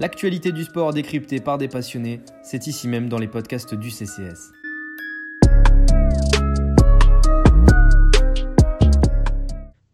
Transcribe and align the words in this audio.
L'actualité 0.00 0.50
du 0.50 0.64
sport 0.64 0.94
décryptée 0.94 1.40
par 1.40 1.58
des 1.58 1.68
passionnés, 1.68 2.22
c'est 2.42 2.66
ici 2.66 2.88
même 2.88 3.10
dans 3.10 3.18
les 3.18 3.28
podcasts 3.28 3.74
du 3.74 3.90
CCS. 3.90 4.50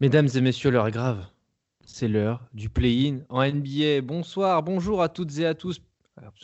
Mesdames 0.00 0.29
et 0.32 0.40
messieurs, 0.40 0.71
l'heure 0.71 0.87
est 0.87 0.92
grave. 0.92 1.27
C'est 1.84 2.06
l'heure 2.06 2.46
du 2.54 2.69
play-in 2.69 3.24
en 3.30 3.45
NBA. 3.45 4.03
Bonsoir, 4.03 4.62
bonjour 4.62 5.03
à 5.03 5.08
toutes 5.08 5.37
et 5.40 5.46
à 5.46 5.54
tous, 5.54 5.82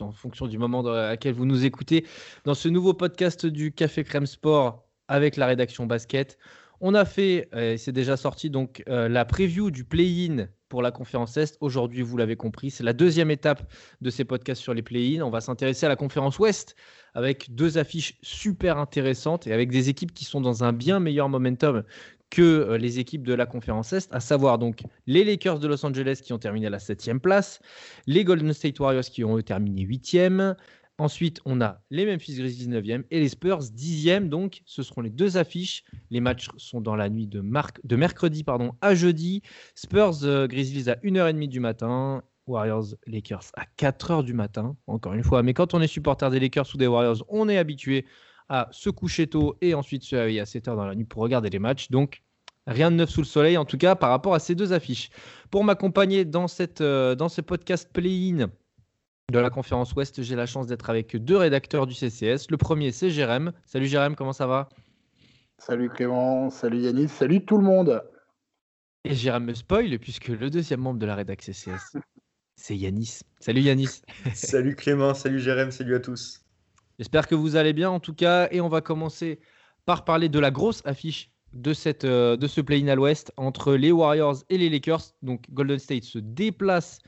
en 0.01 0.11
fonction 0.11 0.49
du 0.49 0.59
moment 0.59 0.83
dans 0.83 1.13
lequel 1.13 1.33
vous 1.33 1.47
nous 1.47 1.65
écoutez, 1.65 2.05
dans 2.45 2.55
ce 2.55 2.69
nouveau 2.69 2.95
podcast 2.95 3.47
du 3.47 3.71
Café 3.71 4.03
Crème 4.03 4.27
Sport 4.27 4.83
avec 5.07 5.37
la 5.37 5.47
rédaction 5.47 5.87
basket. 5.87 6.37
On 6.81 6.95
a 6.95 7.05
fait, 7.05 7.49
euh, 7.55 7.77
c'est 7.77 7.93
déjà 7.93 8.17
sorti, 8.17 8.51
donc 8.51 8.83
euh, 8.89 9.09
la 9.09 9.25
preview 9.25 9.71
du 9.71 9.85
play-in 9.85 10.49
pour 10.73 10.81
la 10.81 10.91
conférence 10.91 11.37
Est. 11.37 11.59
Aujourd'hui, 11.61 12.01
vous 12.01 12.17
l'avez 12.17 12.35
compris, 12.35 12.71
c'est 12.71 12.83
la 12.83 12.95
deuxième 12.95 13.31
étape 13.31 13.71
de 14.01 14.09
ces 14.09 14.25
podcasts 14.25 14.63
sur 14.63 14.73
les 14.73 14.81
play-in. 14.81 15.21
On 15.21 15.29
va 15.29 15.43
s'intéresser 15.43 15.85
à 15.85 15.91
la 15.91 15.97
conférence 15.97 16.39
Ouest 16.39 16.77
avec 17.13 17.55
deux 17.55 17.77
affiches 17.77 18.15
super 18.23 18.79
intéressantes 18.79 19.47
et 19.47 19.53
avec 19.53 19.71
des 19.71 19.91
équipes 19.91 20.15
qui 20.15 20.25
sont 20.25 20.41
dans 20.41 20.65
un 20.65 20.73
bien 20.73 20.99
meilleur 20.99 21.29
momentum 21.29 21.83
que 22.31 22.41
euh, 22.41 22.79
les 22.79 22.99
équipes 22.99 23.27
de 23.27 23.35
la 23.35 23.45
conférence 23.45 23.93
Est, 23.93 24.15
à 24.15 24.21
savoir 24.21 24.59
donc 24.59 24.81
les 25.07 25.25
Lakers 25.25 25.59
de 25.59 25.69
Los 25.69 25.85
Angeles 25.85 26.23
qui 26.25 26.33
ont 26.33 26.39
terminé 26.39 26.69
à 26.69 26.71
la 26.71 26.79
septième 26.79 27.21
place, 27.21 27.61
les 28.07 28.25
Golden 28.25 28.55
State 28.55 28.81
Warriors 28.81 29.05
qui 29.05 29.25
ont 29.25 29.39
terminé 29.43 29.83
huitième, 29.83 30.57
Ensuite, 31.03 31.41
on 31.45 31.61
a 31.61 31.81
les 31.91 32.07
Memphis 32.07 32.37
Grizzlies 32.37 32.69
9e 32.69 33.03
et 33.11 33.19
les 33.19 33.29
Spurs 33.29 33.59
10e. 33.59 34.29
Donc, 34.29 34.63
ce 34.67 34.85
seront 34.85 35.01
les 35.01 35.11
deux 35.11 35.37
affiches. 35.37 35.83
Les 36.11 36.21
matchs 36.21 36.49
sont 36.59 36.81
dans 36.81 36.95
la 36.95 37.11
nuit 37.11 37.27
de, 37.27 37.41
mercredi 37.41 38.45
à 38.81 38.95
jeudi. 38.95 39.43
Spurs 39.75 40.23
euh, 40.23 40.47
Grizzlies 40.47 40.89
à 40.89 40.95
1h30 40.95 41.49
du 41.49 41.59
matin. 41.59 42.23
Warriors 42.47 42.95
Lakers 43.09 43.51
à 43.57 43.65
4h 43.77 44.23
du 44.23 44.33
matin, 44.33 44.77
encore 44.87 45.15
une 45.15 45.25
fois. 45.25 45.43
Mais 45.43 45.55
quand 45.55 45.75
on 45.75 45.81
est 45.81 45.89
supporter 45.89 46.31
des 46.31 46.39
Lakers 46.39 46.69
ou 46.73 46.79
des 46.79 46.87
Warriors, 46.87 47.25
on 47.29 47.49
est 47.49 47.59
habitué 47.59 48.07
à 48.49 48.69
se 48.71 48.89
coucher 48.89 49.27
tôt 49.27 49.57
et 49.61 49.75
ensuite 49.75 50.05
se 50.05 50.15
réveiller 50.15 50.39
à 50.39 50.45
7h 50.45 50.77
dans 50.77 50.87
la 50.87 50.95
nuit 50.95 51.05
pour 51.05 51.23
regarder 51.23 51.51
les 51.51 51.59
matchs. 51.59 51.91
Donc, 51.91 52.23
rien 52.69 52.93
de 52.93 52.97
neuf 52.97 53.11
sous 53.11 53.23
le 53.23 53.27
soleil, 53.27 53.57
en 53.57 53.65
tout 53.65 53.79
cas, 53.79 53.97
par 53.97 54.11
rapport 54.11 54.35
à 54.35 54.39
ces 54.39 54.55
deux 54.55 54.73
affiches. 54.73 55.11
Pour 55.51 55.65
m'accompagner 55.65 56.25
dans, 56.25 56.47
euh, 56.81 57.17
dans 57.17 57.29
ce 57.29 57.41
podcast 57.41 57.91
play-in, 57.93 58.51
de 59.31 59.39
la 59.39 59.51
conférence 59.51 59.95
Ouest, 59.95 60.23
j'ai 60.23 60.37
la 60.37 60.47
chance 60.47 60.67
d'être 60.67 60.91
avec 60.91 61.17
deux 61.17 61.37
rédacteurs 61.37 61.87
du 61.87 61.95
CCS. 61.95 62.51
Le 62.51 62.57
premier, 62.57 62.93
c'est 62.93 63.11
Jérém. 63.11 63.53
Salut 63.65 63.87
Jérém, 63.87 64.15
comment 64.15 64.33
ça 64.33 64.47
va? 64.47 64.69
Salut 65.59 65.89
Clément, 65.89 66.51
salut 66.51 66.81
Yannis, 66.81 67.09
salut 67.09 67.45
tout 67.45 67.57
le 67.57 67.65
monde. 67.65 68.03
Et 69.05 69.15
Jérém 69.15 69.45
me 69.45 69.55
spoil, 69.55 69.99
puisque 69.99 70.29
le 70.29 70.51
deuxième 70.51 70.81
membre 70.81 70.99
de 70.99 71.07
la 71.07 71.15
rédaction 71.15 71.53
CCS, 71.53 71.97
c'est 72.57 72.77
Yanis. 72.77 73.21
Salut 73.41 73.61
Yanis. 73.61 74.03
salut 74.35 74.75
Clément, 74.75 75.15
salut 75.15 75.39
Jérém, 75.39 75.71
salut 75.71 75.95
à 75.95 76.01
tous. 76.01 76.41
J'espère 76.99 77.27
que 77.27 77.35
vous 77.35 77.57
allez 77.57 77.73
bien 77.73 77.91
en 77.91 78.01
tout 78.01 78.15
cas. 78.15 78.49
Et 78.51 78.61
on 78.61 78.69
va 78.69 78.81
commencer 78.81 79.41
par 79.87 80.05
parler 80.05 80.29
de 80.29 80.39
la 80.39 80.51
grosse 80.51 80.83
affiche 80.85 81.31
de, 81.53 81.73
cette, 81.73 82.05
euh, 82.05 82.37
de 82.37 82.47
ce 82.47 82.61
play-in 82.61 82.89
à 82.89 82.95
l'ouest 82.95 83.33
entre 83.37 83.75
les 83.75 83.93
Warriors 83.93 84.37
et 84.51 84.59
les 84.59 84.69
Lakers. 84.69 85.13
Donc 85.23 85.45
Golden 85.51 85.79
State 85.79 86.05
se 86.05 86.19
déplace 86.19 86.99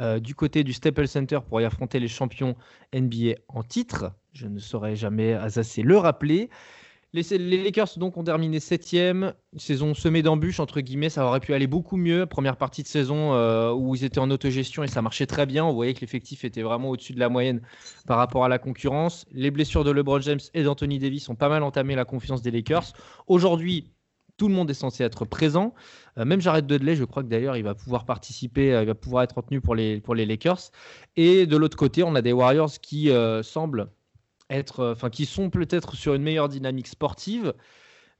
euh, 0.00 0.18
du 0.18 0.34
côté 0.34 0.64
du 0.64 0.72
Staples 0.72 1.08
Center 1.08 1.38
pour 1.48 1.60
y 1.60 1.64
affronter 1.64 2.00
les 2.00 2.08
champions 2.08 2.56
NBA 2.94 3.34
en 3.48 3.62
titre. 3.62 4.12
Je 4.32 4.46
ne 4.46 4.58
saurais 4.58 4.96
jamais 4.96 5.34
assez 5.34 5.82
le 5.82 5.96
rappeler. 5.96 6.50
Les, 7.14 7.62
Lakers 7.62 7.96
donc 7.96 8.16
ont 8.16 8.24
terminé 8.24 8.58
septième, 8.58 9.34
saison 9.56 9.94
semée 9.94 10.22
d'embûches 10.22 10.58
entre 10.58 10.80
guillemets, 10.80 11.10
ça 11.10 11.24
aurait 11.24 11.38
pu 11.38 11.54
aller 11.54 11.68
beaucoup 11.68 11.96
mieux. 11.96 12.26
Première 12.26 12.56
partie 12.56 12.82
de 12.82 12.88
saison 12.88 13.34
euh, 13.34 13.72
où 13.72 13.94
ils 13.94 14.02
étaient 14.02 14.18
en 14.18 14.32
autogestion 14.32 14.82
et 14.82 14.88
ça 14.88 15.00
marchait 15.00 15.26
très 15.26 15.46
bien. 15.46 15.64
On 15.64 15.72
voyait 15.72 15.94
que 15.94 16.00
l'effectif 16.00 16.44
était 16.44 16.62
vraiment 16.62 16.90
au-dessus 16.90 17.12
de 17.12 17.20
la 17.20 17.28
moyenne 17.28 17.62
par 18.08 18.18
rapport 18.18 18.44
à 18.44 18.48
la 18.48 18.58
concurrence. 18.58 19.26
Les 19.30 19.52
blessures 19.52 19.84
de 19.84 19.92
LeBron 19.92 20.20
James 20.22 20.40
et 20.54 20.64
d'Anthony 20.64 20.98
Davis 20.98 21.28
ont 21.28 21.36
pas 21.36 21.48
mal 21.48 21.62
entamé 21.62 21.94
la 21.94 22.04
confiance 22.04 22.42
des 22.42 22.50
Lakers. 22.50 22.94
Aujourd'hui, 23.28 23.92
tout 24.36 24.48
le 24.48 24.54
monde 24.54 24.70
est 24.70 24.74
censé 24.74 25.04
être 25.04 25.24
présent. 25.24 25.74
Euh, 26.18 26.24
même 26.24 26.40
Jared 26.40 26.66
Dudley, 26.66 26.96
je 26.96 27.04
crois 27.04 27.22
que 27.22 27.28
d'ailleurs, 27.28 27.56
il 27.56 27.64
va 27.64 27.74
pouvoir 27.74 28.04
participer, 28.04 28.74
euh, 28.74 28.82
il 28.82 28.86
va 28.86 28.94
pouvoir 28.94 29.22
être 29.22 29.36
retenu 29.36 29.60
pour 29.60 29.74
les, 29.74 30.00
Lakers. 30.08 30.70
Et 31.16 31.46
de 31.46 31.56
l'autre 31.56 31.76
côté, 31.76 32.02
on 32.02 32.14
a 32.14 32.22
des 32.22 32.32
Warriors 32.32 32.72
qui 32.80 33.10
euh, 33.10 33.42
semblent 33.42 33.88
être, 34.50 34.92
enfin, 34.92 35.10
qui 35.10 35.26
sont 35.26 35.50
peut-être 35.50 35.96
sur 35.96 36.14
une 36.14 36.22
meilleure 36.22 36.48
dynamique 36.48 36.88
sportive. 36.88 37.54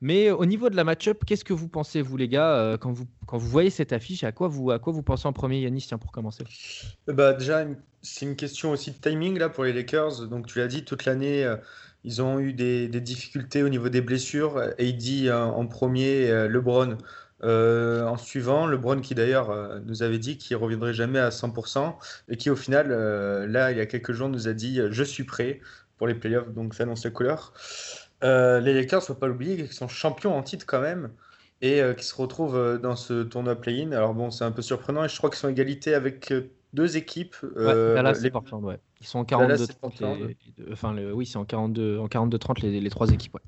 Mais 0.00 0.30
au 0.30 0.44
niveau 0.44 0.68
de 0.68 0.76
la 0.76 0.84
match-up, 0.84 1.22
qu'est-ce 1.24 1.44
que 1.44 1.54
vous 1.54 1.68
pensez, 1.68 2.02
vous 2.02 2.16
les 2.16 2.28
gars, 2.28 2.76
quand, 2.78 2.92
vous, 2.92 3.06
quand 3.26 3.38
vous 3.38 3.48
voyez 3.48 3.70
cette 3.70 3.92
affiche 3.92 4.22
À 4.22 4.32
quoi 4.32 4.48
vous, 4.48 4.70
à 4.70 4.78
quoi 4.78 4.92
vous 4.92 5.02
pensez 5.02 5.26
en 5.26 5.32
premier, 5.32 5.60
Yanis, 5.60 5.86
tiens, 5.86 5.98
pour 5.98 6.12
commencer? 6.12 6.44
Bah, 7.06 7.32
Déjà, 7.32 7.64
c'est 8.02 8.26
une 8.26 8.36
question 8.36 8.72
aussi 8.72 8.90
de 8.90 8.96
timing 8.96 9.38
là, 9.38 9.48
pour 9.48 9.64
les 9.64 9.72
Lakers. 9.72 10.26
Donc, 10.28 10.46
tu 10.46 10.58
l'as 10.58 10.66
dit, 10.66 10.84
toute 10.84 11.06
l'année, 11.06 11.46
ils 12.04 12.22
ont 12.22 12.38
eu 12.38 12.52
des, 12.52 12.88
difficultés 12.88 13.62
au 13.62 13.68
niveau 13.68 13.88
des 13.88 14.00
blessures. 14.00 14.58
AD 14.58 15.30
en 15.32 15.66
premier, 15.66 16.48
LeBron 16.48 16.98
euh, 17.44 18.04
en 18.04 18.16
suivant. 18.16 18.66
LeBron 18.66 19.00
qui 19.00 19.14
d'ailleurs 19.14 19.50
euh, 19.50 19.78
nous 19.84 20.02
avait 20.02 20.18
dit 20.18 20.38
qu'il 20.38 20.56
reviendrait 20.56 20.94
jamais 20.94 21.18
à 21.18 21.28
100% 21.28 21.94
et 22.28 22.36
qui 22.36 22.48
au 22.48 22.56
final, 22.56 22.88
euh, 22.90 23.46
là, 23.46 23.70
il 23.70 23.76
y 23.76 23.80
a 23.80 23.86
quelques 23.86 24.12
jours, 24.12 24.28
nous 24.30 24.48
a 24.48 24.54
dit 24.54 24.80
je 24.90 25.04
suis 25.04 25.24
prêt 25.24 25.60
pour 25.98 26.06
les 26.06 26.14
playoffs, 26.14 26.50
donc 26.52 26.74
ça 26.74 26.84
annonce 26.84 27.04
la 27.04 27.10
couleur. 27.10 27.52
les 28.22 28.72
Lakers, 28.72 29.02
faut 29.02 29.14
pas 29.14 29.26
l'oublier, 29.26 29.68
qui 29.68 29.74
sont 29.74 29.88
champions 29.88 30.34
en 30.36 30.42
titre 30.42 30.64
quand 30.66 30.80
même 30.80 31.10
et 31.60 31.82
qui 31.96 32.04
se 32.04 32.14
retrouvent 32.14 32.78
dans 32.82 32.96
ce 32.96 33.22
tournoi 33.22 33.54
play-in. 33.54 33.92
Alors 33.92 34.14
bon, 34.14 34.30
c'est 34.30 34.44
un 34.44 34.50
peu 34.50 34.62
surprenant 34.62 35.04
et 35.04 35.08
je 35.08 35.16
crois 35.16 35.30
qu'ils 35.30 35.38
sont 35.38 35.48
égalité 35.48 35.94
avec 35.94 36.32
deux 36.72 36.96
équipes. 36.96 37.36
Ouais, 37.42 37.94
Dallas 37.94 38.18
les... 38.22 38.30
Portland, 38.30 38.64
ouais. 38.64 38.78
Ils 39.00 39.06
sont 39.06 39.18
en 39.18 39.24
42 39.24 39.66
30 39.66 40.02
enfin 40.72 40.96
oui, 41.12 41.26
c'est 41.26 41.36
en 41.36 41.44
42 41.44 41.98
en 41.98 42.08
42 42.08 42.38
30 42.38 42.60
les, 42.60 42.80
les 42.80 42.90
trois 42.90 43.10
équipes, 43.10 43.34
ouais. 43.34 43.42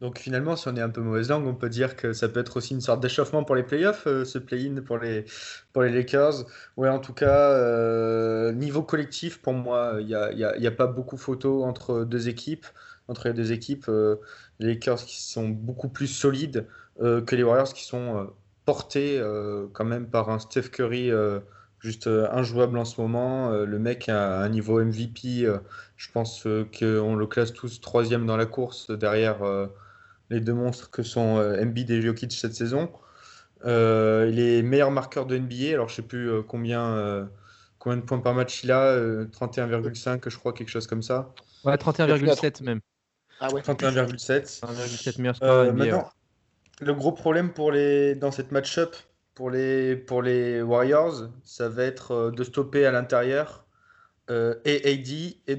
Donc 0.00 0.18
finalement, 0.18 0.54
si 0.54 0.68
on 0.68 0.76
est 0.76 0.80
un 0.80 0.90
peu 0.90 1.00
mauvaise 1.00 1.28
langue, 1.28 1.46
on 1.46 1.54
peut 1.54 1.68
dire 1.68 1.96
que 1.96 2.12
ça 2.12 2.28
peut 2.28 2.38
être 2.38 2.56
aussi 2.58 2.72
une 2.74 2.80
sorte 2.80 3.00
d'échauffement 3.00 3.42
pour 3.42 3.56
les 3.56 3.64
playoffs, 3.64 4.06
euh, 4.06 4.24
ce 4.24 4.38
play-in 4.38 4.80
pour 4.82 4.98
les, 4.98 5.24
pour 5.72 5.82
les 5.82 5.90
Lakers. 5.90 6.44
Ouais, 6.76 6.88
en 6.88 7.00
tout 7.00 7.12
cas, 7.12 7.50
euh, 7.50 8.52
niveau 8.52 8.82
collectif, 8.82 9.42
pour 9.42 9.54
moi, 9.54 9.96
il 9.98 10.06
n'y 10.06 10.14
a, 10.14 10.32
y 10.32 10.44
a, 10.44 10.56
y 10.56 10.66
a, 10.68 10.70
pas 10.70 10.86
beaucoup 10.86 11.16
photo 11.16 11.64
entre 11.64 12.04
deux 12.04 12.28
équipes. 12.28 12.66
Entre 13.08 13.28
les 13.28 13.34
deux 13.34 13.52
équipes, 13.52 13.86
euh, 13.88 14.16
les 14.60 14.68
Lakers 14.74 15.04
qui 15.04 15.20
sont 15.20 15.48
beaucoup 15.48 15.88
plus 15.88 16.08
solides 16.08 16.66
que 17.00 17.36
les 17.36 17.44
Warriors 17.44 17.72
qui 17.72 17.84
sont 17.84 18.28
portés 18.64 19.22
quand 19.72 19.84
même 19.84 20.08
par 20.08 20.30
un 20.30 20.40
Steph 20.40 20.70
Curry 20.72 21.12
juste 21.80 22.06
injouable 22.06 22.76
en 22.78 22.84
ce 22.84 23.00
moment. 23.00 23.50
le 23.50 23.78
mec 23.78 24.08
a 24.08 24.40
un 24.40 24.48
niveau 24.48 24.82
MVP. 24.82 25.46
je 25.96 26.12
pense 26.12 26.42
qu'on 26.78 27.14
le 27.14 27.26
classe 27.26 27.52
tous 27.52 27.80
troisième 27.80 28.26
dans 28.26 28.36
la 28.36 28.46
course 28.46 28.90
derrière 28.90 29.68
les 30.30 30.40
deux 30.40 30.54
monstres 30.54 30.90
que 30.90 31.02
sont 31.02 31.38
euh, 31.38 31.62
Embiid 31.62 31.90
et 31.90 32.02
Jokic 32.02 32.32
cette 32.32 32.54
saison. 32.54 32.90
Euh, 33.64 34.28
il 34.30 34.38
est 34.38 34.62
meilleur 34.62 34.90
marqueur 34.90 35.26
de 35.26 35.36
NBA, 35.36 35.72
alors 35.72 35.88
je 35.88 35.96
sais 35.96 36.02
plus 36.02 36.30
euh, 36.30 36.42
combien, 36.42 37.28
combien 37.78 37.96
de 37.96 38.02
points 38.02 38.20
par 38.20 38.34
match 38.34 38.62
il 38.62 38.70
a, 38.70 38.96
31,5 38.96 40.28
je 40.28 40.38
crois, 40.38 40.52
quelque 40.52 40.68
chose 40.68 40.86
comme 40.86 41.02
ça. 41.02 41.32
Ouais, 41.64 41.74
31,7 41.74 42.62
même. 42.62 42.80
Ah 43.40 43.52
ouais. 43.52 43.62
31,7. 43.62 44.60
31,7 44.60 45.20
meilleur 45.20 45.74
Maintenant, 45.74 46.10
le 46.80 46.94
gros 46.94 47.12
problème 47.12 47.52
pour 47.52 47.72
les, 47.72 48.14
dans 48.14 48.30
cette 48.30 48.52
match-up 48.52 48.94
pour 49.38 49.50
les, 49.50 49.96
pour 49.96 50.20
les 50.20 50.60
Warriors, 50.60 51.28
ça 51.44 51.68
va 51.68 51.84
être 51.84 52.32
de 52.32 52.42
stopper 52.42 52.84
à 52.84 52.90
l'intérieur 52.90 53.64
et 54.28 54.82
AD, 54.84 55.08
et 55.46 55.56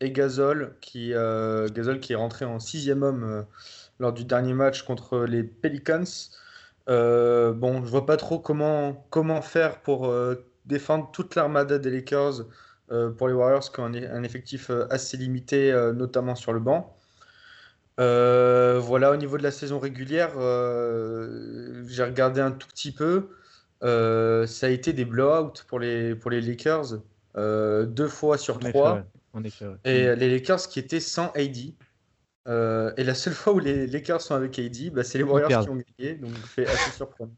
et 0.00 0.12
Gasol, 0.12 0.76
qui, 0.80 1.08
Gasol 1.10 2.00
qui 2.00 2.12
est 2.12 2.16
rentré 2.16 2.44
en 2.44 2.60
sixième 2.60 3.02
homme 3.02 3.46
lors 3.98 4.12
du 4.12 4.24
dernier 4.24 4.52
match 4.52 4.82
contre 4.82 5.20
les 5.20 5.42
Pelicans. 5.42 6.04
Euh, 6.88 7.52
bon, 7.52 7.84
je 7.84 7.90
vois 7.90 8.06
pas 8.06 8.16
trop 8.16 8.38
comment, 8.38 9.06
comment 9.10 9.42
faire 9.42 9.80
pour 9.82 10.08
euh, 10.08 10.46
défendre 10.66 11.10
toute 11.12 11.34
l'armada 11.34 11.78
des 11.78 11.90
Lakers 11.90 12.46
euh, 12.90 13.10
pour 13.10 13.28
les 13.28 13.34
Warriors 13.34 13.70
qui 13.72 13.80
ont 13.80 13.84
un, 13.84 14.22
effectif 14.22 14.70
assez 14.90 15.16
limité, 15.16 15.72
notamment 15.94 16.34
sur 16.34 16.52
le 16.52 16.60
banc. 16.60 16.96
Voilà, 17.98 19.10
au 19.10 19.16
niveau 19.16 19.38
de 19.38 19.42
la 19.42 19.50
saison 19.50 19.78
régulière, 19.78 20.30
j'ai 21.86 22.04
regardé 22.04 22.40
un 22.40 22.52
tout 22.52 22.68
petit 22.68 22.92
peu. 22.92 23.28
ça 23.82 24.66
a 24.66 24.70
été 24.70 24.92
des 24.92 25.04
blowouts 25.04 25.64
pour 25.68 25.78
les, 25.78 26.14
pour 26.14 26.30
les 26.30 26.40
Lakers, 26.40 27.00
deux 27.36 28.08
fois 28.08 28.38
sur 28.38 28.58
trois. 28.58 29.02
Et 29.84 30.14
les 30.14 30.30
Lakers 30.30 30.68
qui 30.68 30.78
étaient 30.78 31.00
sans 31.00 31.30
AD. 31.34 31.74
Euh, 32.48 32.92
et 32.96 33.04
la 33.04 33.14
seule 33.14 33.34
fois 33.34 33.52
où 33.52 33.58
les 33.58 33.86
Lakers 33.86 34.22
sont 34.22 34.34
avec 34.34 34.58
AD, 34.58 34.90
bah, 34.92 35.04
c'est 35.04 35.18
les 35.18 35.24
Warriors 35.24 35.64
qui 35.64 35.68
ont 35.68 35.82
gagné, 35.98 36.14
donc 36.14 36.32
c'est 36.54 36.66
assez 36.66 36.90
surprenant. 36.92 37.32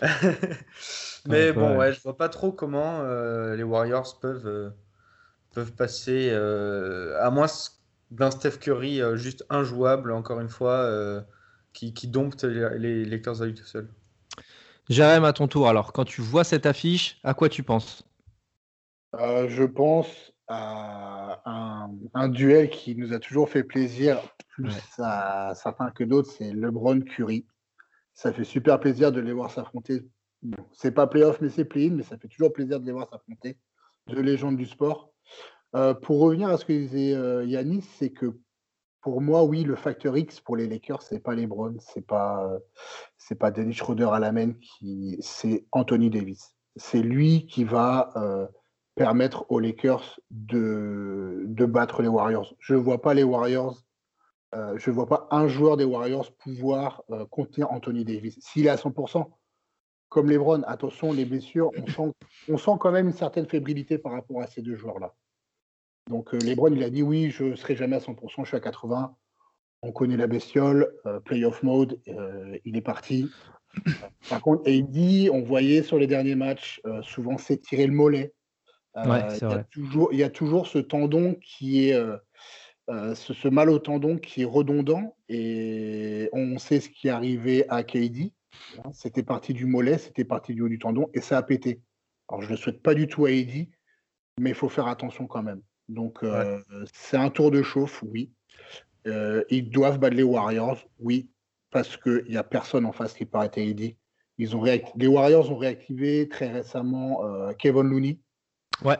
Mais 1.26 1.52
bon, 1.52 1.78
ouais. 1.78 1.94
je 1.94 2.02
vois 2.02 2.16
pas 2.16 2.28
trop 2.28 2.52
comment 2.52 3.00
euh, 3.00 3.56
les 3.56 3.62
Warriors 3.62 4.18
peuvent, 4.20 4.46
euh, 4.46 4.70
peuvent 5.54 5.72
passer, 5.72 6.30
à 6.30 7.30
moins 7.30 7.46
d'un 8.14 8.30
Steph 8.30 8.58
Curry 8.58 9.00
juste 9.14 9.44
injouable, 9.50 10.12
encore 10.12 10.40
une 10.40 10.48
fois, 10.48 11.24
qui, 11.72 11.92
qui 11.92 12.08
dompte 12.08 12.44
les, 12.44 13.04
Lakers 13.04 13.42
à 13.42 13.46
lui 13.46 13.54
tout 13.54 13.64
seul. 13.64 13.88
Jérém, 14.88 15.24
à 15.24 15.32
ton 15.32 15.48
tour, 15.48 15.68
alors, 15.68 15.92
quand 15.92 16.04
tu 16.04 16.20
vois 16.20 16.44
cette 16.44 16.66
affiche, 16.66 17.18
à 17.24 17.34
quoi 17.34 17.48
tu 17.48 17.62
penses? 17.62 18.04
Euh, 19.14 19.48
je 19.48 19.64
pense 19.64 20.32
à 20.48 21.40
un, 22.14 22.28
duel 22.28 22.68
qui 22.68 22.94
nous 22.94 23.12
a 23.14 23.18
toujours 23.18 23.48
fait 23.48 23.64
plaisir, 23.64 24.20
plus 24.48 24.74
à 24.98 25.54
certains 25.54 25.90
que 25.90 26.04
d'autres, 26.04 26.30
c'est 26.30 26.52
LeBron 26.52 27.00
Curry. 27.00 27.46
Ça 28.12 28.32
fait 28.32 28.44
super 28.44 28.78
plaisir 28.78 29.10
de 29.10 29.20
les 29.20 29.32
voir 29.32 29.50
s'affronter. 29.50 30.02
c'est 30.72 30.92
pas 30.92 31.06
playoff, 31.06 31.40
mais 31.40 31.48
c'est 31.48 31.64
play-in, 31.64 31.94
mais 31.94 32.02
ça 32.02 32.18
fait 32.18 32.28
toujours 32.28 32.52
plaisir 32.52 32.78
de 32.78 32.86
les 32.86 32.92
voir 32.92 33.08
s'affronter. 33.08 33.56
Deux 34.06 34.20
légendes 34.20 34.56
du 34.56 34.66
sport. 34.66 35.10
Euh, 35.74 35.92
pour 35.92 36.20
revenir 36.20 36.48
à 36.48 36.56
ce 36.56 36.64
que 36.64 36.72
disait 36.72 37.14
euh, 37.14 37.44
Yanis, 37.44 37.82
c'est 37.98 38.10
que 38.10 38.38
pour 39.00 39.20
moi, 39.20 39.44
oui, 39.44 39.64
le 39.64 39.74
facteur 39.74 40.16
X 40.16 40.40
pour 40.40 40.56
les 40.56 40.68
Lakers, 40.68 41.02
c'est 41.02 41.18
pas 41.18 41.34
LeBron, 41.34 41.76
c'est 41.78 42.06
pas 42.06 42.58
pas 43.38 43.50
Dennis 43.50 43.74
Schroeder 43.74 44.10
à 44.12 44.18
la 44.18 44.32
main, 44.32 44.52
qui 44.52 45.18
c'est 45.20 45.66
Anthony 45.72 46.10
Davis. 46.10 46.54
C'est 46.76 47.02
lui 47.02 47.46
qui 47.46 47.64
va 47.64 48.12
euh, 48.16 48.46
permettre 48.94 49.50
aux 49.50 49.58
Lakers 49.58 50.20
de, 50.30 51.42
de 51.46 51.66
battre 51.66 52.02
les 52.02 52.08
Warriors. 52.08 52.54
Je 52.60 52.74
ne 52.74 52.78
vois 52.78 53.02
pas 53.02 53.12
les 53.12 53.24
Warriors, 53.24 53.82
euh, 54.54 54.74
je 54.78 54.90
vois 54.90 55.06
pas 55.06 55.26
un 55.30 55.48
joueur 55.48 55.76
des 55.76 55.84
Warriors 55.84 56.32
pouvoir 56.36 57.02
contenir 57.30 57.70
Anthony 57.72 58.04
Davis. 58.04 58.38
S'il 58.40 58.66
est 58.66 58.70
à 58.70 58.76
100%, 58.76 59.28
comme 60.08 60.30
LeBron, 60.30 60.62
attention, 60.62 61.12
les 61.12 61.24
blessures, 61.24 61.70
on 61.76 61.86
sent, 61.88 62.14
on 62.48 62.56
sent 62.56 62.76
quand 62.78 62.92
même 62.92 63.08
une 63.08 63.12
certaine 63.12 63.46
fébrilité 63.46 63.98
par 63.98 64.12
rapport 64.12 64.40
à 64.40 64.46
ces 64.46 64.62
deux 64.62 64.76
joueurs-là. 64.76 65.12
Donc 66.08 66.34
euh, 66.34 66.38
LeBron, 66.38 66.72
il 66.72 66.82
a 66.82 66.90
dit 66.90 67.02
oui, 67.02 67.30
je 67.30 67.44
ne 67.44 67.56
serai 67.56 67.76
jamais 67.76 67.96
à 67.96 68.00
100%, 68.00 68.42
je 68.42 68.44
suis 68.46 68.56
à 68.56 68.60
80%. 68.60 69.14
On 69.86 69.92
connaît 69.92 70.16
la 70.16 70.26
bestiole, 70.26 70.94
playoff 71.26 71.62
mode, 71.62 72.00
il 72.64 72.74
est 72.74 72.80
parti. 72.80 73.30
Par 74.30 74.40
contre, 74.40 74.66
AD, 74.66 75.28
on 75.30 75.42
voyait 75.42 75.82
sur 75.82 75.98
les 75.98 76.06
derniers 76.06 76.36
matchs, 76.36 76.80
souvent 77.02 77.36
s'étirer 77.36 77.86
le 77.86 77.92
mollet. 77.92 78.32
Euh, 78.96 79.02
il, 79.40 79.48
y 79.48 79.52
a 79.52 79.64
toujours, 79.64 80.08
il 80.12 80.18
y 80.18 80.22
a 80.22 80.30
toujours 80.30 80.66
ce 80.66 80.78
tendon 80.78 81.36
qui 81.42 81.88
est. 81.88 81.94
Euh, 81.94 82.16
euh, 82.90 83.14
ce, 83.14 83.48
mal 83.48 83.70
au 83.70 83.78
tendon 83.78 84.18
qui 84.18 84.42
est 84.42 84.44
redondant 84.44 85.16
et 85.30 86.28
on 86.34 86.58
sait 86.58 86.80
ce 86.80 86.90
qui 86.90 87.08
est 87.08 87.10
arrivé 87.10 87.64
à 87.70 87.82
KD. 87.82 88.30
Hein, 88.76 88.90
c'était 88.92 89.22
parti 89.22 89.54
du 89.54 89.64
mollet, 89.64 89.96
c'était 89.96 90.26
parti 90.26 90.54
du 90.54 90.60
haut 90.60 90.68
du 90.68 90.78
tendon 90.78 91.08
et 91.14 91.22
ça 91.22 91.38
a 91.38 91.42
pété. 91.42 91.80
Alors 92.28 92.42
je 92.42 92.48
ne 92.48 92.50
le 92.52 92.56
souhaite 92.58 92.82
pas 92.82 92.92
du 92.92 93.06
tout 93.06 93.24
à 93.24 93.30
Eddie, 93.30 93.70
mais 94.38 94.50
il 94.50 94.54
faut 94.54 94.68
faire 94.68 94.86
attention 94.86 95.26
quand 95.26 95.42
même. 95.42 95.62
Donc 95.88 96.20
c'est 96.92 97.16
un 97.16 97.30
tour 97.30 97.50
de 97.50 97.62
chauffe, 97.62 98.02
oui. 98.06 98.30
ils 99.06 99.70
doivent 99.70 99.98
battre 99.98 100.16
les 100.16 100.22
Warriors, 100.22 100.78
oui, 100.98 101.28
parce 101.70 101.96
qu'il 101.96 102.24
n'y 102.28 102.36
a 102.36 102.44
personne 102.44 102.86
en 102.86 102.92
face 102.92 103.14
qui 103.14 103.24
peut 103.24 103.38
arrêter 103.38 103.68
Eddie. 103.68 103.96
Ils 104.38 104.56
ont 104.56 104.64
Les 104.64 105.06
Warriors 105.06 105.52
ont 105.52 105.56
réactivé 105.56 106.28
très 106.28 106.50
récemment 106.50 107.22
Kevin 107.58 107.82
Looney, 107.82 108.18
Ouais. 108.82 108.96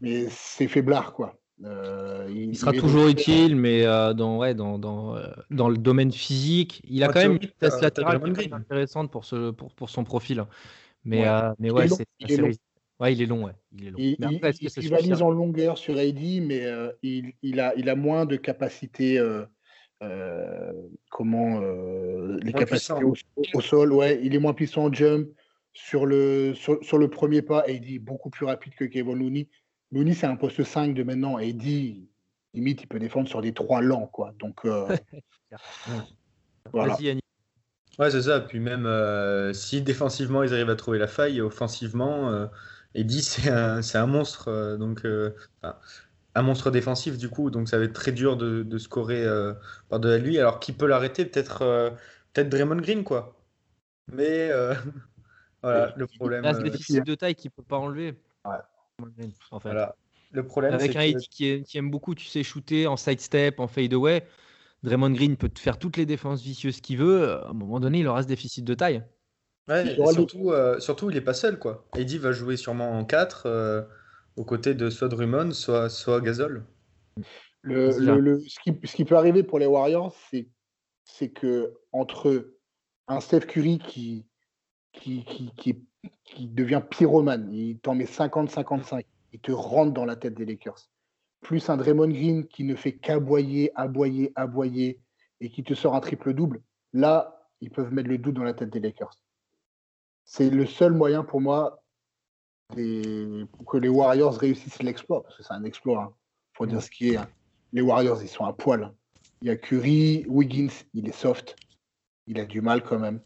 Mais 0.00 0.26
c'est 0.30 0.68
faiblard, 0.68 1.12
quoi. 1.12 1.38
Euh, 1.64 2.28
il, 2.30 2.56
sera 2.56 2.72
toujours 2.72 3.08
utile, 3.08 3.56
mais 3.56 3.86
euh, 3.86 4.12
dans, 4.12 4.36
ouais, 4.36 4.54
dans, 4.54 4.78
dans, 4.78 5.16
euh, 5.16 5.26
dans, 5.50 5.70
le 5.70 5.78
domaine 5.78 6.12
physique, 6.12 6.82
il 6.86 7.02
a 7.02 7.08
quand 7.08 7.20
même 7.20 7.32
une 7.32 7.38
vitesse 7.38 7.80
latérale 7.80 8.20
intéressante 8.52 9.10
pour, 9.10 9.24
ce, 9.24 9.52
pour, 9.52 9.72
pour 9.72 9.88
son 9.88 10.04
profil. 10.04 10.44
Mais 11.04 11.26
ouais, 11.26 11.50
mais 11.58 11.70
ouais, 11.70 11.88
c'est 11.88 12.06
Ouais, 12.98 13.12
il 13.12 13.20
est 13.20 13.26
long, 13.26 13.44
ouais. 13.44 13.52
Il 13.72 13.86
est 13.86 13.90
long. 13.90 13.98
Il, 13.98 14.16
mais 14.18 14.36
après, 14.36 14.50
il, 14.60 14.70
il 14.76 14.90
valise 14.90 15.22
en 15.22 15.30
longueur 15.30 15.76
sur 15.76 15.98
AD, 15.98 16.20
mais 16.42 16.66
il, 17.02 17.32
il, 17.42 17.60
a, 17.60 17.74
il 17.76 17.88
a 17.88 17.94
moins 17.94 18.26
de 18.26 18.36
capacité. 18.36 19.22
comment 21.10 21.60
les 22.42 22.52
capacités 22.52 23.04
au, 23.04 23.14
au, 23.54 23.60
sol, 23.60 23.92
ouais, 23.92 24.20
il 24.22 24.34
est 24.34 24.38
moins 24.38 24.54
puissant 24.54 24.84
en 24.84 24.92
jump 24.92 25.28
sur 25.72 26.06
le, 26.06 26.54
sur, 26.54 26.98
le 26.98 27.10
premier 27.10 27.42
pas, 27.42 27.64
dit 27.68 27.98
beaucoup 27.98 28.30
plus 28.30 28.46
rapide 28.46 28.74
que 28.74 28.84
Kevin 28.84 29.18
Looney. 29.18 29.48
Looney, 29.92 30.14
c'est 30.14 30.26
un 30.26 30.36
poste 30.36 30.64
5 30.64 30.94
de 30.94 31.02
maintenant. 31.02 31.38
dit 31.38 32.08
limite, 32.56 32.82
il 32.82 32.86
peut 32.86 32.98
défendre 32.98 33.28
sur 33.28 33.42
des 33.42 33.52
trois 33.52 33.82
lents. 33.82 34.06
Quoi. 34.06 34.32
Donc, 34.38 34.64
euh, 34.64 34.88
voilà. 36.72 36.96
Ouais, 37.98 38.10
c'est 38.10 38.22
ça. 38.22 38.40
Puis 38.40 38.58
même 38.58 38.86
euh, 38.86 39.52
si 39.52 39.82
défensivement, 39.82 40.42
ils 40.42 40.52
arrivent 40.52 40.70
à 40.70 40.76
trouver 40.76 40.98
la 40.98 41.06
faille, 41.06 41.40
offensivement, 41.40 42.30
euh, 42.30 42.46
Eddie, 42.96 43.22
c'est 43.22 43.50
un, 43.50 43.80
un, 43.94 44.06
monstre. 44.06 44.48
Euh, 44.48 44.76
donc, 44.76 45.06
un 46.34 46.42
monstre 46.42 46.70
défensif, 46.70 47.16
du 47.16 47.28
coup. 47.28 47.50
Donc, 47.50 47.68
ça 47.68 47.78
va 47.78 47.84
être 47.84 47.92
très 47.92 48.12
dur 48.12 48.36
de, 48.36 48.62
de 48.62 48.78
scorer 48.78 49.24
par-delà 49.88 50.18
lui. 50.18 50.38
Alors, 50.38 50.60
qui 50.60 50.72
peut 50.72 50.86
l'arrêter? 50.86 51.24
Peut-être 51.24 51.94
peut-être 52.32 52.48
Draymond 52.48 52.76
Green, 52.76 53.04
quoi. 53.04 53.36
Mais. 54.12 54.50
Voilà, 55.62 55.92
le 55.96 56.06
problème. 56.06 56.44
Il 56.44 56.46
a 56.46 56.54
ce 56.54 56.60
déficit 56.60 57.04
de 57.04 57.14
taille 57.16 57.34
qu'il 57.34 57.50
ne 57.50 57.56
peut 57.56 57.66
pas 57.66 57.78
enlever. 57.78 58.14
Ouais. 58.44 58.54
En 59.50 59.58
fait. 59.58 59.70
Voilà. 59.70 59.96
Le 60.30 60.46
problème, 60.46 60.74
Avec 60.74 60.94
un 60.94 61.12
que... 61.12 61.18
qui, 61.18 61.62
qui, 61.62 61.78
aime 61.78 61.90
beaucoup, 61.90 62.14
tu 62.14 62.26
sais, 62.26 62.42
shooter 62.42 62.86
en 62.86 62.96
sidestep, 62.96 63.58
en 63.58 63.66
fadeaway, 63.66 64.24
Draymond 64.82 65.10
Green 65.10 65.36
peut 65.36 65.48
te 65.48 65.58
faire 65.58 65.78
toutes 65.78 65.96
les 65.96 66.06
défenses 66.06 66.42
vicieuses 66.42 66.80
qu'il 66.80 66.98
veut. 66.98 67.32
À 67.32 67.48
un 67.48 67.52
moment 67.52 67.80
donné, 67.80 68.00
il 68.00 68.06
aura 68.06 68.22
ce 68.22 68.28
déficit 68.28 68.64
de 68.64 68.74
taille. 68.74 69.02
Ouais, 69.68 69.96
surtout, 70.12 70.52
euh, 70.52 70.78
surtout, 70.78 71.10
il 71.10 71.14
n'est 71.14 71.20
pas 71.20 71.34
seul. 71.34 71.58
quoi. 71.58 71.84
Eddie 71.96 72.18
va 72.18 72.32
jouer 72.32 72.56
sûrement 72.56 72.92
en 72.92 73.04
4 73.04 73.46
euh, 73.46 73.82
aux 74.36 74.44
côtés 74.44 74.74
de 74.74 74.90
soit 74.90 75.08
Drummond, 75.08 75.52
soit, 75.52 75.88
soit 75.88 76.20
Gasol. 76.20 76.64
Le, 77.62 77.90
le, 77.98 78.40
ce, 78.40 78.60
qui, 78.60 78.78
ce, 78.84 78.94
qui, 78.94 79.04
peut 79.04 79.16
arriver 79.16 79.42
pour 79.42 79.58
les 79.58 79.66
Warriors, 79.66 80.14
c'est 81.04 81.30
que 81.30 81.74
entre 81.90 82.52
un 83.08 83.20
Steph 83.20 83.40
Curry 83.40 83.78
qui, 83.78 84.24
qui, 84.92 85.24
qui, 85.24 85.52
qui, 86.24 86.46
devient 86.46 86.82
pyromane. 86.88 87.52
Il 87.52 87.78
t'en 87.80 87.94
met 87.94 88.04
50-55. 88.04 89.04
Il 89.32 89.40
te 89.40 89.52
rentre 89.52 89.92
dans 89.92 90.04
la 90.04 90.14
tête 90.14 90.34
des 90.34 90.44
Lakers. 90.44 90.88
Plus 91.40 91.68
un 91.68 91.76
Draymond 91.76 92.08
Green 92.08 92.46
qui 92.46 92.62
ne 92.64 92.76
fait 92.76 92.96
qu'aboyer, 92.96 93.72
aboyer, 93.74 94.32
aboyer 94.36 95.00
et 95.40 95.50
qui 95.50 95.64
te 95.64 95.74
sort 95.74 95.94
un 95.94 96.00
triple-double. 96.00 96.62
Là, 96.92 97.50
ils 97.60 97.70
peuvent 97.70 97.92
mettre 97.92 98.08
le 98.08 98.18
doute 98.18 98.34
dans 98.34 98.44
la 98.44 98.54
tête 98.54 98.70
des 98.70 98.80
Lakers. 98.80 99.16
C'est 100.26 100.50
le 100.50 100.66
seul 100.66 100.92
moyen 100.92 101.22
pour 101.22 101.40
moi 101.40 101.82
pour 102.68 103.66
que 103.66 103.76
les 103.78 103.88
Warriors 103.88 104.36
réussissent 104.36 104.82
l'exploit, 104.82 105.22
parce 105.22 105.36
que 105.36 105.42
c'est 105.44 105.54
un 105.54 105.64
exploit. 105.64 106.02
Hein. 106.02 106.12
faut 106.52 106.66
dire 106.66 106.82
ce 106.82 106.90
qui 106.90 107.10
est. 107.10 107.16
Hein. 107.16 107.28
Les 107.72 107.80
Warriors, 107.80 108.20
ils 108.22 108.28
sont 108.28 108.44
à 108.44 108.52
poil. 108.52 108.82
Hein. 108.82 108.94
Il 109.40 109.48
y 109.48 109.50
a 109.50 109.56
Curry, 109.56 110.24
Wiggins, 110.28 110.72
il 110.92 111.08
est 111.08 111.14
soft. 111.14 111.56
Il 112.26 112.40
a 112.40 112.44
du 112.44 112.60
mal 112.60 112.82
quand 112.82 112.98
même. 112.98 113.20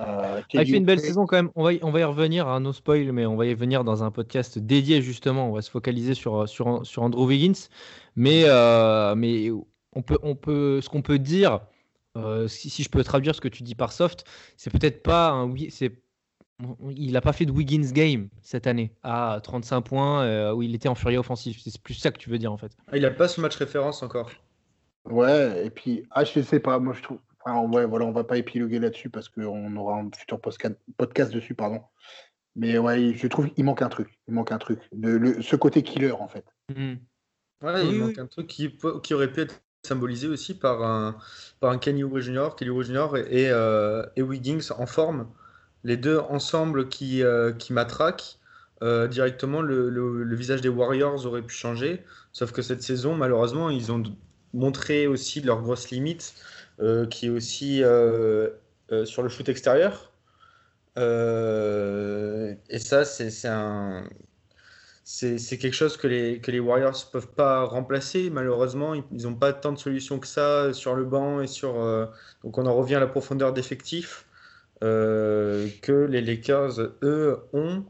Euh, 0.00 0.42
il 0.52 0.66
fait 0.66 0.76
une 0.76 0.84
belle 0.84 1.00
saison 1.00 1.24
quand 1.24 1.36
même. 1.36 1.50
On 1.54 1.64
va, 1.64 1.72
y, 1.72 1.78
on 1.82 1.90
va 1.90 2.00
y 2.00 2.04
revenir 2.04 2.48
à 2.48 2.60
nos 2.60 2.74
spoils, 2.74 3.12
mais 3.12 3.24
on 3.24 3.36
va 3.36 3.46
y 3.46 3.54
venir 3.54 3.82
dans 3.82 4.04
un 4.04 4.10
podcast 4.10 4.58
dédié 4.58 5.00
justement. 5.00 5.48
On 5.48 5.52
va 5.52 5.62
se 5.62 5.70
focaliser 5.70 6.12
sur, 6.12 6.46
sur, 6.46 6.84
sur 6.84 7.02
Andrew 7.02 7.26
Wiggins. 7.26 7.68
Mais, 8.14 8.42
euh, 8.44 9.14
mais 9.14 9.50
on 9.94 10.02
peut, 10.02 10.18
on 10.22 10.34
peut, 10.34 10.82
ce 10.82 10.90
qu'on 10.90 11.00
peut 11.00 11.18
dire, 11.18 11.60
euh, 12.18 12.46
si, 12.46 12.68
si, 12.68 12.82
je 12.82 12.90
peux 12.90 13.02
traduire 13.04 13.34
ce 13.34 13.40
que 13.40 13.48
tu 13.48 13.62
dis 13.62 13.74
par 13.74 13.92
soft, 13.92 14.24
c'est 14.58 14.70
peut-être 14.70 15.02
pas 15.02 15.30
un. 15.30 15.54
C'est, 15.70 15.92
il 16.90 17.12
n'a 17.12 17.20
pas 17.20 17.32
fait 17.32 17.44
de 17.44 17.52
Wiggins 17.52 17.90
game 17.92 18.28
cette 18.42 18.66
année 18.66 18.92
à 19.02 19.40
35 19.42 19.82
points 19.82 20.52
où 20.52 20.62
il 20.62 20.74
était 20.74 20.88
en 20.88 20.94
furie 20.94 21.18
offensif. 21.18 21.60
C'est 21.62 21.80
plus 21.80 21.94
ça 21.94 22.10
que 22.10 22.18
tu 22.18 22.30
veux 22.30 22.38
dire 22.38 22.52
en 22.52 22.56
fait. 22.56 22.72
Ah, 22.88 22.96
il 22.96 23.02
n'a 23.02 23.10
pas 23.10 23.28
ce 23.28 23.40
match 23.40 23.56
référence 23.56 24.02
encore. 24.02 24.30
Ouais, 25.04 25.66
et 25.66 25.70
puis, 25.70 26.04
ah, 26.10 26.24
je 26.24 26.40
sais 26.40 26.60
pas, 26.60 26.78
moi 26.78 26.92
je 26.92 27.02
trouve, 27.02 27.18
ah, 27.44 27.60
ouais, 27.60 27.86
voilà, 27.86 28.06
on 28.06 28.12
va 28.12 28.24
pas 28.24 28.38
épiloguer 28.38 28.80
là-dessus 28.80 29.08
parce 29.08 29.28
qu'on 29.28 29.76
aura 29.76 30.00
un 30.00 30.10
futur 30.16 30.40
podcast 30.40 31.32
dessus, 31.32 31.54
pardon. 31.54 31.80
Mais 32.56 32.76
ouais, 32.76 33.14
je 33.14 33.26
trouve 33.28 33.48
qu'il 33.50 33.64
manque 33.64 33.82
un 33.82 33.88
truc. 33.88 34.18
Il 34.26 34.34
manque 34.34 34.50
un 34.50 34.58
truc. 34.58 34.80
De, 34.92 35.40
ce 35.40 35.54
côté 35.54 35.82
killer, 35.82 36.10
en 36.10 36.26
fait. 36.26 36.44
Mmh. 36.74 36.94
Ouais, 37.62 37.86
il 37.86 38.00
manque 38.00 38.18
un 38.18 38.26
truc 38.26 38.48
qui, 38.48 38.76
qui, 39.02 39.14
aurait 39.14 39.30
pu 39.30 39.42
être 39.42 39.62
symbolisé 39.86 40.26
aussi 40.26 40.58
par 40.58 40.82
un, 40.82 41.16
par 41.60 41.70
un 41.70 41.78
Kenny 41.78 42.02
Oubre 42.02 42.18
Jr., 42.18 42.48
Kenny 42.56 42.82
Jr. 42.82 43.16
Et, 43.30 43.48
euh, 43.50 44.04
et, 44.16 44.22
Wiggins 44.22 44.72
en 44.76 44.86
forme. 44.86 45.30
Les 45.86 45.96
deux 45.96 46.18
ensemble 46.18 46.88
qui, 46.88 47.22
euh, 47.22 47.52
qui 47.52 47.72
matraquent. 47.72 48.38
Euh, 48.82 49.06
directement, 49.06 49.62
le, 49.62 49.88
le, 49.88 50.34
visage 50.34 50.60
des 50.60 50.68
Warriors 50.68 51.24
aurait 51.26 51.42
pu 51.42 51.54
changer. 51.54 52.02
Sauf 52.32 52.50
que 52.50 52.60
cette 52.60 52.82
saison, 52.82 53.14
malheureusement, 53.14 53.70
ils 53.70 53.92
ont 53.92 54.02
montré 54.52 55.06
aussi 55.06 55.40
leurs 55.40 55.62
grosses 55.62 55.90
limites. 55.90 56.34
Euh, 56.80 57.06
qui 57.06 57.26
est 57.26 57.30
aussi 57.30 57.82
euh, 57.82 58.50
sur 59.04 59.22
le 59.22 59.28
shoot 59.30 59.48
extérieur. 59.48 60.12
et 60.96 62.78
ça, 62.78 63.04
c'est 63.04 63.48
un 63.48 64.08
c'est 65.04 65.58
quelque 65.58 65.72
chose 65.72 65.96
que 65.96 66.08
les, 66.08 66.40
que 66.40 66.50
les 66.50 66.58
Warriors 66.58 66.92
ne 67.06 67.12
peuvent 67.12 67.32
pas 67.32 67.64
remplacer. 67.64 68.28
Malheureusement, 68.28 68.92
ils 68.94 69.22
n'ont 69.22 69.36
pas 69.36 69.52
tant 69.52 69.72
de 69.72 69.78
solutions 69.78 70.18
que 70.18 70.26
ça 70.26 70.72
sur 70.72 70.96
le 70.96 71.04
banc. 71.04 71.40
et 71.40 71.46
sur 71.46 71.74
Donc 72.42 72.58
on 72.58 72.66
en 72.66 72.74
revient 72.74 72.96
à 72.96 73.00
la 73.00 73.06
profondeur 73.06 73.52
d'effectif 73.52 74.25
que 74.80 76.06
les 76.08 76.20
Lakers, 76.20 76.80
eux, 77.02 77.38
ont. 77.52 77.84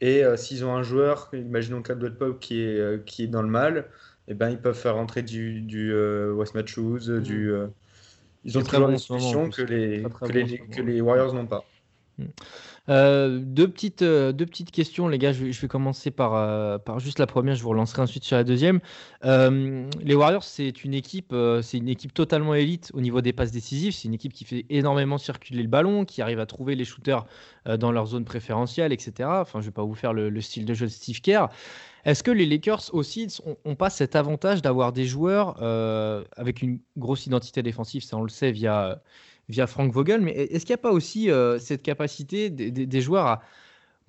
Et 0.00 0.24
s'ils 0.36 0.64
ont 0.64 0.74
un 0.74 0.82
joueur, 0.82 1.30
imaginons 1.32 1.80
Caldwell 1.80 2.16
Pope 2.16 2.40
qui 2.40 2.62
est, 2.62 3.04
qui 3.04 3.24
est 3.24 3.28
dans 3.28 3.42
le 3.42 3.48
mal, 3.48 3.88
eh 4.26 4.34
ben, 4.34 4.50
ils 4.50 4.58
peuvent 4.58 4.76
faire 4.76 4.96
rentrer 4.96 5.22
du, 5.22 5.60
du 5.60 5.94
West 6.32 6.54
Matthews, 6.54 7.20
du, 7.20 7.52
ils 8.44 8.58
ont 8.58 8.62
très 8.62 8.78
bonne 8.78 8.98
solution 8.98 9.50
que 9.50 9.62
les, 9.62 10.04
que, 10.20 10.32
les, 10.32 10.58
que 10.58 10.82
les 10.82 11.00
Warriors 11.00 11.34
n'ont 11.34 11.46
pas. 11.46 11.64
Hmm. 12.18 12.26
Euh, 12.88 13.38
deux, 13.40 13.68
petites, 13.68 14.02
euh, 14.02 14.32
deux 14.32 14.46
petites 14.46 14.72
questions, 14.72 15.06
les 15.06 15.18
gars. 15.18 15.32
Je 15.32 15.44
vais, 15.44 15.68
commencer 15.68 16.10
par, 16.10 16.34
euh, 16.34 16.78
par 16.78 16.98
juste 16.98 17.18
la 17.18 17.26
première. 17.26 17.54
Je 17.54 17.62
vous 17.62 17.68
relancerai 17.70 18.02
ensuite 18.02 18.24
sur 18.24 18.36
la 18.36 18.44
deuxième. 18.44 18.80
les 19.22 20.14
Warriors, 20.14 20.42
c'est 20.42 20.84
une 20.84 20.94
équipe, 20.94 21.34
c'est 21.62 21.78
une 21.78 21.88
équipe 21.88 22.12
totalement 22.14 22.54
élite 22.54 22.90
au 22.94 23.00
niveau 23.00 23.20
des 23.20 23.32
passes 23.32 23.52
décisives. 23.52 23.92
C'est 23.92 24.08
une 24.08 24.14
équipe 24.14 24.32
qui 24.32 24.44
fait 24.44 24.66
énormément 24.68 25.18
circuler 25.18 25.62
le 25.62 25.68
ballon, 25.68 26.04
qui 26.04 26.22
arrive 26.22 26.40
à 26.40 26.46
trouver 26.46 26.74
les 26.74 26.84
shooters 26.84 27.24
dans 27.78 27.92
leur 27.92 28.06
zone 28.06 28.24
préférentielle, 28.24 28.92
etc. 28.92 29.28
Enfin, 29.40 29.60
je 29.60 29.66
vais 29.66 29.72
pas 29.72 29.84
vous 29.84 29.94
faire 29.94 30.12
le, 30.12 30.40
style 30.40 30.64
de 30.64 30.74
jeu 30.74 30.86
de 30.86 30.90
Steve 30.90 31.20
Kerr. 31.20 31.48
Est-ce 32.04 32.24
que 32.24 32.32
les 32.32 32.46
Lakers 32.46 32.92
aussi 32.92 33.28
n'ont 33.64 33.76
pas 33.76 33.90
cet 33.90 34.16
avantage 34.16 34.60
d'avoir 34.60 34.92
des 34.92 35.04
joueurs 35.04 35.62
avec 36.36 36.62
une 36.62 36.80
grosse 36.96 37.26
identité 37.26 37.62
défensive? 37.62 38.02
Ça, 38.02 38.16
on 38.16 38.22
le 38.22 38.28
sait 38.28 38.50
via 38.50 39.00
via 39.48 39.66
Frank 39.66 39.92
Vogel. 39.92 40.20
Mais 40.20 40.32
est-ce 40.32 40.64
qu'il 40.64 40.72
n'y 40.72 40.80
a 40.80 40.82
pas 40.82 40.92
aussi 40.92 41.30
euh, 41.30 41.58
cette 41.58 41.82
capacité 41.82 42.50
des, 42.50 43.00
joueurs 43.00 43.26
à 43.26 43.42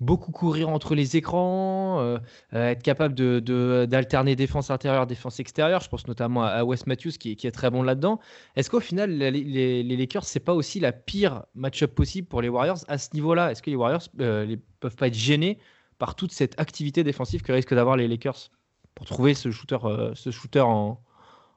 beaucoup 0.00 0.32
courir 0.32 0.68
entre 0.68 0.94
les 0.94 1.16
écrans, 1.16 2.00
euh, 2.00 2.18
être 2.52 2.82
capable 2.82 3.14
d'alterner 3.14 4.34
de, 4.34 4.38
défense 4.38 4.70
intérieure, 4.70 5.06
défense 5.06 5.40
extérieure? 5.40 5.80
Je 5.80 5.88
pense 5.88 6.06
notamment 6.06 6.44
à, 6.44 6.64
Wes 6.64 6.86
Matthews 6.86 7.12
qui, 7.12 7.32
est 7.32 7.54
très 7.54 7.70
bon 7.70 7.82
là-dedans. 7.82 8.20
Est-ce 8.56 8.70
qu'au 8.70 8.80
final, 8.80 9.10
les, 9.10 9.30
les, 9.30 9.82
les 9.82 9.96
Lakers, 9.96 10.24
c'est 10.24 10.40
pas 10.40 10.54
aussi 10.54 10.80
la 10.80 10.92
pire 10.92 11.44
match-up 11.54 11.94
possible 11.94 12.28
pour 12.28 12.42
les 12.42 12.48
Warriors 12.48 12.78
à 12.88 12.98
ce 12.98 13.10
niveau-là? 13.14 13.52
Est-ce 13.52 13.62
que 13.62 13.70
les 13.70 13.76
Warriors 13.76 14.02
ne 14.18 14.24
euh, 14.24 14.56
peuvent 14.80 14.96
pas 14.96 15.08
être 15.08 15.14
gênés 15.14 15.58
par 15.98 16.14
toute 16.14 16.32
cette 16.32 16.58
activité 16.60 17.04
défensive 17.04 17.42
que 17.42 17.52
risquent 17.52 17.74
d'avoir 17.74 17.96
les 17.96 18.08
Lakers 18.08 18.50
pour 18.94 19.06
trouver 19.06 19.34
ce 19.34 19.50
shooter, 19.50 19.78
ce 20.14 20.30
shooter 20.30 20.60
en, 20.60 21.00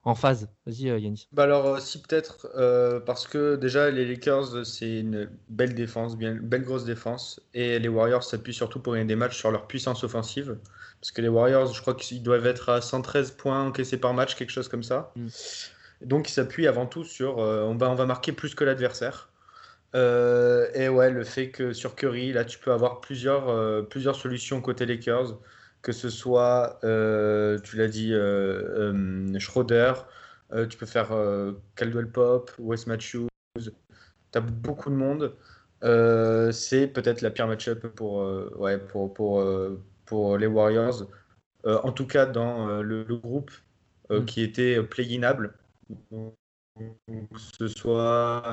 en 0.08 0.16
phase. 0.16 0.48
Vas-y, 0.66 0.90
euh, 0.90 0.98
Yanis. 0.98 1.28
Bah 1.34 1.44
alors, 1.44 1.66
euh, 1.68 1.80
si 1.80 2.02
peut-être, 2.02 2.48
euh, 2.56 3.02
parce 3.02 3.28
que 3.28 3.58
déjà, 3.58 3.92
les 3.92 4.06
Lakers, 4.06 4.66
c'est 4.66 5.00
une 5.00 5.30
belle 5.50 5.76
défense, 5.76 6.18
bien, 6.18 6.34
belle 6.42 6.64
grosse 6.64 6.86
défense, 6.86 7.42
et 7.54 7.78
les 7.78 7.90
Warriors 7.90 8.24
s'appuient 8.24 8.54
surtout 8.54 8.80
pour 8.80 8.94
gagner 8.94 9.06
des 9.06 9.18
matchs 9.18 9.38
sur 9.38 9.52
leur 9.52 9.68
puissance 9.68 10.06
offensive. 10.06 10.58
Parce 11.02 11.12
que 11.12 11.22
les 11.22 11.28
Warriors, 11.28 11.74
je 11.74 11.82
crois 11.82 11.94
qu'ils 11.94 12.24
doivent 12.24 12.48
être 12.48 12.70
à 12.70 12.80
113 12.80 13.32
points 13.32 13.66
encaissés 13.66 13.98
par 13.98 14.14
match, 14.14 14.36
quelque 14.36 14.52
chose 14.52 14.70
comme 14.70 14.84
ça. 14.84 15.12
Mm. 15.18 15.28
Donc, 16.06 16.30
ils 16.30 16.34
s'appuient 16.34 16.68
avant 16.68 16.86
tout 16.86 17.04
sur 17.04 17.38
on, 17.38 17.76
va, 17.76 17.90
on 17.90 17.96
va 17.96 18.06
marquer 18.06 18.32
plus 18.32 18.56
que 18.56 18.64
l'adversaire. 18.64 19.30
et 19.94 20.88
ouais, 20.90 21.12
le 21.12 21.24
fait 21.26 21.50
que 21.50 21.74
sur 21.74 21.96
Curry, 21.96 22.32
là, 22.32 22.46
tu 22.46 22.60
peux 22.60 22.72
avoir 22.72 23.02
plusieurs, 23.02 23.88
plusieurs 23.90 24.16
solutions 24.16 24.62
côté 24.62 24.86
Lakers 24.86 25.38
que 25.88 25.94
ce 25.94 26.10
soit, 26.10 26.82
euh, 26.84 27.58
tu 27.60 27.78
l'as 27.78 27.88
dit, 27.88 28.14
euh, 28.14 28.92
euh, 28.94 29.40
Schroeder, 29.40 29.94
tu 30.70 30.78
peux 30.78 30.86
faire 30.86 31.16
Caldwell 31.76 32.12
Pop, 32.12 32.52
Wes 32.60 32.88
Matthews, 32.88 33.30
tu 33.58 33.72
as 34.34 34.42
beaucoup 34.42 34.90
de 34.90 34.96
monde. 34.96 35.34
c'est 36.52 36.88
peut-être 36.88 37.22
la 37.22 37.30
pire 37.32 37.48
match-up 37.48 37.88
pour, 37.88 38.18
ouais, 38.60 38.78
pour, 38.78 39.14
pour, 39.14 39.42
pour 40.04 40.38
les 40.38 40.48
Warriors. 40.48 41.08
en 41.64 41.92
tout 41.94 42.06
cas, 42.06 42.26
dans 42.26 42.82
le, 42.82 43.06
groupe 43.06 43.52
mm. 44.10 44.26
qui 44.26 44.42
était 44.42 44.84
play-inable. 44.84 45.54
Que 46.12 47.40
ce 47.60 47.70
soit 47.70 48.44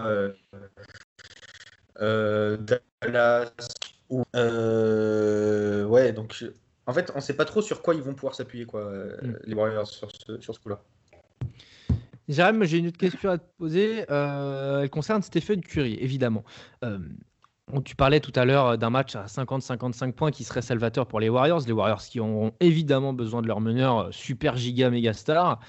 Dallas 1.98 3.52
ou. 4.08 4.22
ouais, 5.92 6.12
donc 6.12 6.44
en 6.86 6.92
fait, 6.92 7.10
on 7.14 7.18
ne 7.18 7.22
sait 7.22 7.36
pas 7.36 7.44
trop 7.44 7.62
sur 7.62 7.82
quoi 7.82 7.94
ils 7.94 8.02
vont 8.02 8.14
pouvoir 8.14 8.34
s'appuyer, 8.34 8.66
quoi, 8.66 8.80
euh, 8.80 9.16
mm. 9.22 9.36
les 9.44 9.54
Warriors, 9.54 9.86
sur 9.86 10.10
ce, 10.10 10.40
sur 10.40 10.54
ce 10.54 10.60
coup-là. 10.60 10.82
Jérém, 12.28 12.64
j'ai 12.64 12.78
une 12.78 12.88
autre 12.88 12.98
question 12.98 13.30
à 13.30 13.38
te 13.38 13.44
poser. 13.58 14.04
Euh, 14.10 14.82
elle 14.82 14.90
concerne 14.90 15.22
Stephen 15.22 15.60
Curry, 15.60 15.98
évidemment. 16.00 16.44
Euh, 16.82 16.98
tu 17.84 17.96
parlais 17.96 18.20
tout 18.20 18.32
à 18.34 18.44
l'heure 18.44 18.78
d'un 18.78 18.90
match 18.90 19.14
à 19.16 19.26
50-55 19.26 20.12
points 20.12 20.30
qui 20.30 20.44
serait 20.44 20.62
salvateur 20.62 21.06
pour 21.06 21.20
les 21.20 21.28
Warriors. 21.28 21.62
Les 21.66 21.72
Warriors 21.72 22.02
qui 22.02 22.20
auront 22.20 22.52
évidemment 22.60 23.12
besoin 23.12 23.42
de 23.42 23.46
leur 23.46 23.60
meneur 23.60 24.12
super 24.12 24.56
giga 24.56 24.90
méga 24.90 25.12
star. 25.12 25.60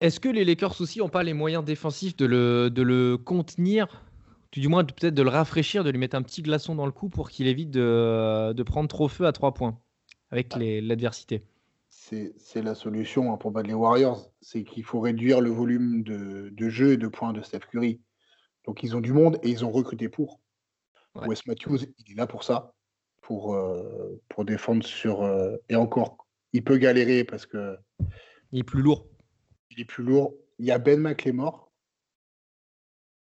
Est-ce 0.00 0.20
que 0.20 0.28
les 0.28 0.44
Lakers 0.44 0.78
aussi 0.80 0.98
n'ont 0.98 1.08
pas 1.08 1.22
les 1.22 1.32
moyens 1.32 1.64
défensifs 1.64 2.16
de 2.16 2.26
le, 2.26 2.70
de 2.70 2.82
le 2.82 3.16
contenir? 3.16 3.86
Du 4.52 4.68
moins 4.68 4.84
peut-être 4.84 5.14
de 5.14 5.22
le 5.22 5.28
rafraîchir, 5.28 5.84
de 5.84 5.90
lui 5.90 5.98
mettre 5.98 6.16
un 6.16 6.22
petit 6.22 6.42
glaçon 6.42 6.74
dans 6.74 6.86
le 6.86 6.92
cou 6.92 7.08
pour 7.08 7.30
qu'il 7.30 7.46
évite 7.46 7.70
de, 7.70 8.62
prendre 8.62 8.88
trop 8.88 9.08
feu 9.08 9.26
à 9.26 9.32
trois 9.32 9.54
points 9.54 9.78
avec 10.30 10.52
ah. 10.54 10.58
l'adversité. 10.58 11.44
C'est 11.88 12.62
la 12.62 12.74
solution 12.74 13.32
hein, 13.32 13.36
pour 13.36 13.50
battre 13.50 13.68
les 13.68 13.74
Warriors. 13.74 14.30
C'est 14.40 14.62
qu'il 14.64 14.84
faut 14.84 15.00
réduire 15.00 15.40
le 15.40 15.50
volume 15.50 16.02
de, 16.02 16.68
jeu 16.68 16.92
et 16.92 16.96
de 16.96 17.08
points 17.08 17.32
de 17.32 17.42
Steph 17.42 17.60
Curry. 17.70 18.00
Donc 18.64 18.82
ils 18.82 18.94
ont 18.96 19.00
du 19.00 19.12
monde 19.12 19.38
et 19.42 19.50
ils 19.50 19.64
ont 19.64 19.70
recruté 19.70 20.08
pour. 20.08 20.40
Wes 21.14 21.46
Matthews, 21.46 21.78
il 21.98 22.12
est 22.12 22.14
là 22.14 22.26
pour 22.26 22.44
ça, 22.44 22.74
pour, 23.22 23.54
euh, 23.54 24.20
pour 24.28 24.44
défendre 24.44 24.84
sur. 24.84 25.22
Euh, 25.22 25.56
et 25.70 25.74
encore, 25.74 26.26
il 26.52 26.62
peut 26.62 26.76
galérer 26.76 27.24
parce 27.24 27.46
que. 27.46 27.76
Il 28.52 28.60
est 28.60 28.64
plus 28.64 28.82
lourd. 28.82 29.06
Il 29.70 29.80
est 29.80 29.84
plus 29.84 30.04
lourd. 30.04 30.34
Il 30.58 30.66
y 30.66 30.70
a 30.70 30.78
Ben 30.78 31.00
McLemore, 31.00 31.72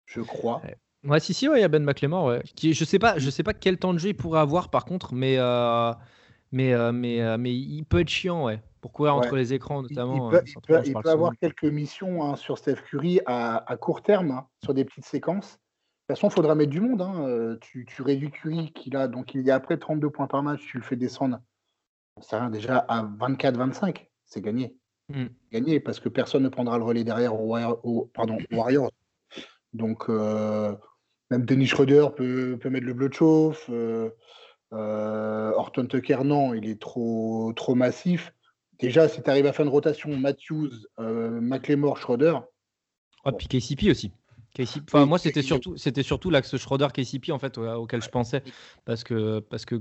je 0.06 0.20
crois. 0.20 0.60
Ouais, 0.62 0.76
si, 1.18 1.34
si, 1.34 1.46
il 1.46 1.60
y 1.60 1.64
a 1.64 1.68
Ben 1.68 1.84
McLemore. 1.84 2.26
Ouais. 2.26 2.42
Qui, 2.54 2.72
je 2.72 2.84
sais 2.84 2.98
pas, 2.98 3.18
je 3.18 3.30
sais 3.30 3.42
pas 3.42 3.54
quel 3.54 3.78
temps 3.78 3.92
de 3.92 3.98
jeu 3.98 4.10
il 4.10 4.16
pourrait 4.16 4.40
avoir 4.40 4.70
par 4.70 4.84
contre, 4.84 5.14
mais, 5.14 5.36
euh, 5.38 5.92
mais, 6.52 6.72
euh, 6.72 6.92
mais, 6.92 7.22
euh, 7.22 7.36
mais 7.38 7.54
il 7.54 7.84
peut 7.84 8.00
être 8.00 8.08
chiant, 8.08 8.44
ouais, 8.44 8.62
pour 8.80 8.92
courir 8.92 9.14
entre 9.14 9.36
les 9.36 9.52
écrans 9.52 9.82
notamment. 9.82 10.30
Il, 10.32 10.92
peut, 10.94 11.10
avoir 11.10 11.32
quelques 11.36 11.64
missions 11.64 12.24
hein, 12.24 12.36
sur 12.36 12.58
Steph 12.58 12.76
Curry 12.88 13.20
à, 13.26 13.76
court 13.80 14.02
terme, 14.02 14.30
hein, 14.30 14.46
sur 14.62 14.74
des 14.74 14.84
petites 14.84 15.06
séquences. 15.06 15.58
De 16.08 16.14
toute 16.14 16.18
façon, 16.18 16.28
il 16.28 16.34
faudra 16.34 16.54
mettre 16.54 16.70
du 16.70 16.80
monde. 16.80 17.00
Hein. 17.00 17.56
Tu, 17.60 17.86
tu, 17.86 18.02
réduis 18.02 18.30
Curry, 18.30 18.72
qui 18.72 18.94
a, 18.94 19.08
donc 19.08 19.34
il 19.34 19.42
y 19.42 19.50
a 19.50 19.54
après 19.54 19.78
32 19.78 20.10
points 20.10 20.26
par 20.26 20.42
match, 20.42 20.60
tu 20.66 20.76
le 20.76 20.84
fais 20.84 20.96
descendre. 20.96 21.38
Ça 22.20 22.40
rien, 22.40 22.50
déjà 22.50 22.78
à 22.88 23.02
24-25, 23.02 24.06
c'est 24.26 24.40
gagné. 24.40 24.76
Mmh. 25.08 25.24
Gagné 25.52 25.80
parce 25.80 26.00
que 26.00 26.08
personne 26.08 26.42
ne 26.42 26.48
prendra 26.48 26.78
le 26.78 26.84
relais 26.84 27.04
derrière 27.04 27.34
au, 27.34 28.10
pardon, 28.14 28.38
Warriors. 28.52 28.90
Donc, 29.72 30.08
même 31.30 31.44
Denis 31.44 31.66
Schroeder 31.66 32.08
peut, 32.16 32.58
mettre 32.64 32.86
le 32.86 32.94
bleu 32.94 33.08
de 33.08 33.14
chauffe. 33.14 33.66
Euh, 33.70 34.10
euh, 34.72 35.52
Horton 35.56 35.86
Tucker, 35.86 36.18
non, 36.24 36.54
il 36.54 36.68
est 36.68 36.80
trop, 36.80 37.52
trop 37.54 37.74
massif. 37.74 38.32
Déjà, 38.78 39.08
si 39.08 39.22
tu 39.22 39.30
arrives 39.30 39.46
à 39.46 39.52
fin 39.52 39.64
de 39.64 39.70
rotation, 39.70 40.16
Matthews, 40.16 40.70
euh, 40.98 41.40
McLemore, 41.40 41.98
Schroeder. 41.98 42.38
Ah, 43.24 43.32
puis 43.32 43.46
KCP 43.46 43.90
aussi. 43.90 44.12
Enfin, 44.58 45.06
moi, 45.06 45.18
c'était 45.18 45.42
surtout, 45.42 45.76
c'était 45.76 46.02
surtout 46.02 46.30
l'axe 46.30 46.56
Schroeder-KCP 46.56 47.32
en 47.32 47.38
fait, 47.38 47.58
auquel 47.58 48.02
je 48.02 48.08
pensais. 48.08 48.42
Parce 48.84 49.02
que, 49.02 49.40
parce 49.40 49.64
que 49.64 49.80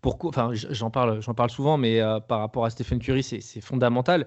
pourquoi, 0.00 0.30
enfin, 0.30 0.50
j'en 0.54 0.90
parle, 0.90 1.20
j'en 1.20 1.34
parle 1.34 1.50
souvent, 1.50 1.76
mais 1.76 2.00
par 2.28 2.40
rapport 2.40 2.64
à 2.64 2.70
Stephen 2.70 2.98
Curry, 2.98 3.22
c'est 3.22 3.60
fondamental. 3.60 4.26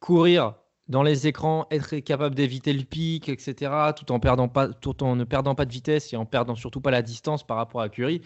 Courir 0.00 0.54
dans 0.88 1.02
les 1.02 1.26
écrans, 1.26 1.66
être 1.70 1.96
capable 1.98 2.34
d'éviter 2.34 2.72
le 2.72 2.84
pic, 2.84 3.28
etc., 3.28 3.72
tout 3.96 4.10
en, 4.12 4.16
ne 4.16 5.24
perdant 5.24 5.54
pas 5.54 5.64
de 5.64 5.72
vitesse 5.72 6.12
et 6.12 6.16
en 6.16 6.26
perdant 6.26 6.54
surtout 6.54 6.80
pas 6.80 6.90
la 6.90 7.02
distance 7.02 7.46
par 7.46 7.56
rapport 7.56 7.80
à 7.80 7.88
Curry. 7.88 8.22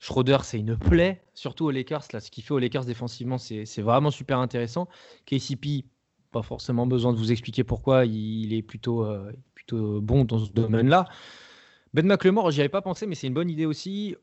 Schroeder, 0.00 0.38
c'est 0.42 0.58
une 0.58 0.76
plaie, 0.76 1.22
surtout 1.32 1.66
aux 1.66 1.70
Lakers. 1.70 2.04
Là, 2.12 2.20
ce 2.20 2.30
qu'il 2.30 2.42
fait 2.42 2.52
aux 2.52 2.58
Lakers 2.58 2.84
défensivement, 2.84 3.38
c'est 3.38 3.82
vraiment 3.82 4.10
super 4.10 4.38
intéressant. 4.38 4.88
KCP, 5.26 5.84
pas 6.32 6.42
forcément 6.42 6.86
besoin 6.86 7.12
de 7.12 7.18
vous 7.18 7.30
expliquer 7.30 7.62
pourquoi 7.62 8.04
il 8.04 8.52
est 8.52 8.62
plutôt, 8.62 9.04
euh, 9.04 9.32
plutôt 9.54 10.00
bon 10.00 10.24
dans 10.24 10.38
ce 10.38 10.50
domaine-là. 10.50 11.04
Ben 11.94 12.06
McLemore, 12.06 12.50
j'y 12.50 12.60
avais 12.60 12.68
pas 12.68 12.82
pensé, 12.82 13.06
mais 13.06 13.14
c'est 13.14 13.28
une 13.28 13.34
bonne 13.34 13.50
idée 13.50 13.66
aussi. 13.66 14.16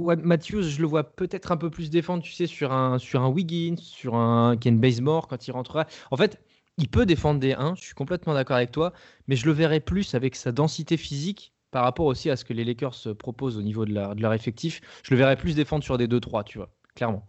Matthews, 0.00 0.62
je 0.62 0.80
le 0.80 0.86
vois 0.86 1.04
peut-être 1.04 1.52
un 1.52 1.56
peu 1.56 1.70
plus 1.70 1.88
défendre, 1.88 2.22
tu 2.22 2.32
sais, 2.32 2.46
sur 2.46 2.72
un, 2.72 2.98
sur 2.98 3.22
un 3.22 3.28
Wiggins, 3.28 3.76
sur 3.78 4.16
un 4.16 4.56
Ken 4.56 4.78
Bazemore 4.78 5.28
quand 5.28 5.46
il 5.46 5.52
rentrera. 5.52 5.86
En 6.10 6.16
fait, 6.16 6.42
il 6.78 6.88
peut 6.88 7.06
défendre 7.06 7.40
des 7.40 7.52
1, 7.52 7.74
je 7.74 7.82
suis 7.82 7.94
complètement 7.94 8.34
d'accord 8.34 8.56
avec 8.56 8.72
toi, 8.72 8.92
mais 9.28 9.36
je 9.36 9.46
le 9.46 9.52
verrais 9.52 9.80
plus 9.80 10.14
avec 10.14 10.36
sa 10.36 10.52
densité 10.52 10.96
physique 10.96 11.52
par 11.70 11.84
rapport 11.84 12.06
aussi 12.06 12.30
à 12.30 12.36
ce 12.36 12.44
que 12.44 12.52
les 12.52 12.64
Lakers 12.64 13.16
proposent 13.18 13.56
au 13.56 13.62
niveau 13.62 13.84
de, 13.84 13.92
leur 13.92 14.32
effectif. 14.34 14.80
Je 15.02 15.10
le 15.10 15.16
verrais 15.16 15.36
plus 15.36 15.54
défendre 15.54 15.84
sur 15.84 15.98
des 15.98 16.06
2-3, 16.06 16.44
tu 16.44 16.58
vois, 16.58 16.70
clairement. 16.94 17.26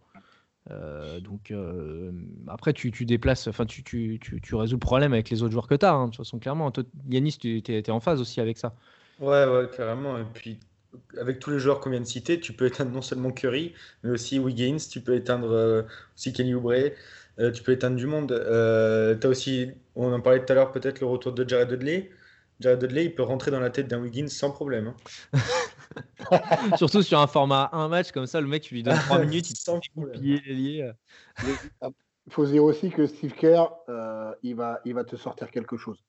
Euh, 0.71 1.19
donc 1.19 1.51
euh, 1.51 2.11
après, 2.47 2.73
tu, 2.73 2.91
déplaces, 3.05 3.47
enfin, 3.47 3.65
tu, 3.65 4.19
résous 4.51 4.75
le 4.75 4.79
problème 4.79 5.13
avec 5.13 5.29
les 5.29 5.43
autres 5.43 5.51
joueurs 5.51 5.67
que 5.67 5.75
tu 5.75 5.85
as. 5.85 5.93
Hein, 5.93 6.05
de 6.05 6.11
toute 6.11 6.17
façon, 6.17 6.39
clairement. 6.39 6.71
Toi, 6.71 6.83
Yanis, 7.09 7.37
tu 7.39 7.57
étais 7.57 7.91
en 7.91 7.99
phase 7.99 8.21
aussi 8.21 8.39
avec 8.41 8.57
ça. 8.57 8.75
Ouais, 9.19 9.45
ouais, 9.45 9.69
carrément. 9.75 10.17
Et 10.17 10.25
puis, 10.33 10.59
avec 11.19 11.39
tous 11.39 11.51
les 11.51 11.59
joueurs 11.59 11.79
qu'on 11.79 11.89
vient 11.89 12.01
de 12.01 12.05
citer, 12.05 12.39
tu 12.39 12.53
peux 12.53 12.65
éteindre 12.65 12.91
non 12.93 13.01
seulement 13.01 13.31
Curry, 13.31 13.73
mais 14.03 14.11
aussi 14.11 14.39
Wiggins, 14.39 14.77
tu 14.89 15.01
peux 15.01 15.15
éteindre 15.15 15.51
euh, 15.51 15.83
aussi 16.15 16.33
Kenny 16.33 16.53
Oubre. 16.53 16.91
Euh, 17.39 17.51
tu 17.51 17.63
peux 17.63 17.71
éteindre 17.71 17.95
du 17.95 18.05
monde. 18.05 18.31
Euh, 18.31 19.17
as 19.21 19.27
aussi, 19.27 19.71
on 19.95 20.11
en 20.13 20.21
parlait 20.21 20.43
tout 20.45 20.51
à 20.51 20.55
l'heure, 20.55 20.71
peut-être 20.71 20.99
le 20.99 21.07
retour 21.07 21.33
de 21.33 21.47
Jared 21.47 21.69
Dudley. 21.69 22.11
Jared 22.59 22.79
Dudley, 22.79 23.05
il 23.05 23.15
peut 23.15 23.23
rentrer 23.23 23.51
dans 23.51 23.59
la 23.59 23.69
tête 23.69 23.87
d'un 23.87 23.99
Wiggins 23.99 24.27
sans 24.27 24.51
problème. 24.51 24.93
Hein. 25.33 25.39
Surtout 26.77 27.01
sur 27.01 27.19
un 27.19 27.27
format 27.27 27.69
un 27.73 27.87
match 27.87 28.11
comme 28.11 28.25
ça, 28.25 28.39
le 28.39 28.47
mec, 28.47 28.63
tu 28.63 28.75
lui 28.75 28.83
donnes 28.83 28.97
3 28.97 29.19
minutes, 29.25 29.49
il 29.49 29.55
sans 29.55 29.79
Il 29.95 30.93
faut 32.29 32.45
dire 32.45 32.63
aussi 32.63 32.89
que 32.89 33.05
Steve 33.07 33.33
Kerr, 33.33 33.67
euh, 33.89 34.33
il, 34.43 34.55
va, 34.55 34.79
il 34.85 34.93
va 34.93 35.03
te 35.03 35.15
sortir 35.15 35.49
quelque 35.51 35.77
chose. 35.77 36.03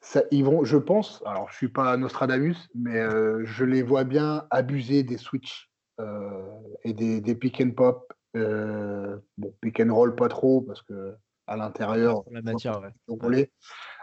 ça, 0.00 0.22
ils 0.30 0.44
vont, 0.44 0.64
je 0.64 0.76
pense, 0.76 1.22
alors 1.24 1.48
je 1.50 1.56
suis 1.56 1.68
pas 1.68 1.96
Nostradamus, 1.96 2.68
mais 2.74 2.98
euh, 2.98 3.44
je 3.44 3.64
les 3.64 3.82
vois 3.82 4.04
bien 4.04 4.46
abuser 4.50 5.02
des 5.02 5.16
switches 5.16 5.70
euh, 6.00 6.42
et 6.84 6.92
des, 6.92 7.20
des, 7.20 7.34
pick 7.34 7.60
and 7.60 7.70
pop. 7.70 8.12
Euh, 8.36 9.18
bon, 9.38 9.54
pick 9.60 9.80
and 9.80 9.92
roll 9.92 10.14
pas 10.14 10.28
trop 10.28 10.60
parce 10.60 10.82
que 10.82 11.14
à 11.46 11.56
l'intérieur, 11.56 12.22
la 12.30 12.42
matière, 12.42 12.80
ouais. 12.80 13.50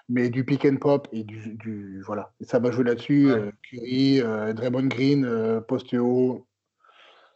mais 0.09 0.29
du 0.29 0.43
pick 0.43 0.65
and 0.65 0.77
pop 0.77 1.07
et 1.13 1.23
du, 1.23 1.55
du 1.55 2.01
voilà, 2.01 2.33
et 2.41 2.45
ça 2.45 2.59
va 2.59 2.71
jouer 2.71 2.83
là-dessus. 2.83 3.31
Ouais. 3.31 3.51
Curry, 3.63 4.19
Draymond 4.53 4.87
Green, 4.87 5.61
poste 5.65 5.93
haut, 5.93 6.45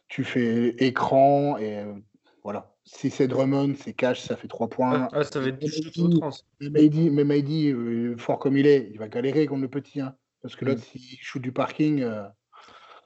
tu 0.08 0.24
fais 0.24 0.74
écran 0.84 1.56
et 1.56 1.84
voilà. 2.44 2.72
Si 2.84 3.10
c'est 3.10 3.28
Drummond, 3.28 3.74
c'est 3.78 3.92
cash, 3.92 4.22
ça 4.22 4.36
fait 4.36 4.48
3 4.48 4.68
points. 4.68 5.08
Ah, 5.12 5.22
ça 5.22 5.40
va 5.40 5.48
être 5.48 5.64
Mais 6.60 7.24
Maïdi, 7.24 7.70
euh, 7.70 8.16
fort 8.16 8.38
comme 8.38 8.56
il 8.56 8.66
est, 8.66 8.90
il 8.92 8.98
va 8.98 9.08
galérer 9.08 9.46
contre 9.46 9.62
le 9.62 9.68
petit. 9.68 10.00
Hein, 10.00 10.16
parce 10.42 10.56
que 10.56 10.64
là, 10.64 10.74
mm. 10.74 10.78
s'il 10.78 11.18
shoot 11.20 11.40
du 11.40 11.52
parking. 11.52 12.02
Euh... 12.02 12.26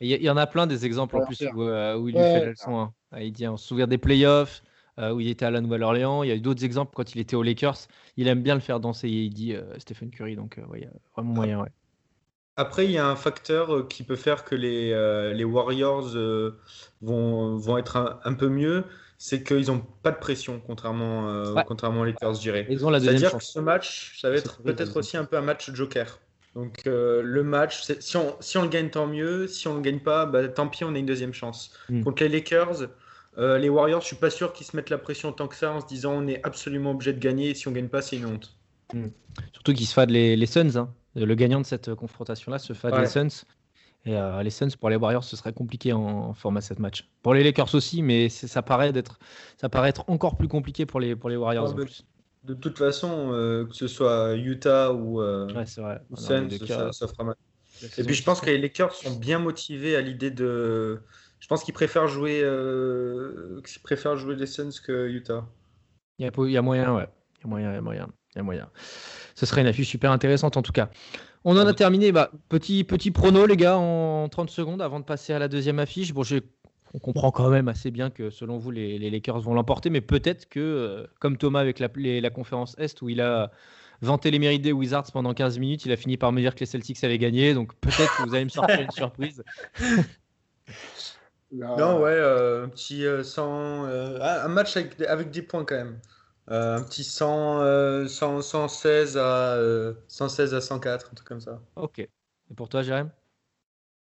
Il 0.00 0.08
y, 0.08 0.24
y, 0.24 0.30
en 0.30 0.36
a 0.36 0.46
plein 0.46 0.66
des 0.66 0.84
exemples 0.84 1.16
en 1.16 1.26
plus 1.26 1.42
où, 1.54 1.62
euh, 1.62 1.96
où 1.96 2.08
il 2.08 2.14
lui 2.14 2.20
fait 2.20 2.40
la 2.40 2.50
leçon. 2.50 2.78
Hein. 2.78 2.92
Maïdi, 3.12 3.46
on 3.48 3.56
se 3.56 3.66
souvient 3.66 3.86
des 3.86 3.98
playoffs. 3.98 4.62
Euh, 4.98 5.12
où 5.12 5.20
il 5.20 5.28
était 5.28 5.44
à 5.44 5.50
la 5.50 5.60
Nouvelle-Orléans. 5.60 6.22
Il 6.22 6.30
y 6.30 6.32
a 6.32 6.34
eu 6.34 6.40
d'autres 6.40 6.64
exemples 6.64 6.92
quand 6.94 7.14
il 7.14 7.20
était 7.20 7.36
aux 7.36 7.42
Lakers. 7.42 7.76
Il 8.16 8.28
aime 8.28 8.42
bien 8.42 8.54
le 8.54 8.62
faire 8.62 8.80
danser, 8.80 9.10
il 9.10 9.28
dit 9.28 9.54
Stephen 9.76 10.08
Curry. 10.08 10.36
Donc, 10.36 10.58
il 10.74 10.80
y 10.80 10.86
a 10.86 10.90
vraiment 11.14 11.34
moyen. 11.34 11.60
Ouais. 11.60 11.68
Après, 12.56 12.86
il 12.86 12.92
y 12.92 12.96
a 12.96 13.06
un 13.06 13.14
facteur 13.14 13.88
qui 13.88 14.04
peut 14.04 14.16
faire 14.16 14.42
que 14.42 14.54
les, 14.54 14.94
les 15.34 15.44
Warriors 15.44 16.16
vont, 17.02 17.56
vont 17.56 17.76
être 17.76 17.98
un, 17.98 18.20
un 18.24 18.32
peu 18.32 18.48
mieux 18.48 18.84
c'est 19.18 19.42
qu'ils 19.42 19.66
n'ont 19.66 19.84
pas 20.02 20.10
de 20.10 20.18
pression, 20.18 20.60
contrairement, 20.64 21.28
euh, 21.28 21.52
ouais. 21.52 21.64
contrairement 21.66 22.00
aux 22.00 22.04
Lakers, 22.04 22.34
je 22.34 22.40
dirais. 22.40 22.66
Ils 22.68 22.84
ont 22.84 22.90
la 22.90 22.98
deuxième 22.98 23.18
C'est-à-dire 23.18 23.38
que 23.38 23.44
ce 23.44 23.58
match, 23.58 24.18
ça 24.20 24.30
va 24.30 24.36
être 24.36 24.62
peut-être 24.62 24.96
aussi 24.96 25.16
un 25.16 25.24
peu 25.24 25.36
un 25.36 25.42
match 25.42 25.70
joker. 25.72 26.20
Donc 26.56 26.86
euh, 26.86 27.20
le 27.22 27.44
match, 27.44 27.82
si 28.00 28.16
on, 28.16 28.34
si 28.40 28.56
on 28.56 28.62
le 28.62 28.68
gagne, 28.68 28.88
tant 28.88 29.06
mieux. 29.06 29.46
Si 29.46 29.68
on 29.68 29.72
ne 29.72 29.76
le 29.76 29.82
gagne 29.82 30.00
pas, 30.00 30.24
bah, 30.24 30.48
tant 30.48 30.66
pis, 30.68 30.84
on 30.84 30.94
a 30.94 30.98
une 30.98 31.04
deuxième 31.06 31.34
chance. 31.34 31.70
Mm. 31.90 32.02
Contre 32.02 32.22
les 32.22 32.30
Lakers, 32.30 32.88
euh, 33.36 33.58
les 33.58 33.68
Warriors, 33.68 34.00
je 34.00 34.06
suis 34.06 34.16
pas 34.16 34.30
sûr 34.30 34.54
qu'ils 34.54 34.66
se 34.66 34.74
mettent 34.74 34.88
la 34.88 34.96
pression 34.96 35.32
tant 35.32 35.48
que 35.48 35.54
ça 35.54 35.70
en 35.70 35.82
se 35.82 35.86
disant 35.86 36.14
on 36.14 36.26
est 36.26 36.42
absolument 36.44 36.92
obligé 36.92 37.12
de 37.12 37.18
gagner. 37.18 37.50
Et 37.50 37.54
si 37.54 37.68
on 37.68 37.72
gagne 37.72 37.88
pas, 37.88 38.00
c'est 38.00 38.16
une 38.16 38.24
honte. 38.24 38.56
Mm. 38.94 39.08
Surtout 39.52 39.74
qu'ils 39.74 39.86
se 39.86 39.92
fadent 39.92 40.10
les, 40.10 40.34
les 40.34 40.46
Suns. 40.46 40.76
Hein. 40.76 40.88
Le 41.14 41.34
gagnant 41.34 41.60
de 41.60 41.66
cette 41.66 41.94
confrontation-là 41.94 42.58
se 42.58 42.72
fade 42.72 42.94
ouais. 42.94 43.02
les 43.02 43.06
Suns. 43.06 43.44
Et 44.06 44.16
euh, 44.16 44.42
les 44.42 44.50
Suns 44.50 44.70
pour 44.80 44.88
les 44.88 44.96
Warriors, 44.96 45.24
ce 45.24 45.36
serait 45.36 45.52
compliqué 45.52 45.92
en, 45.92 46.00
en 46.00 46.32
format 46.32 46.62
7 46.62 46.78
match. 46.78 47.06
Pour 47.22 47.34
les 47.34 47.44
Lakers 47.44 47.74
aussi, 47.74 48.00
mais 48.00 48.30
ça 48.30 48.62
paraît, 48.62 48.92
d'être, 48.92 49.18
ça 49.60 49.68
paraît 49.68 49.90
être 49.90 50.04
encore 50.08 50.38
plus 50.38 50.48
compliqué 50.48 50.86
pour 50.86 51.00
les, 51.00 51.16
pour 51.16 51.28
les 51.28 51.36
Warriors. 51.36 51.74
Ouais, 51.74 51.84
de 52.46 52.54
toute 52.54 52.78
façon, 52.78 53.32
euh, 53.32 53.66
que 53.66 53.74
ce 53.74 53.88
soit 53.88 54.34
Utah 54.36 54.92
ou, 54.92 55.20
euh, 55.20 55.46
ouais, 55.48 55.64
vrai. 55.76 56.00
ou 56.10 56.16
Suns, 56.16 56.48
ça, 56.66 56.92
ça, 56.92 57.08
fera 57.08 57.24
mal. 57.24 57.34
Et 57.98 58.04
puis 58.04 58.14
je 58.14 58.22
pense 58.22 58.40
que 58.40 58.46
les 58.46 58.58
Lakers 58.58 58.94
sont 58.94 59.16
bien 59.16 59.38
motivés 59.38 59.96
à 59.96 60.00
l'idée 60.00 60.30
de. 60.30 61.00
Je 61.40 61.46
pense 61.48 61.64
qu'ils 61.64 61.74
préfèrent 61.74 62.08
jouer, 62.08 62.40
euh, 62.42 63.60
qu'ils 63.66 63.82
préfèrent 63.82 64.16
jouer 64.16 64.36
les 64.36 64.46
Suns 64.46 64.70
que 64.84 65.08
Utah. 65.08 65.46
Il 66.18 66.24
y 66.24 66.28
a, 66.28 66.32
il 66.38 66.50
y 66.50 66.56
a 66.56 66.62
moyen, 66.62 66.94
ouais. 66.94 67.08
Il 67.38 67.42
y 67.42 67.44
a 67.44 67.48
moyen, 67.48 67.72
il 67.72 67.74
y 67.74 67.78
a 67.78 67.82
moyen. 67.82 68.08
Il 68.34 68.38
y 68.38 68.40
a 68.40 68.42
moyen. 68.42 68.70
Ce 69.34 69.44
serait 69.44 69.60
une 69.60 69.66
affiche 69.66 69.88
super 69.88 70.12
intéressante 70.12 70.56
en 70.56 70.62
tout 70.62 70.72
cas. 70.72 70.88
On 71.44 71.56
en 71.56 71.66
a 71.66 71.74
terminé. 71.74 72.10
Bah, 72.10 72.30
petit, 72.48 72.82
petit 72.82 73.12
prono, 73.12 73.46
les 73.46 73.56
gars, 73.56 73.76
en 73.76 74.28
30 74.28 74.50
secondes 74.50 74.82
avant 74.82 74.98
de 74.98 75.04
passer 75.04 75.32
à 75.32 75.38
la 75.38 75.46
deuxième 75.48 75.78
affiche. 75.78 76.12
Bon, 76.12 76.24
on 76.96 76.98
comprend 76.98 77.30
quand 77.30 77.50
même 77.50 77.68
assez 77.68 77.90
bien 77.90 78.10
que 78.10 78.30
selon 78.30 78.58
vous, 78.58 78.70
les, 78.70 78.98
les 78.98 79.10
Lakers 79.10 79.40
vont 79.40 79.54
l'emporter, 79.54 79.90
mais 79.90 80.00
peut-être 80.00 80.48
que, 80.48 80.58
euh, 80.58 81.06
comme 81.20 81.36
Thomas 81.36 81.60
avec 81.60 81.78
la, 81.78 81.88
les, 81.94 82.20
la, 82.20 82.30
conférence 82.30 82.74
Est, 82.78 83.00
où 83.02 83.08
il 83.08 83.20
a 83.20 83.52
vanté 84.00 84.30
les 84.30 84.38
mérites 84.38 84.62
des 84.62 84.72
Wizards 84.72 85.12
pendant 85.12 85.34
15 85.34 85.58
minutes, 85.58 85.84
il 85.84 85.92
a 85.92 85.96
fini 85.96 86.16
par 86.16 86.32
me 86.32 86.40
dire 86.40 86.54
que 86.54 86.60
les 86.60 86.66
Celtics 86.66 87.04
allaient 87.04 87.18
gagner. 87.18 87.54
Donc 87.54 87.74
peut-être 87.76 88.16
que 88.16 88.22
vous 88.22 88.34
allez 88.34 88.44
me 88.44 88.50
sortir 88.50 88.80
une 88.80 88.90
surprise. 88.90 89.44
non, 91.52 92.00
ouais, 92.00 92.10
euh, 92.10 92.64
un 92.64 92.68
petit 92.70 93.04
euh, 93.04 93.22
sans, 93.22 93.84
un 93.84 94.48
match 94.48 94.76
avec, 94.76 95.00
avec 95.02 95.30
des 95.30 95.42
points 95.42 95.64
quand 95.64 95.76
même. 95.76 96.00
Euh, 96.50 96.76
un 96.76 96.82
petit 96.82 97.02
100, 97.02 97.60
euh, 97.60 98.06
100, 98.06 98.40
116, 98.40 99.16
à, 99.16 99.54
euh, 99.56 99.94
116 100.08 100.54
à 100.54 100.60
104, 100.60 101.10
un 101.10 101.14
truc 101.14 101.26
comme 101.26 101.40
ça. 101.40 101.60
Ok. 101.74 101.98
Et 101.98 102.10
pour 102.56 102.68
toi, 102.68 102.82
Jérém? 102.82 103.10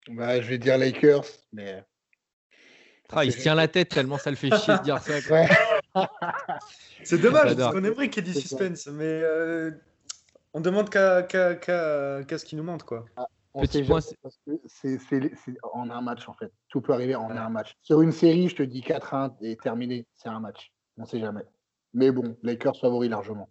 Bah, 0.09 0.41
Je 0.41 0.49
vais 0.49 0.59
dire 0.59 0.77
Lakers, 0.77 1.25
mais. 1.53 1.83
Ah, 3.13 3.25
il 3.25 3.33
se 3.33 3.41
tient 3.41 3.55
la 3.55 3.69
tête 3.69 3.89
tellement 3.89 4.19
ça 4.19 4.31
le 4.31 4.37
fait 4.37 4.55
chier 4.57 4.77
de 4.79 4.83
dire 4.83 4.99
ça. 4.99 5.13
Ouais. 5.31 5.49
C'est 7.05 7.19
dommage, 7.19 7.57
parce 7.57 7.73
qu'on 7.73 7.85
aimerait 7.85 8.11
qu'il 8.11 8.27
y 8.27 8.31
ait 8.31 8.33
du 8.33 8.41
suspense, 8.41 8.87
mais 8.89 9.05
euh, 9.05 9.71
on 10.53 10.61
demande 10.61 10.91
qu'à 10.91 11.23
qu 11.23 11.39
qu 11.61 12.27
qu 12.27 12.39
ce 12.39 12.45
qu'il 12.45 12.59
nous 12.59 12.65
montre. 12.65 12.85
Quoi. 12.85 13.05
Ah, 13.17 13.27
Petit 13.61 13.83
point. 13.83 14.01
Parce 14.23 14.39
que 14.47 14.53
c'est 14.67 14.99
en 15.63 15.89
un 15.91 16.01
match, 16.03 16.29
en 16.29 16.35
fait. 16.35 16.53
Tout 16.69 16.81
peut 16.81 16.93
arriver 16.93 17.15
en 17.15 17.31
un 17.31 17.49
match. 17.49 17.75
Sur 17.81 18.03
une 18.03 18.13
série, 18.13 18.49
je 18.49 18.57
te 18.57 18.63
dis 18.63 18.81
4-1 18.81 19.33
et 19.41 19.57
terminé, 19.57 20.07
c'est 20.15 20.29
un 20.29 20.41
match. 20.41 20.73
On 20.99 21.03
ne 21.03 21.07
sait 21.07 21.21
jamais. 21.21 21.45
Mais 21.95 22.11
bon, 22.11 22.37
Lakers 22.43 22.77
favoris 22.79 23.11
largement. 23.11 23.49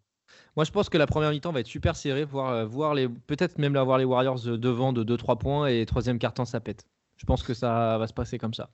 Moi, 0.56 0.66
je 0.66 0.72
pense 0.72 0.90
que 0.90 0.98
la 0.98 1.08
première 1.08 1.32
mi-temps 1.32 1.52
va 1.52 1.60
être 1.60 1.68
super 1.68 1.96
serrée, 1.96 2.24
voir, 2.24 2.52
euh, 2.52 2.66
voir 2.66 2.94
les, 2.94 3.08
peut-être 3.08 3.58
même 3.58 3.76
avoir 3.76 3.98
les 3.98 4.06
Warriors 4.06 4.40
devant 4.44 4.94
de 4.94 5.04
2-3 5.04 5.38
points 5.38 5.68
et 5.68 5.86
troisième 5.86 6.20
quart-temps, 6.20 6.46
ça 6.46 6.60
pète. 6.60 6.86
Je 7.18 7.26
pense 7.26 7.44
que 7.44 7.54
ça 7.54 7.98
va 7.98 8.08
se 8.08 8.14
passer 8.14 8.38
comme 8.38 8.54
ça. 8.54 8.70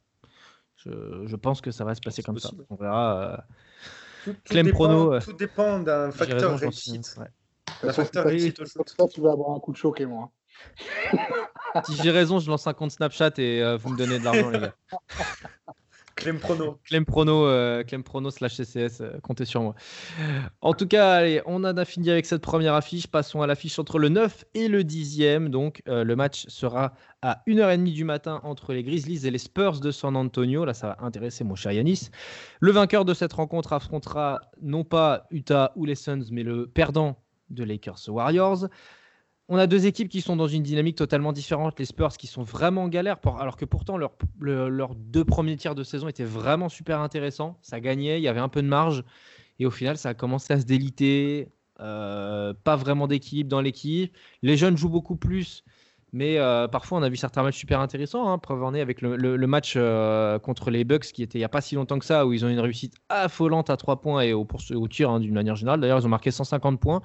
Je, 0.85 1.23
je 1.25 1.35
pense 1.35 1.61
que 1.61 1.71
ça 1.71 1.83
va 1.85 1.95
se 1.95 2.01
passer 2.01 2.23
comme 2.23 2.35
possible. 2.35 2.63
ça. 2.63 2.67
On 2.69 2.75
verra. 2.75 3.21
Euh... 3.21 3.37
Tout, 4.23 4.35
tout, 4.43 4.53
dépend, 4.53 4.69
prono, 4.71 5.13
euh... 5.13 5.19
tout, 5.19 5.33
dépend, 5.33 5.79
d'un 5.79 6.11
facteur 6.11 6.51
raison, 6.51 6.57
réussite. 6.57 7.15
Ouais. 7.17 7.89
Un 7.89 7.93
facteur 7.93 8.25
réussite 8.25 8.59
au 8.59 8.65
shoot. 8.65 8.87
Ça, 8.87 9.07
tu 9.07 9.21
vas 9.21 9.31
avoir 9.31 9.55
un 9.55 9.59
coup 9.59 9.71
de 9.71 9.77
choc 9.77 9.99
et 9.99 10.05
moi. 10.05 10.31
si 11.85 11.95
j'ai 11.95 12.11
raison, 12.11 12.39
je 12.39 12.49
lance 12.49 12.67
un 12.67 12.73
compte 12.73 12.91
Snapchat 12.91 13.31
et 13.37 13.63
euh, 13.63 13.77
vous 13.77 13.89
me 13.89 13.97
donnez 13.97 14.19
de 14.19 14.23
l'argent, 14.23 14.49
les 14.49 14.59
gars. 14.59 14.75
Clem 16.15 16.39
Prono. 16.39 16.79
Clem 16.85 17.05
Prono, 17.05 17.45
euh, 17.45 17.83
Clem 17.83 18.03
Prono 18.03 18.31
slash 18.31 18.55
CCS, 18.55 19.01
euh, 19.01 19.19
comptez 19.21 19.45
sur 19.45 19.61
moi. 19.61 19.75
En 20.61 20.73
tout 20.73 20.87
cas, 20.87 21.13
allez, 21.13 21.41
on 21.45 21.63
a 21.63 21.85
fini 21.85 22.09
avec 22.09 22.25
cette 22.25 22.41
première 22.41 22.73
affiche. 22.73 23.07
Passons 23.07 23.41
à 23.41 23.47
l'affiche 23.47 23.77
entre 23.79 23.99
le 23.99 24.09
9 24.09 24.45
et 24.53 24.67
le 24.67 24.83
10e. 24.83 25.49
Donc, 25.49 25.81
euh, 25.87 26.03
le 26.03 26.15
match 26.15 26.45
sera 26.47 26.93
à 27.21 27.41
1h30 27.47 27.93
du 27.93 28.03
matin 28.03 28.41
entre 28.43 28.73
les 28.73 28.83
Grizzlies 28.83 29.25
et 29.25 29.31
les 29.31 29.37
Spurs 29.37 29.79
de 29.79 29.91
San 29.91 30.15
Antonio. 30.15 30.65
Là, 30.65 30.73
ça 30.73 30.87
va 30.87 31.05
intéresser 31.05 31.43
mon 31.43 31.55
cher 31.55 31.71
Yanis. 31.71 32.09
Le 32.59 32.71
vainqueur 32.71 33.05
de 33.05 33.13
cette 33.13 33.33
rencontre 33.33 33.73
affrontera 33.73 34.41
non 34.61 34.83
pas 34.83 35.27
Utah 35.31 35.71
ou 35.75 35.85
les 35.85 35.95
Suns, 35.95 36.25
mais 36.31 36.43
le 36.43 36.67
perdant 36.67 37.17
de 37.49 37.63
Lakers 37.63 38.07
Warriors. 38.07 38.67
On 39.53 39.57
a 39.57 39.67
deux 39.67 39.85
équipes 39.85 40.07
qui 40.07 40.21
sont 40.21 40.37
dans 40.37 40.47
une 40.47 40.63
dynamique 40.63 40.95
totalement 40.95 41.33
différente. 41.33 41.77
Les 41.77 41.83
Spurs 41.83 42.15
qui 42.15 42.25
sont 42.25 42.41
vraiment 42.41 42.83
en 42.83 42.87
galère, 42.87 43.17
alors 43.37 43.57
que 43.57 43.65
pourtant 43.65 43.97
leurs 43.97 44.13
leur 44.39 44.95
deux 44.95 45.25
premiers 45.25 45.57
tiers 45.57 45.75
de 45.75 45.83
saison 45.83 46.07
étaient 46.07 46.23
vraiment 46.23 46.69
super 46.69 47.01
intéressants. 47.01 47.59
Ça 47.61 47.81
gagnait, 47.81 48.17
il 48.17 48.23
y 48.23 48.29
avait 48.29 48.39
un 48.39 48.47
peu 48.47 48.61
de 48.61 48.67
marge. 48.69 49.03
Et 49.59 49.65
au 49.65 49.69
final, 49.69 49.97
ça 49.97 50.07
a 50.07 50.13
commencé 50.13 50.53
à 50.53 50.59
se 50.61 50.65
déliter. 50.65 51.49
Euh, 51.81 52.53
pas 52.63 52.77
vraiment 52.77 53.07
d'équipe 53.07 53.49
dans 53.49 53.59
l'équipe. 53.59 54.15
Les 54.41 54.55
jeunes 54.55 54.77
jouent 54.77 54.87
beaucoup 54.87 55.17
plus. 55.17 55.65
Mais 56.13 56.37
euh, 56.37 56.67
parfois, 56.67 56.97
on 56.97 57.03
a 57.03 57.09
vu 57.09 57.15
certains 57.15 57.41
matchs 57.41 57.57
super 57.57 57.79
intéressants. 57.79 58.29
Hein. 58.29 58.37
Preuve 58.37 58.63
en 58.63 58.73
est 58.73 58.81
avec 58.81 59.01
le, 59.01 59.15
le, 59.15 59.37
le 59.37 59.47
match 59.47 59.75
euh, 59.77 60.39
contre 60.39 60.69
les 60.69 60.83
Bucks 60.83 61.05
qui 61.05 61.23
était 61.23 61.37
il 61.37 61.41
n'y 61.41 61.45
a 61.45 61.49
pas 61.49 61.61
si 61.61 61.75
longtemps 61.75 61.99
que 61.99 62.05
ça, 62.05 62.25
où 62.25 62.33
ils 62.33 62.43
ont 62.43 62.49
une 62.49 62.59
réussite 62.59 62.95
affolante 63.07 63.69
à 63.69 63.77
3 63.77 64.01
points 64.01 64.21
et 64.21 64.33
au, 64.33 64.45
au 64.75 64.87
tir 64.89 65.09
hein, 65.09 65.19
d'une 65.21 65.33
manière 65.33 65.55
générale. 65.55 65.79
D'ailleurs, 65.79 65.99
ils 65.99 66.05
ont 66.05 66.09
marqué 66.09 66.31
150 66.31 66.79
points. 66.79 67.01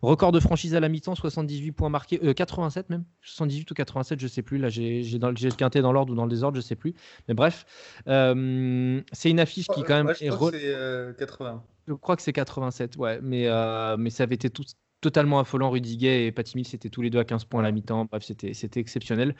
Record 0.00 0.32
de 0.32 0.40
franchise 0.40 0.74
à 0.74 0.80
la 0.80 0.88
mi-temps, 0.88 1.14
78 1.14 1.72
points 1.72 1.88
marqués, 1.90 2.18
euh, 2.22 2.32
87 2.32 2.88
même, 2.88 3.04
78 3.20 3.70
ou 3.70 3.74
87, 3.74 4.20
je 4.20 4.26
sais 4.26 4.42
plus. 4.42 4.58
Là, 4.58 4.68
j'ai 4.68 5.02
le 5.02 5.54
quintet 5.56 5.82
dans 5.82 5.92
l'ordre 5.92 6.12
ou 6.12 6.16
dans 6.16 6.24
le 6.24 6.30
désordre, 6.30 6.56
je 6.56 6.62
sais 6.62 6.76
plus. 6.76 6.94
Mais 7.28 7.34
bref, 7.34 7.66
euh, 8.08 9.00
c'est 9.12 9.30
une 9.30 9.40
affiche 9.40 9.68
qui 9.68 9.82
quand 9.82 9.96
même 9.96 10.06
ouais, 10.06 10.14
je 10.18 10.24
est. 10.24 10.30
Re... 10.30 10.50
C'est 10.50 11.18
80. 11.18 11.62
Je 11.88 11.94
crois 11.94 12.16
que 12.16 12.22
c'est 12.22 12.32
87, 12.32 12.96
ouais. 12.96 13.20
Mais, 13.22 13.46
euh, 13.46 13.96
mais 13.98 14.10
ça 14.10 14.24
avait 14.24 14.34
été 14.34 14.50
tout, 14.50 14.64
totalement 15.00 15.38
affolant. 15.38 15.70
Rudy 15.70 15.96
Gay 15.96 16.26
et 16.26 16.32
Patty 16.32 16.56
Mills 16.56 16.74
étaient 16.74 16.90
tous 16.90 17.02
les 17.02 17.10
deux 17.10 17.18
à 17.18 17.24
15 17.24 17.44
points 17.44 17.60
à 17.60 17.62
la 17.62 17.72
mi-temps. 17.72 18.06
Bref, 18.06 18.24
c'était 18.24 18.80
exceptionnel. 18.80 19.34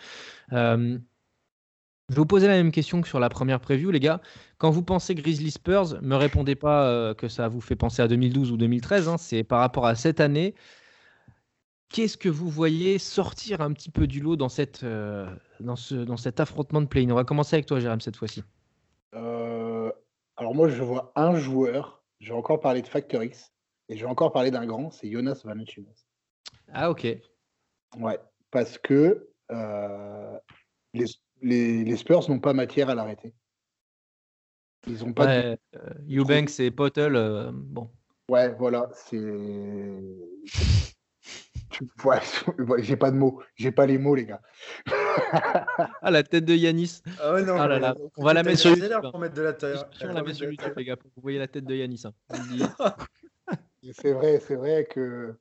Euh, 0.53 0.99
je 2.09 2.15
vais 2.15 2.21
vous 2.21 2.27
poser 2.27 2.47
la 2.47 2.55
même 2.55 2.71
question 2.71 3.01
que 3.01 3.09
sur 3.09 3.19
la 3.19 3.29
première 3.29 3.61
preview, 3.61 3.91
les 3.91 4.01
gars. 4.01 4.21
Quand 4.59 4.71
vous 4.71 4.83
pensez 4.83 5.15
Grizzly 5.15 5.51
Spurs, 5.51 6.01
me 6.03 6.15
répondez 6.15 6.55
pas 6.55 6.87
euh, 6.87 7.15
que 7.15 7.29
ça 7.29 7.49
vous 7.49 7.61
fait 7.61 7.77
penser 7.77 8.01
à 8.01 8.09
2012 8.09 8.53
ou 8.53 8.57
2013. 8.57 9.09
Hein, 9.09 9.19
c'est 9.19 9.43
par 9.43 9.61
rapport 9.61 9.87
à 9.87 9.95
cette 9.95 10.21
année. 10.21 10.55
Qu'est-ce 11.89 12.17
que 12.17 12.29
vous 12.29 12.49
voyez 12.49 12.99
sortir 12.99 13.61
un 13.61 13.73
petit 13.73 13.91
peu 13.91 14.07
du 14.07 14.21
lot 14.21 14.37
dans, 14.37 14.49
cette, 14.49 14.83
euh, 14.83 15.27
dans, 15.61 15.77
ce, 15.77 15.95
dans 15.95 16.17
cet 16.17 16.41
affrontement 16.41 16.81
de 16.81 16.87
play-in? 16.87 17.11
On 17.11 17.15
va 17.15 17.25
commencer 17.25 17.57
avec 17.57 17.67
toi, 17.67 17.81
Jérôme, 17.81 18.01
cette 18.01 18.17
fois-ci. 18.17 18.43
Alors 20.39 20.55
moi, 20.55 20.69
je 20.69 20.83
vois 20.83 21.13
un 21.17 21.37
joueur. 21.37 22.03
Je 22.21 22.29
vais 22.29 22.39
encore 22.39 22.61
parler 22.61 22.83
de 22.83 22.87
Factor 22.87 23.23
X. 23.23 23.53
Et 23.89 23.97
je 23.97 24.05
vais 24.05 24.11
encore 24.11 24.33
parler 24.33 24.51
d'un 24.51 24.67
grand, 24.67 24.91
c'est 24.91 25.11
Jonas 25.11 25.41
Valanciunas. 25.45 26.07
Ah 26.73 26.91
ok. 26.91 27.07
Ouais, 27.99 28.19
parce 28.51 28.79
que 28.79 29.29
euh, 29.53 30.39
les, 30.93 31.07
les, 31.43 31.85
les, 31.85 31.97
Spurs 31.97 32.29
n'ont 32.29 32.41
pas 32.41 32.53
matière 32.53 32.91
à 32.91 32.95
l'arrêter. 32.95 33.33
Ils 34.89 35.05
ont 35.05 35.13
pas. 35.13 35.27
Ouais, 35.27 35.59
de... 35.73 35.79
euh, 35.79 36.21
Eubanks 36.23 36.59
et 36.61 36.71
Pottle, 36.71 37.17
euh, 37.17 37.51
bon. 37.53 37.91
Ouais, 38.29 38.53
voilà, 38.55 38.89
c'est. 38.93 39.21
j'ai 42.79 42.97
pas 42.97 43.11
de 43.11 43.17
mots. 43.17 43.41
J'ai 43.55 43.71
pas 43.71 43.87
les 43.87 43.99
mots, 43.99 44.17
les 44.17 44.27
gars. 44.27 44.41
ah, 46.03 46.11
la 46.11 46.25
tête 46.25 46.45
de 46.45 46.55
Yanis. 46.55 47.03
Ah 47.21 47.35
ouais, 47.35 47.45
non. 47.45 47.57
Ah 47.57 47.69
là 47.69 47.79
là. 47.79 47.95
On 48.17 48.25
va 48.25 48.35
la 48.35 48.43
mettre 48.43 48.59
sur 48.59 48.77
YouTube. 48.77 49.11
Pour 49.11 49.21
mettre 49.21 49.35
de 49.35 49.43
la 49.43 49.53
taille. 49.53 49.79
On 50.03 50.13
la 50.13 50.23
met 50.23 50.35
sur 50.35 50.51
YouTube, 50.51 50.73
les 50.77 50.85
gars, 50.85 50.97
pour 50.97 51.09
que 51.11 51.15
vous 51.17 51.23
voyez 51.23 51.39
la 51.39 51.49
tête 51.49 51.65
de 51.65 51.75
Yanis. 51.75 52.03
Hein. 52.05 52.13
c'est 53.93 54.13
vrai, 54.13 54.41
c'est 54.41 54.57
vrai 54.57 54.87
que 54.91 55.35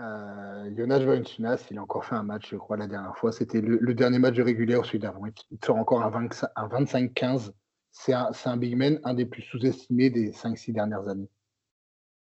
euh, 0.00 0.70
Jonas 0.76 1.00
Valanciunas, 1.00 1.66
il 1.70 1.78
a 1.78 1.82
encore 1.82 2.04
fait 2.04 2.14
un 2.14 2.22
match, 2.22 2.50
je 2.50 2.56
crois, 2.56 2.76
la 2.76 2.86
dernière 2.86 3.16
fois. 3.16 3.32
C'était 3.32 3.60
le, 3.60 3.94
dernier 3.94 4.18
match 4.18 4.36
de 4.36 4.42
régulier 4.42 4.78
celui 4.84 4.98
d'avant. 4.98 5.22
Il 5.50 5.58
sort 5.64 5.76
encore 5.76 6.02
un 6.02 6.10
25-15. 6.10 7.52
C'est 7.90 8.12
un, 8.12 8.30
un, 8.44 8.56
big 8.56 8.76
man, 8.76 9.00
un 9.04 9.14
des 9.14 9.26
plus 9.26 9.42
sous-estimés 9.42 10.10
des 10.10 10.30
5-6 10.30 10.72
dernières 10.72 11.08
années. 11.08 11.28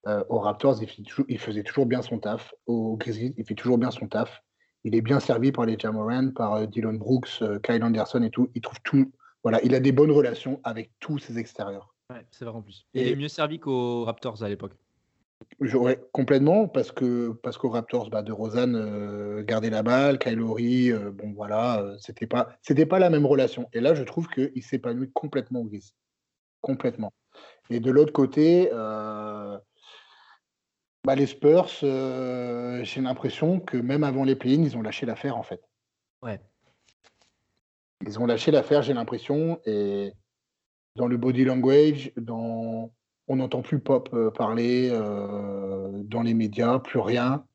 Euh, 0.07 0.23
aux 0.29 0.39
Raptors, 0.39 0.77
il, 1.27 1.39
faisait 1.39 1.63
toujours 1.63 1.85
bien 1.85 2.01
son 2.01 2.19
taf. 2.19 2.53
Aux 2.65 2.97
Grizzlies, 2.97 3.33
il 3.37 3.45
fait 3.45 3.55
toujours 3.55 3.77
bien 3.77 3.91
son 3.91 4.07
taf. 4.07 4.43
Il 4.83 4.95
est 4.95 5.01
bien 5.01 5.19
servi 5.19 5.51
par 5.51 5.65
les 5.65 5.77
Jamoran, 5.77 6.31
par 6.31 6.53
euh, 6.55 6.65
Dylan 6.65 6.97
Brooks, 6.97 7.41
euh, 7.43 7.59
Kyle 7.59 7.83
Anderson 7.83 8.23
et 8.23 8.31
tout. 8.31 8.49
Il 8.55 8.61
trouve 8.61 8.79
tout. 8.83 9.11
Voilà, 9.43 9.61
il 9.63 9.75
a 9.75 9.79
des 9.79 9.91
bonnes 9.91 10.11
relations 10.11 10.59
avec 10.63 10.91
tous 10.99 11.19
ses 11.19 11.37
extérieurs. 11.37 11.93
Ouais, 12.09 12.25
c'est 12.31 12.45
vrai 12.45 12.55
en 12.55 12.61
plus. 12.61 12.87
Et 12.93 13.03
il 13.03 13.07
est 13.09 13.15
mieux 13.15 13.27
servi 13.27 13.59
qu'aux 13.59 14.05
Raptors 14.05 14.43
à 14.43 14.49
l'époque. 14.49 14.73
J'aurais 15.59 15.99
complètement 16.11 16.67
parce 16.67 16.91
que 16.91 17.31
parce 17.43 17.57
qu'aux 17.57 17.69
Raptors, 17.69 18.09
bah, 18.09 18.21
de 18.21 18.31
Rosanne 18.31 19.43
gardait 19.43 19.69
la 19.69 19.83
balle, 19.83 20.19
Kylori, 20.19 20.91
bon 20.91 21.33
voilà, 21.33 21.95
c'était 21.99 22.27
pas 22.27 22.57
c'était 22.61 22.85
pas 22.85 22.99
la 22.99 23.09
même 23.09 23.25
relation. 23.25 23.67
Et 23.73 23.79
là, 23.79 23.93
je 23.93 24.03
trouve 24.03 24.27
qu'il 24.27 24.63
s'épanouit 24.63 25.11
complètement 25.11 25.61
au 25.61 25.65
Gris, 25.65 25.93
complètement. 26.61 27.13
Et 27.69 27.79
de 27.79 27.91
l'autre 27.91 28.13
côté, 28.13 28.69
bah, 31.03 31.15
les 31.15 31.25
Spurs, 31.25 31.67
euh, 31.83 32.83
j'ai 32.83 33.01
l'impression 33.01 33.59
que 33.59 33.75
même 33.77 34.03
avant 34.03 34.23
les 34.23 34.35
play-ins, 34.35 34.61
ils 34.61 34.77
ont 34.77 34.83
lâché 34.83 35.07
l'affaire 35.07 35.35
en 35.35 35.41
fait. 35.41 35.61
Ouais. 36.21 36.39
Ils 38.05 38.19
ont 38.19 38.27
lâché 38.27 38.51
l'affaire, 38.51 38.83
j'ai 38.83 38.93
l'impression, 38.93 39.59
et 39.65 40.13
dans 40.95 41.07
le 41.07 41.17
body 41.17 41.43
language, 41.43 42.11
dans... 42.17 42.91
on 43.27 43.37
n'entend 43.37 43.61
plus 43.61 43.79
Pop 43.79 44.09
euh, 44.13 44.31
parler 44.31 44.89
euh, 44.91 45.89
dans 46.03 46.21
les 46.21 46.33
médias, 46.33 46.79
plus 46.79 46.99
rien. 46.99 47.45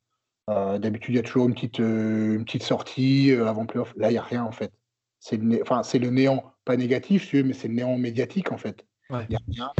D'habitude, 0.49 1.13
il 1.13 1.17
y 1.17 1.19
a 1.19 1.23
toujours 1.23 1.47
une 1.47 1.53
petite, 1.53 1.79
une 1.79 2.45
petite 2.45 2.63
sortie 2.63 3.33
avant 3.33 3.65
playoff. 3.65 3.93
Là, 3.97 4.09
il 4.09 4.13
n'y 4.13 4.17
a 4.17 4.23
rien 4.23 4.45
en 4.45 4.53
fait. 4.53 4.71
C'est 5.19 5.35
le, 5.35 5.61
enfin, 5.61 5.81
le 5.93 6.09
néant, 6.09 6.53
pas 6.63 6.77
négatif, 6.77 7.33
mais 7.33 7.51
c'est 7.51 7.67
le 7.67 7.73
néant 7.73 7.97
médiatique 7.97 8.53
en 8.53 8.57
fait. 8.57 8.85
Il 9.09 9.27
n'y 9.29 9.35
a 9.35 9.39
rien. 9.49 9.71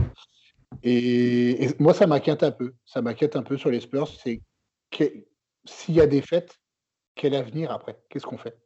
Et, 0.84 1.70
moi, 1.80 1.94
ça 1.94 2.06
m'inquiète 2.06 2.44
un 2.44 2.52
peu. 2.52 2.74
Ça 2.86 3.02
m'inquiète 3.02 3.38
un 3.38 3.44
peu 3.44 3.58
sur 3.58 3.70
les 3.70 3.80
Spurs. 3.80 4.10
C'est 4.10 4.42
s'il 5.64 5.96
y 5.96 6.02
a 6.02 6.08
des 6.08 6.22
fêtes, 6.22 6.60
quel 7.16 7.34
avenir 7.34 7.72
après? 7.72 7.98
Qu'est-ce 8.10 8.26
qu'on 8.26 8.38
fait? 8.38 8.58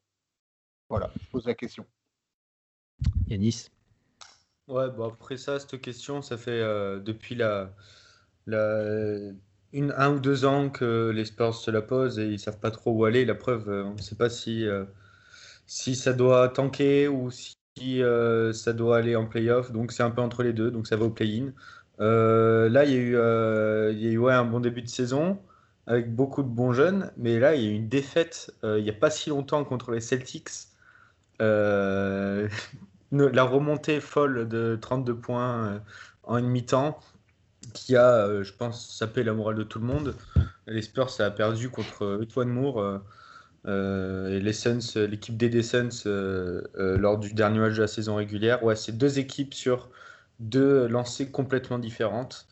Voilà, 0.90 1.12
je 1.22 1.30
pose 1.30 1.46
la 1.46 1.54
question. 1.54 1.86
Yanis 3.28 3.70
Ouais, 4.72 4.90
bon 4.90 5.10
après 5.10 5.38
ça, 5.38 5.60
cette 5.60 5.82
question, 5.82 6.22
ça 6.22 6.38
fait 6.38 6.52
euh, 6.62 7.00
depuis 7.00 7.36
la, 7.36 7.76
la, 8.48 9.34
une, 9.74 9.94
un 9.98 10.14
ou 10.16 10.20
deux 10.20 10.46
ans 10.46 10.70
que 10.70 11.10
les 11.14 11.26
Spurs 11.26 11.56
se 11.56 11.72
la 11.72 11.82
posent 11.82 12.20
et 12.20 12.28
ils 12.28 12.40
savent 12.40 12.60
pas 12.60 12.72
trop 12.72 12.92
où 12.94 13.06
aller. 13.06 13.26
La 13.26 13.36
preuve, 13.36 13.70
euh, 13.70 13.84
on 13.86 13.94
ne 13.96 14.02
sait 14.02 14.16
pas 14.16 14.30
si, 14.30 14.66
euh, 14.68 14.86
si 15.68 15.96
ça 15.96 16.14
doit 16.14 16.50
tanker 16.50 17.08
ou 17.10 17.32
si 17.32 17.58
ça 18.54 18.74
doit 18.74 18.98
aller 18.98 19.16
en 19.18 19.28
playoff. 19.28 19.72
Donc 19.74 19.92
c'est 19.94 20.04
un 20.04 20.12
peu 20.12 20.22
entre 20.22 20.44
les 20.44 20.54
deux, 20.54 20.72
donc 20.72 20.88
ça 20.88 20.98
va 20.98 21.06
au 21.06 21.12
play-in. 21.12 21.54
Là, 22.00 22.86
il 22.86 22.92
y 22.92 22.96
a 22.96 23.00
eu, 23.00 23.16
il 23.94 24.00
y 24.04 24.08
a 24.10 24.12
eu 24.12 24.18
ouais, 24.20 24.34
un 24.34 24.46
bon 24.46 24.60
début 24.62 24.82
de 24.84 24.88
saison 24.90 25.40
avec 25.88 26.14
beaucoup 26.16 26.44
de 26.44 26.50
bons 26.50 26.74
jeunes, 26.74 27.12
mais 27.18 27.40
là, 27.40 27.56
il 27.56 27.64
y 27.64 27.68
a 27.68 27.72
eu 27.72 27.76
une 27.76 27.90
défaite 27.90 28.52
il 28.64 28.84
n'y 28.84 28.90
a 28.90 28.94
pas 28.94 29.10
si 29.12 29.30
longtemps 29.30 29.64
contre 29.66 29.92
les 29.92 30.02
Celtics. 30.02 30.50
La 33.12 33.43
remontée 33.43 34.00
folle 34.02 34.47
de 34.47 34.78
32 34.82 35.15
points 35.15 35.82
en 36.24 36.38
une 36.38 36.47
mi-temps 36.47 37.00
qui 37.74 37.95
a, 37.95 38.43
je 38.43 38.54
pense, 38.54 38.95
sapé 38.97 39.24
la 39.24 39.34
morale 39.34 39.56
de 39.56 39.63
tout 39.63 39.80
le 39.80 39.86
monde. 39.86 40.15
Les 40.67 40.82
Spurs, 40.82 41.10
ça 41.10 41.26
a 41.26 41.32
perdu 41.32 41.69
contre 41.69 42.19
Etwan 42.21 42.50
Moore 42.50 43.02
et 43.65 44.39
les 44.39 44.54
Suns, 44.54 44.80
l'équipe 44.95 45.38
des 45.38 45.62
Suns 45.63 45.89
lors 46.76 47.17
du 47.17 47.34
dernier 47.34 47.60
match 47.60 47.76
de 47.76 47.82
la 47.82 47.88
saison 47.88 48.15
régulière. 48.15 48.63
Ouais, 48.63 48.76
c'est 48.76 48.97
deux 48.97 49.19
équipes 49.19 49.54
sur 49.54 49.89
deux 50.39 50.88
lancées 50.88 51.32
complètement 51.32 51.80
différentes. 51.80 52.47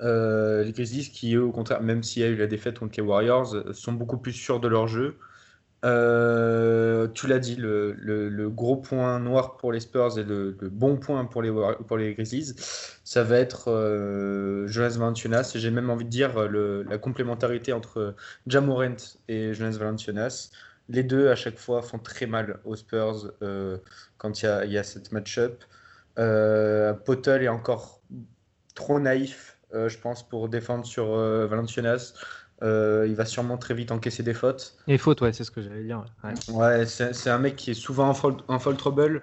Euh, 0.00 0.64
les 0.64 0.72
Grizzlies 0.72 1.10
qui, 1.10 1.34
eux, 1.34 1.44
au 1.44 1.52
contraire, 1.52 1.82
même 1.82 2.02
s'il 2.02 2.22
y 2.22 2.24
a 2.24 2.28
eu 2.28 2.36
la 2.36 2.46
défaite 2.46 2.78
contre 2.78 2.94
les 2.96 3.02
Warriors, 3.02 3.74
sont 3.74 3.92
beaucoup 3.92 4.18
plus 4.18 4.32
sûrs 4.32 4.60
de 4.60 4.68
leur 4.68 4.88
jeu. 4.88 5.18
Euh, 5.84 7.06
tu 7.14 7.26
l'as 7.28 7.38
dit, 7.38 7.56
le, 7.56 8.48
gros 8.48 8.76
point 8.76 9.20
noir 9.20 9.56
pour 9.56 9.72
les 9.72 9.80
Spurs 9.80 10.18
et 10.18 10.24
le, 10.24 10.56
bon 10.70 10.96
point 10.96 11.24
pour 11.24 11.42
les, 11.42 11.52
pour 11.86 11.96
les 11.96 12.14
Grizzlies, 12.14 12.54
ça 13.04 13.22
va 13.22 13.38
être 13.38 13.70
euh, 13.70 14.66
Jonas 14.66 14.96
Valanciunas. 14.98 15.52
J'ai 15.54 15.70
même 15.70 15.90
envie 15.90 16.04
de 16.04 16.10
dire 16.10 16.48
la 16.50 16.98
complémentarité 16.98 17.72
entre 17.72 18.14
Jamorant 18.46 18.96
et 19.28 19.54
Jonas 19.54 19.78
Valanciunas. 19.78 20.50
Les 20.88 21.02
deux, 21.02 21.28
à 21.28 21.36
chaque 21.36 21.58
fois, 21.58 21.82
font 21.82 21.98
très 21.98 22.26
mal 22.26 22.60
aux 22.64 22.76
Spurs 22.76 23.32
quand 24.16 24.42
il 24.42 24.46
y 24.46 24.48
a, 24.48 24.64
y 24.64 24.78
a 24.78 24.82
cette 24.82 25.12
match-up. 25.12 25.62
Euh, 26.18 26.94
Potel 26.94 27.42
est 27.44 27.48
encore 27.48 28.02
trop 28.74 28.98
naïf, 28.98 29.58
euh, 29.74 29.88
je 29.88 29.98
pense, 29.98 30.28
pour 30.28 30.48
défendre 30.48 30.84
sur 30.84 31.06
euh, 32.62 33.06
il 33.08 33.14
va 33.14 33.24
sûrement 33.24 33.58
très 33.58 33.74
vite 33.74 33.92
encaisser 33.92 34.22
des 34.22 34.34
fautes. 34.34 34.76
Et 34.86 34.98
fautes, 34.98 35.20
ouais, 35.20 35.32
c'est 35.32 35.44
ce 35.44 35.50
que 35.50 35.62
j'allais 35.62 35.84
dire. 35.84 36.04
Ouais, 36.48 36.86
c'est 36.86 37.30
un 37.30 37.38
mec 37.38 37.56
qui 37.56 37.70
est 37.72 37.74
souvent 37.74 38.08
en 38.08 38.14
fall, 38.14 38.36
en 38.48 38.58
trouble. 38.58 39.22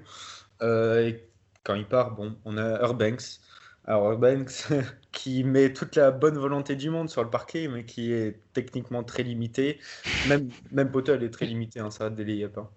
et 0.62 1.24
quand 1.64 1.76
il 1.76 1.86
part, 1.86 2.12
bon, 2.12 2.36
on 2.46 2.58
a 2.58 2.82
Urbanks. 2.82 3.40
Alors 3.86 4.12
Urbanks, 4.12 4.68
qui 5.12 5.44
met 5.44 5.74
toute 5.74 5.96
la 5.96 6.12
bonne 6.12 6.38
volonté 6.38 6.76
du 6.76 6.90
monde 6.90 7.10
sur 7.10 7.24
le 7.24 7.30
parquet, 7.30 7.68
mais 7.68 7.86
qui 7.86 8.12
est 8.14 8.40
techniquement 8.54 9.04
très 9.04 9.24
limité. 9.24 9.80
Même, 10.28 10.50
même 10.72 10.92
Potel 10.92 11.24
est 11.24 11.30
très 11.30 11.46
limité, 11.46 11.80
hein, 11.80 11.92
ça 11.92 12.06
va 12.06 12.10
de 12.10 12.48
pas. 12.48 12.72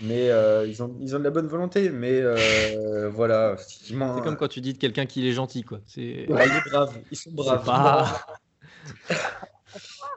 Mais 0.00 0.30
euh, 0.30 0.66
ils, 0.66 0.82
ont, 0.82 0.96
ils 1.00 1.16
ont 1.16 1.18
de 1.18 1.24
la 1.24 1.30
bonne 1.30 1.48
volonté. 1.48 1.90
Mais 1.90 2.20
euh, 2.22 3.10
voilà. 3.12 3.56
C'est 3.58 3.94
comme 3.94 4.36
quand 4.36 4.48
tu 4.48 4.60
dis 4.60 4.72
de 4.72 4.78
quelqu'un 4.78 5.06
qu'il 5.06 5.26
est 5.26 5.32
gentil. 5.32 5.64
Quoi. 5.64 5.80
C'est... 5.86 6.28
Ils 7.10 7.16
sont 7.16 7.32
braves. 7.32 8.24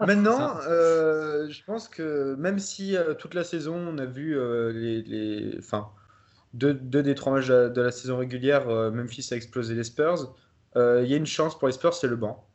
Maintenant, 0.01 0.57
euh, 0.67 1.49
je 1.49 1.63
pense 1.63 1.87
que 1.87 2.35
même 2.35 2.59
si 2.59 2.95
toute 3.19 3.33
la 3.33 3.43
saison, 3.43 3.75
on 3.75 3.97
a 3.97 4.05
vu 4.05 4.37
les, 4.73 5.01
les, 5.01 5.57
enfin, 5.59 5.89
deux, 6.53 6.73
deux, 6.73 7.03
des 7.03 7.15
trois 7.15 7.33
matchs 7.33 7.47
de 7.47 7.81
la 7.81 7.91
saison 7.91 8.17
régulière, 8.17 8.67
Memphis 8.91 9.29
a 9.31 9.35
explosé 9.35 9.75
les 9.75 9.83
Spurs. 9.83 10.33
Il 10.75 11.05
y 11.05 11.13
a 11.13 11.17
une 11.17 11.25
chance 11.25 11.57
pour 11.57 11.67
les 11.67 11.73
Spurs, 11.73 11.93
c'est 11.93 12.07
le 12.07 12.15
banc. 12.15 12.47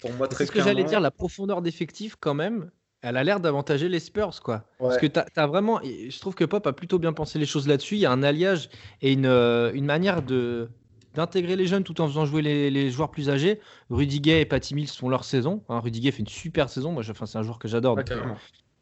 Pour 0.00 0.12
moi, 0.12 0.28
très 0.28 0.44
C'est 0.44 0.46
ce 0.48 0.52
que 0.52 0.62
j'allais 0.62 0.84
dire, 0.84 1.00
la 1.00 1.10
profondeur 1.10 1.62
d'effectif 1.62 2.16
quand 2.18 2.34
même 2.34 2.70
elle 3.04 3.18
a 3.18 3.24
l'air 3.24 3.38
d'avantager 3.38 3.90
les 3.90 4.00
Spurs, 4.00 4.40
quoi. 4.42 4.64
Parce 4.78 4.96
que 4.96 5.04
tu 5.06 5.20
as, 5.36 5.46
vraiment. 5.46 5.78
Je 5.82 6.18
trouve 6.20 6.34
que 6.34 6.44
Pop 6.44 6.66
a 6.66 6.72
plutôt 6.72 6.98
bien 6.98 7.12
pensé 7.12 7.38
les 7.38 7.44
choses 7.44 7.68
là-dessus. 7.68 7.96
Il 7.96 8.00
y 8.00 8.06
a 8.06 8.10
un 8.10 8.22
alliage 8.22 8.70
et 9.02 9.12
une, 9.12 9.26
euh, 9.26 9.70
une 9.74 9.84
manière 9.84 10.22
de 10.22 10.70
d'intégrer 11.14 11.56
les 11.56 11.66
jeunes 11.66 11.84
tout 11.84 12.00
en 12.00 12.08
faisant 12.08 12.26
jouer 12.26 12.42
les, 12.42 12.90
joueurs 12.90 13.10
plus 13.10 13.30
âgés. 13.30 13.60
Rudiger 13.90 14.40
et 14.40 14.44
Patty 14.44 14.74
Mills 14.74 14.88
font 14.88 15.08
leur 15.08 15.24
saison. 15.24 15.62
Hein, 15.68 15.80
Rudiger 15.80 16.10
fait 16.10 16.20
une 16.20 16.28
super 16.28 16.68
saison. 16.68 16.92
Moi, 16.92 17.02
enfin, 17.08 17.26
c'est 17.26 17.38
un 17.38 17.42
joueur 17.42 17.58
que 17.58 17.68
j'adore. 17.68 17.98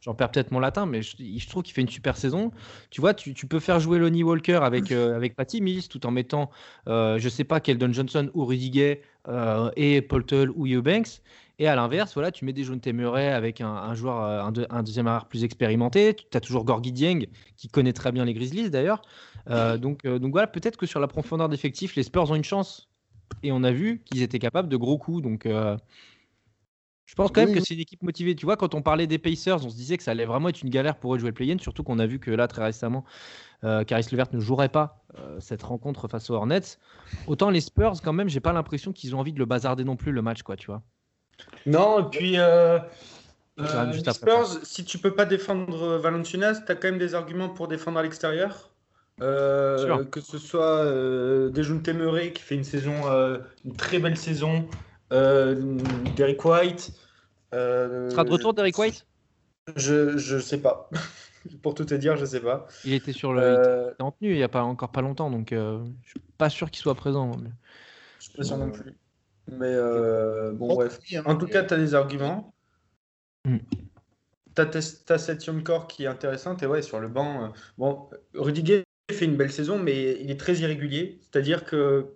J'en 0.00 0.14
perds 0.14 0.32
peut-être 0.32 0.50
mon 0.50 0.58
latin, 0.58 0.84
mais 0.84 1.00
je, 1.00 1.48
trouve 1.48 1.62
qu'il 1.62 1.74
fait 1.74 1.80
une 1.80 1.88
super 1.88 2.16
saison. 2.16 2.50
Tu 2.90 3.00
vois, 3.00 3.14
tu, 3.14 3.46
peux 3.46 3.60
faire 3.60 3.78
jouer 3.78 4.00
Lonnie 4.00 4.24
Walker 4.24 4.58
avec, 4.62 4.90
euh, 4.90 5.14
avec 5.14 5.36
Patty 5.36 5.60
Mills 5.60 5.86
tout 5.88 6.04
en 6.06 6.10
mettant, 6.10 6.50
euh, 6.88 7.20
je 7.20 7.28
sais 7.28 7.44
pas, 7.44 7.60
Keldon 7.60 7.92
Johnson 7.92 8.28
ou 8.34 8.44
Rudiger 8.44 9.02
et 9.76 10.02
Paul 10.02 10.26
Tull 10.26 10.50
ou 10.56 10.66
Eubanks. 10.66 11.20
Et 11.62 11.68
à 11.68 11.76
l'inverse, 11.76 12.14
voilà, 12.14 12.32
tu 12.32 12.44
mets 12.44 12.52
des 12.52 12.64
jaunes 12.64 12.80
Temeray 12.80 13.28
avec 13.28 13.60
un, 13.60 13.94
joueur, 13.94 14.20
euh, 14.24 14.64
un, 14.68 14.82
deuxième 14.82 15.06
arrière 15.06 15.26
plus 15.26 15.44
expérimenté. 15.44 16.16
Tu 16.16 16.36
as 16.36 16.40
toujours 16.40 16.64
Gorgui 16.64 16.90
Dieng 16.90 17.26
qui 17.56 17.68
connaît 17.68 17.92
très 17.92 18.10
bien 18.10 18.24
les 18.24 18.34
Grizzlies 18.34 18.68
d'ailleurs. 18.68 19.00
Euh, 19.48 19.78
donc, 19.78 20.04
euh, 20.04 20.18
donc 20.18 20.32
voilà, 20.32 20.48
peut-être 20.48 20.76
que 20.76 20.86
sur 20.86 20.98
la 20.98 21.06
profondeur 21.06 21.48
d'effectifs, 21.48 21.94
les 21.94 22.02
Spurs 22.02 22.28
ont 22.28 22.34
une 22.34 22.42
chance. 22.42 22.90
Et 23.44 23.52
on 23.52 23.62
a 23.62 23.70
vu 23.70 24.02
qu'ils 24.04 24.22
étaient 24.22 24.40
capables 24.40 24.68
de 24.68 24.76
gros 24.76 24.98
coups. 24.98 25.22
Donc 25.22 25.46
je 25.46 27.14
pense 27.14 27.30
quand 27.30 27.46
même 27.46 27.54
que 27.54 27.60
c'est 27.60 27.74
une 27.74 27.80
équipe 27.80 28.02
motivée. 28.02 28.34
Tu 28.34 28.44
vois, 28.44 28.56
quand 28.56 28.74
on 28.74 28.82
parlait 28.82 29.06
des 29.06 29.18
Pacers, 29.18 29.64
on 29.64 29.70
se 29.70 29.76
disait 29.76 29.96
que 29.96 30.02
ça 30.02 30.10
allait 30.10 30.24
vraiment 30.24 30.48
être 30.48 30.62
une 30.62 30.70
galère 30.70 30.96
pour 30.96 31.14
eux 31.14 31.16
de 31.16 31.20
jouer 31.20 31.30
le 31.30 31.34
play-in. 31.34 31.58
Surtout 31.58 31.84
qu'on 31.84 32.00
a 32.00 32.06
vu 32.06 32.18
que 32.18 32.32
là, 32.32 32.48
très 32.48 32.64
récemment, 32.64 33.04
Caris 33.62 34.08
Levert 34.10 34.26
ne 34.32 34.40
jouerait 34.40 34.68
pas 34.68 35.04
cette 35.38 35.62
rencontre 35.62 36.08
face 36.08 36.28
aux 36.28 36.34
Hornets. 36.34 36.76
Autant 37.28 37.50
les 37.50 37.60
Spurs, 37.60 38.02
quand 38.02 38.12
même, 38.12 38.28
j'ai 38.28 38.40
pas 38.40 38.52
l'impression 38.52 38.92
qu'ils 38.92 39.14
ont 39.14 39.20
envie 39.20 39.32
de 39.32 39.38
le 39.38 39.46
bazarder 39.46 39.84
non 39.84 39.94
plus 39.94 40.10
le 40.10 40.22
match, 40.22 40.42
quoi, 40.42 40.56
tu 40.56 40.66
vois. 40.66 40.82
Non, 41.66 42.00
et 42.00 42.10
puis 42.10 42.38
euh, 42.38 42.78
euh 43.58 43.92
Spurs, 44.12 44.58
si 44.64 44.84
tu 44.84 44.98
peux 44.98 45.14
pas 45.14 45.24
défendre 45.24 45.98
Valanciunas, 45.98 46.62
tu 46.66 46.72
as 46.72 46.74
quand 46.74 46.88
même 46.88 46.98
des 46.98 47.14
arguments 47.14 47.48
pour 47.48 47.68
défendre 47.68 47.98
à 47.98 48.02
l'extérieur. 48.02 48.70
Euh, 49.20 50.04
que 50.06 50.20
ce 50.20 50.38
soit 50.38 50.84
euh, 50.84 51.52
Murray 51.94 52.32
qui 52.32 52.42
fait 52.42 52.54
une 52.54 52.64
saison, 52.64 52.94
euh, 53.10 53.38
une 53.64 53.76
très 53.76 53.98
belle 53.98 54.16
saison, 54.16 54.66
Derek 55.10 56.44
White. 56.44 56.92
sera 57.52 58.24
de 58.24 58.30
retour 58.30 58.54
Derek 58.54 58.76
White? 58.78 59.06
Je, 59.76 60.16
je 60.18 60.38
sais 60.38 60.58
pas. 60.58 60.90
Pour 61.62 61.74
tout 61.74 61.84
te 61.84 61.94
dire, 61.94 62.16
je 62.16 62.24
sais 62.24 62.40
pas. 62.40 62.66
Il 62.84 62.92
était 62.92 63.12
sur 63.12 63.32
le. 63.32 63.42
Euh, 63.42 63.90
Il 63.98 64.02
en 64.02 64.12
tenue 64.12 64.32
il 64.32 64.38
y 64.38 64.42
a 64.42 64.48
pas 64.48 64.62
encore 64.62 64.90
pas 64.90 65.00
longtemps, 65.00 65.30
donc 65.30 65.52
euh, 65.52 65.84
je 66.04 66.10
suis 66.10 66.20
pas 66.38 66.48
sûr 66.48 66.70
qu'il 66.70 66.82
soit 66.82 66.94
présent. 66.94 67.36
mais- 67.36 67.50
Je 68.18 68.24
suis 68.26 68.36
pas 68.36 68.44
sûr 68.44 68.58
non 68.58 68.70
plus. 68.70 68.94
Mais 69.50 69.66
euh, 69.66 70.52
bon, 70.52 70.74
bref. 70.74 70.98
oui, 71.10 71.16
hein. 71.16 71.22
En 71.26 71.36
tout 71.36 71.46
cas, 71.46 71.64
tu 71.64 71.74
as 71.74 71.76
des 71.76 71.94
arguments. 71.94 72.54
Mm. 73.44 73.58
Tu 74.54 74.62
as, 74.62 75.18
cette 75.18 75.46
young 75.46 75.62
core 75.62 75.86
qui 75.88 76.04
est 76.04 76.06
intéressante. 76.06 76.62
Et 76.62 76.66
ouais, 76.66 76.82
sur 76.82 77.00
le 77.00 77.08
banc, 77.08 77.44
euh, 77.44 77.48
bon, 77.78 78.08
Rudiger 78.34 78.84
fait 79.10 79.24
une 79.24 79.36
belle 79.36 79.52
saison, 79.52 79.78
mais 79.78 80.18
il 80.20 80.30
est 80.30 80.38
très 80.38 80.54
irrégulier. 80.56 81.18
C'est-à-dire 81.22 81.64
que 81.64 82.06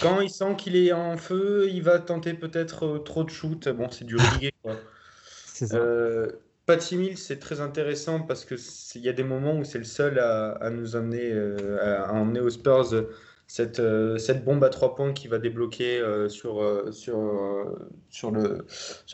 quand 0.00 0.20
il 0.20 0.30
sent 0.30 0.56
qu'il 0.56 0.76
est 0.76 0.92
en 0.92 1.16
feu, 1.16 1.68
il 1.70 1.82
va 1.82 1.98
tenter 1.98 2.34
peut-être 2.34 2.86
euh, 2.86 2.98
trop 3.00 3.24
de 3.24 3.30
shoot. 3.30 3.68
Bon, 3.68 3.90
c'est 3.90 4.04
du 4.04 4.16
Rudiger. 4.16 4.52
quoi. 4.62 4.76
C'est 5.46 5.66
ça. 5.66 5.76
Euh, 5.78 6.28
Patty 6.66 6.96
Mills, 6.96 7.18
c'est 7.18 7.38
très 7.38 7.60
intéressant 7.60 8.20
parce 8.20 8.44
que 8.44 8.56
c'est- 8.56 8.98
il 8.98 9.04
y 9.04 9.08
a 9.08 9.12
des 9.12 9.24
moments 9.24 9.56
où 9.56 9.64
c'est 9.64 9.78
le 9.78 9.84
seul 9.84 10.18
à, 10.20 10.52
à 10.52 10.70
nous 10.70 10.94
emmener, 10.94 11.32
euh, 11.32 11.78
à, 11.80 12.10
à 12.10 12.12
emmener 12.12 12.40
aux 12.40 12.50
Spurs 12.50 12.92
euh, 12.94 13.10
cette, 13.48 13.80
euh, 13.80 14.18
cette 14.18 14.44
bombe 14.44 14.62
à 14.62 14.68
trois 14.68 14.94
points 14.94 15.12
qui 15.12 15.26
va 15.26 15.38
débloquer 15.38 15.98
euh, 15.98 16.28
sur, 16.28 16.62
euh, 16.62 16.92
sur, 16.92 17.18
euh, 17.18 17.88
sur 18.08 18.30
le, 18.30 18.66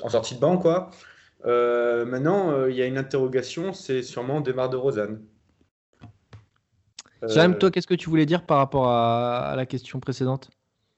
en 0.03 0.11
sortie 0.11 0.35
de 0.35 0.41
banc. 0.41 0.59
Quoi. 0.59 0.91
Euh, 1.47 2.05
maintenant, 2.05 2.51
euh, 2.51 2.71
il 2.71 2.77
y 2.77 2.83
a 2.83 2.87
une 2.87 2.99
interrogation, 2.99 3.73
c'est 3.73 4.03
sûrement 4.03 4.43
Demar 4.43 4.69
de 4.69 4.77
Rosanne. 4.77 5.23
Jérém, 7.27 7.57
toi, 7.57 7.71
qu'est-ce 7.71 7.87
que 7.87 7.95
tu 7.95 8.11
voulais 8.11 8.27
dire 8.27 8.45
par 8.45 8.59
rapport 8.59 8.89
à, 8.89 9.53
à 9.53 9.57
la 9.57 9.65
question 9.65 9.99
précédente? 9.99 10.51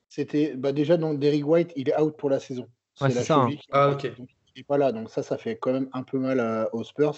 C'était 0.09 0.55
bah 0.57 0.73
déjà 0.73 0.97
donc 0.97 1.21
Derrick 1.21 1.47
White, 1.47 1.73
il 1.77 1.89
est 1.89 2.01
out 2.01 2.17
pour 2.17 2.31
la 2.31 2.41
saison. 2.41 2.67
Ouais, 3.01 3.11
c'est 3.11 3.17
la 3.17 3.23
ça, 3.23 3.37
hein. 3.37 3.51
Ah, 3.71 3.91
ok. 3.91 4.17
donc 4.17 4.29
il 4.57 4.61
n'est 4.61 4.65
pas 4.65 4.79
là, 4.79 4.91
donc 4.91 5.11
ça, 5.11 5.23
ça 5.23 5.37
fait 5.37 5.57
quand 5.59 5.73
même 5.73 5.89
un 5.93 6.03
peu 6.03 6.19
mal 6.19 6.41
à- 6.41 6.75
aux 6.75 6.83
Spurs. 6.83 7.15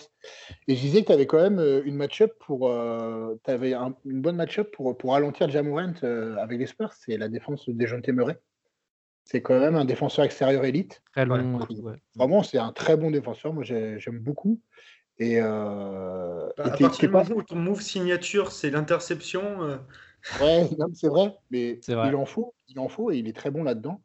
Et 0.66 0.74
je 0.74 0.81
disais 0.81 1.03
que 1.03 1.07
tu 1.07 1.12
avais 1.12 1.27
quand 1.27 1.40
même 1.40 1.61
euh, 1.61 1.83
une 1.85 1.94
match-up 1.94 2.33
pour, 2.40 2.68
tu 3.44 3.51
avais 3.51 3.72
une 3.74 4.20
bonne 4.20 4.35
match-up 4.37 4.70
pour, 4.74 4.96
pour 4.98 5.12
ralentir 5.12 5.48
Jamorant 5.48 5.94
euh, 6.03 6.37
avec 6.37 6.59
les 6.59 6.66
Spurs, 6.66 6.92
c'est 6.94 7.16
la 7.16 7.29
défense 7.29 7.68
de 7.68 7.87
Jean 7.87 8.01
Murray. 8.09 8.38
C'est 9.24 9.40
quand 9.40 9.59
même 9.61 9.77
un 9.77 9.85
défenseur 9.85 10.24
extérieur 10.24 10.64
élite. 10.64 11.01
Très 11.12 11.27
long. 11.27 11.59
Ouais. 11.59 11.94
et. 11.94 12.01
Vraiment, 12.16 12.42
c'est 12.42 12.59
un 12.59 12.72
très 12.72 12.96
bon 12.96 13.11
défenseur. 13.11 13.53
Moi, 13.53 13.62
j'ai- 13.62 13.98
j'aime 14.01 14.18
beaucoup. 14.18 14.61
Et, 15.18 15.38
euh, 15.40 16.48
Bah, 16.57 16.64
et 16.64 16.68
à 16.70 16.77
partir 16.77 17.09
du 17.09 17.12
pas- 17.12 17.22
moment 17.22 17.37
où 17.37 17.42
ton 17.42 17.57
move 17.57 17.81
signature, 17.83 18.51
c'est 18.51 18.70
l'interception. 18.70 19.62
euh, 19.62 19.77
Ouais, 20.42 20.68
c'est 20.94 21.09
vrai, 21.09 21.37
mais 21.51 21.79
vrai. 21.94 22.09
il 22.09 22.16
en 22.16 22.24
faut, 22.27 22.55
il 22.68 22.79
en 22.81 22.88
faut 22.88 23.12
et 23.12 23.18
il 23.18 23.29
est 23.29 23.33
très 23.37 23.51
bon 23.53 23.62
là-dedans. 23.62 24.03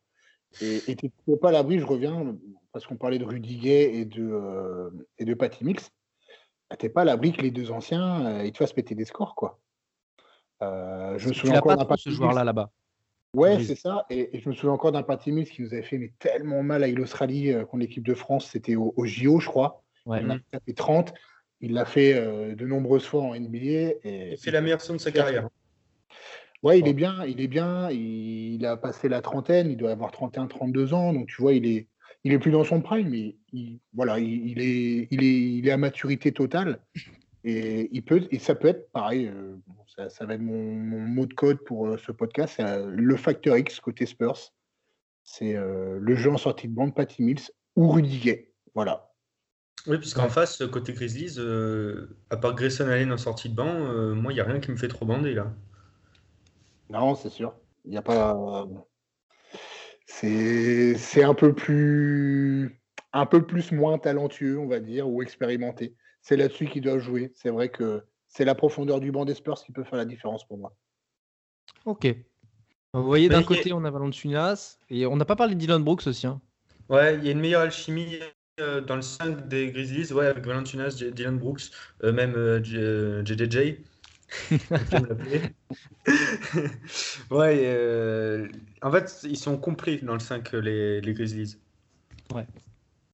Et 0.62 0.92
et 0.92 0.96
tu 0.96 1.12
n'es 1.28 1.38
pas 1.38 1.50
à 1.50 1.52
l'abri, 1.52 1.80
je 1.80 1.86
reviens, 1.86 2.36
parce 2.72 2.86
qu'on 2.86 2.98
parlait 2.98 3.20
de 3.20 3.26
Rudiger 3.26 4.00
et 4.00 4.06
de, 4.06 4.24
euh, 4.24 4.90
et 5.18 5.26
de 5.26 5.34
Patty 5.34 5.64
Mills, 5.66 5.82
bah, 6.70 6.78
tu 6.78 6.86
n'es 6.86 6.90
pas 6.92 7.02
à 7.02 7.06
l'abri 7.06 7.34
que 7.34 7.42
les 7.42 7.52
deux 7.52 7.72
anciens, 7.72 8.26
euh, 8.26 8.46
ils 8.46 8.52
te 8.52 8.58
fassent 8.58 8.74
péter 8.74 8.96
des 8.96 9.06
scores, 9.06 9.36
quoi. 9.36 9.60
Euh, 10.62 11.18
je 11.18 11.30
me 11.30 11.34
souviens 11.34 11.58
encore 11.58 11.76
pas 11.76 11.84
d'un 11.84 11.98
ce 11.98 12.10
joueur-là 12.10 12.44
là-bas. 12.44 12.72
Ouais, 13.34 13.58
Oui. 13.58 13.66
c'est 13.66 13.76
ça. 13.76 14.06
Et, 14.10 14.36
et 14.38 14.40
je 14.40 14.50
me 14.50 14.54
souviens 14.54 14.74
encore 14.74 14.92
d'un 14.92 15.04
Patty 15.04 15.32
Mills 15.32 15.50
qui 15.50 15.64
nous 15.64 15.74
avait 15.74 15.84
fait 15.84 15.98
mais, 15.98 16.14
tellement 16.20 16.62
mal 16.62 16.84
avec 16.84 16.98
l'Australie 16.98 17.52
euh, 17.52 17.66
contre 17.66 17.82
l'équipe 17.82 18.06
de 18.06 18.14
France. 18.14 18.50
C'était 18.52 18.76
au, 18.76 18.94
au 18.96 19.06
JO, 19.06 19.40
je 19.40 19.48
crois. 19.48 19.84
Ouais. 20.06 20.22
Il 20.22 20.32
en 20.32 20.36
a 20.36 20.40
tapé 20.52 20.74
30. 20.74 21.14
Il 21.62 21.74
l'a 21.74 21.86
fait 21.86 22.14
euh, 22.14 22.56
de 22.56 22.66
nombreuses 22.66 23.06
fois 23.06 23.24
en 23.24 23.36
NBA. 23.36 23.58
Et, 24.04 24.32
Il 24.34 24.38
fait 24.38 24.52
la 24.52 24.62
meilleure 24.62 24.82
saison 24.82 24.94
de 24.94 25.00
sa 25.00 25.12
carrière. 25.12 25.50
Ouais, 26.64 26.80
il 26.80 26.88
est 26.88 26.94
bien, 26.94 27.26
il 27.26 27.42
est 27.42 27.48
bien, 27.48 27.90
il, 27.92 28.66
a 28.66 28.78
passé 28.78 29.10
la 29.10 29.22
trentaine, 29.22 29.70
il 29.70 29.78
doit 29.78 29.92
avoir 29.92 30.12
31, 30.12 30.48
32 30.48 30.94
ans, 30.94 31.14
donc 31.14 31.28
tu 31.28 31.42
vois, 31.42 31.54
il 31.54 31.66
est, 31.66 31.88
il 32.24 32.32
est 32.32 32.40
plus 32.40 32.52
dans 32.52 32.64
son 32.64 32.82
prime, 32.82 33.10
mais 33.10 33.36
il, 33.52 33.80
voilà, 33.94 34.18
il, 34.18 34.48
il 34.48 34.62
est, 34.62 35.08
il, 35.12 35.24
est, 35.24 35.58
il 35.58 35.68
est 35.68 35.72
à 35.72 35.78
maturité 35.78 36.32
totale. 36.32 36.80
Et, 37.44 37.90
il 37.92 38.04
peut, 38.04 38.26
et 38.32 38.40
ça 38.40 38.56
peut 38.56 38.70
être 38.70 38.90
pareil, 38.94 39.28
euh, 39.28 39.58
ça, 39.96 40.10
ça 40.10 40.26
va 40.26 40.36
être 40.36 40.42
mon, 40.42 40.74
mon 40.74 41.00
mot 41.00 41.26
de 41.26 41.34
code 41.34 41.58
pour 41.66 41.88
euh, 41.88 41.98
ce 41.98 42.14
podcast, 42.14 42.54
c'est 42.56 42.64
euh, 42.64 42.90
le 42.90 43.18
facteur 43.18 43.58
X 43.58 43.82
côté 43.82 44.06
Spurs. 44.06 44.54
C'est 45.24 45.56
euh, 45.56 45.98
le 46.00 46.16
jeu 46.16 46.32
en 46.32 46.38
sortie 46.38 46.68
de 46.68 46.74
bande, 46.74 46.94
Patty 46.94 47.24
Mills 47.24 47.52
ou 47.76 47.90
Rudiger. 47.90 48.54
Voilà. 48.76 49.10
Oui, 49.88 49.98
puisqu'en 49.98 50.30
face, 50.30 50.64
côté 50.72 50.94
Grizzlies, 50.94 51.36
euh, 51.38 52.18
à 52.30 52.38
part 52.38 52.56
Grayson 52.56 52.88
Allen 52.88 53.12
en 53.12 53.18
sortie 53.18 53.50
de 53.50 53.56
banc, 53.56 53.68
euh, 53.68 54.14
moi, 54.14 54.32
il 54.32 54.36
n'y 54.36 54.42
a 54.42 54.46
rien 54.46 54.60
qui 54.60 54.72
me 54.72 54.78
fait 54.78 54.88
trop 54.88 55.06
bander 55.06 55.34
là. 55.34 55.54
Non, 56.94 57.16
c'est 57.16 57.30
sûr. 57.30 57.54
Il 57.86 57.92
n'y 57.92 57.98
a 57.98 58.02
pas. 58.02 58.66
C'est 60.06 60.96
c'est 60.98 61.24
un 61.24 61.34
peu 61.34 61.54
plus 61.54 62.80
un 63.14 63.26
peu 63.26 63.46
plus 63.46 63.72
moins 63.72 63.98
talentueux, 63.98 64.58
on 64.60 64.68
va 64.68 64.80
dire, 64.80 65.08
ou 65.08 65.22
expérimenté. 65.22 65.96
C'est 66.22 66.38
là-dessus 66.38 66.68
qu'ils 66.68 66.82
doivent 66.82 67.00
jouer. 67.00 67.32
C'est 67.36 67.50
vrai 67.50 67.70
que 67.70 68.04
c'est 68.28 68.46
la 68.46 68.56
profondeur 68.56 69.00
du 69.00 69.12
banc 69.12 69.26
des 69.26 69.34
Spurs 69.36 69.62
qui 69.64 69.72
peut 69.72 69.84
faire 69.84 69.98
la 69.98 70.06
différence 70.06 70.48
pour 70.48 70.58
moi. 70.58 70.74
Ok. 71.86 72.08
Vous 72.94 73.04
voyez, 73.04 73.28
d'un 73.30 73.40
Mais- 73.40 73.46
côté, 73.46 73.74
on 73.74 73.84
a 73.86 73.92
Valanciunas 73.92 74.78
et 74.90 75.06
on 75.06 75.16
n'a 75.16 75.26
pas 75.26 75.36
parlé 75.36 75.56
de 75.56 75.60
Dylan 75.60 75.84
Brooks 75.84 76.08
aussi. 76.08 76.28
hein. 76.28 76.42
Ouais, 76.90 77.16
il 77.18 77.26
y 77.26 77.30
a 77.30 77.32
une 77.32 77.40
meilleure 77.40 77.62
alchimie 77.62 78.20
euh, 78.60 78.82
dans 78.82 78.96
le 78.96 79.02
5 79.02 79.48
des 79.48 79.72
Grizzlies, 79.72 80.14
ouais, 80.14 80.28
avec 80.28 80.46
Valanciunas, 80.46 80.92
J- 80.98 81.12
Dylan 81.12 81.38
Brooks, 81.40 81.64
euh, 82.04 82.12
même 82.14 82.36
euh, 82.36 82.64
J- 82.64 82.78
euh, 82.78 83.24
JJJ. 83.26 83.80
ouais, 87.32 87.62
euh, 87.66 88.48
en 88.82 88.92
fait, 88.92 89.20
ils 89.24 89.38
sont 89.38 89.58
complets 89.58 89.98
dans 89.98 90.14
le 90.14 90.20
5, 90.20 90.52
les, 90.54 91.02
les 91.02 91.14
Grizzlies. 91.14 91.58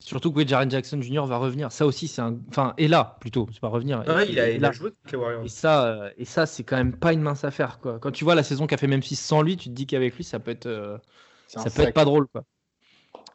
Surtout 0.01 0.31
que 0.31 0.47
Jaren 0.47 0.71
Jackson 0.71 1.01
Jr. 1.01 1.25
va 1.25 1.37
revenir. 1.37 1.71
Ça 1.71 1.85
aussi, 1.85 2.07
c'est 2.07 2.21
un. 2.21 2.37
Enfin, 2.49 2.73
est 2.77 2.87
là 2.87 3.17
plutôt. 3.19 3.47
C'est 3.51 3.59
pas 3.59 3.67
revenir. 3.67 4.03
Ouais, 4.07 4.27
Et- 4.27 4.31
il, 4.31 4.39
a, 4.39 4.49
et 4.49 4.55
il 4.55 4.65
a 4.65 4.71
joué 4.71 4.91
contre 4.91 5.11
les 5.11 5.17
Warriors. 5.17 5.45
Et 5.45 5.49
ça, 5.49 5.85
euh, 5.87 6.09
et 6.17 6.25
ça 6.25 6.45
c'est 6.45 6.63
quand 6.63 6.77
même 6.77 6.93
pas 6.93 7.11
une 7.11 7.21
mince 7.21 7.43
affaire. 7.43 7.79
Quoi. 7.79 7.99
Quand 7.99 8.11
tu 8.11 8.23
vois 8.23 8.33
la 8.33 8.43
saison 8.43 8.65
qu'a 8.65 8.77
fait 8.77 8.87
Memphis 8.87 9.17
sans 9.17 9.41
lui, 9.41 9.57
tu 9.57 9.69
te 9.69 9.73
dis 9.73 9.85
qu'avec 9.85 10.15
lui, 10.15 10.23
ça 10.23 10.39
peut 10.39 10.51
être, 10.51 10.67
euh, 10.67 10.97
ça 11.47 11.69
peut 11.69 11.81
être 11.81 11.93
pas 11.93 12.05
drôle. 12.05 12.27
Quoi. 12.27 12.45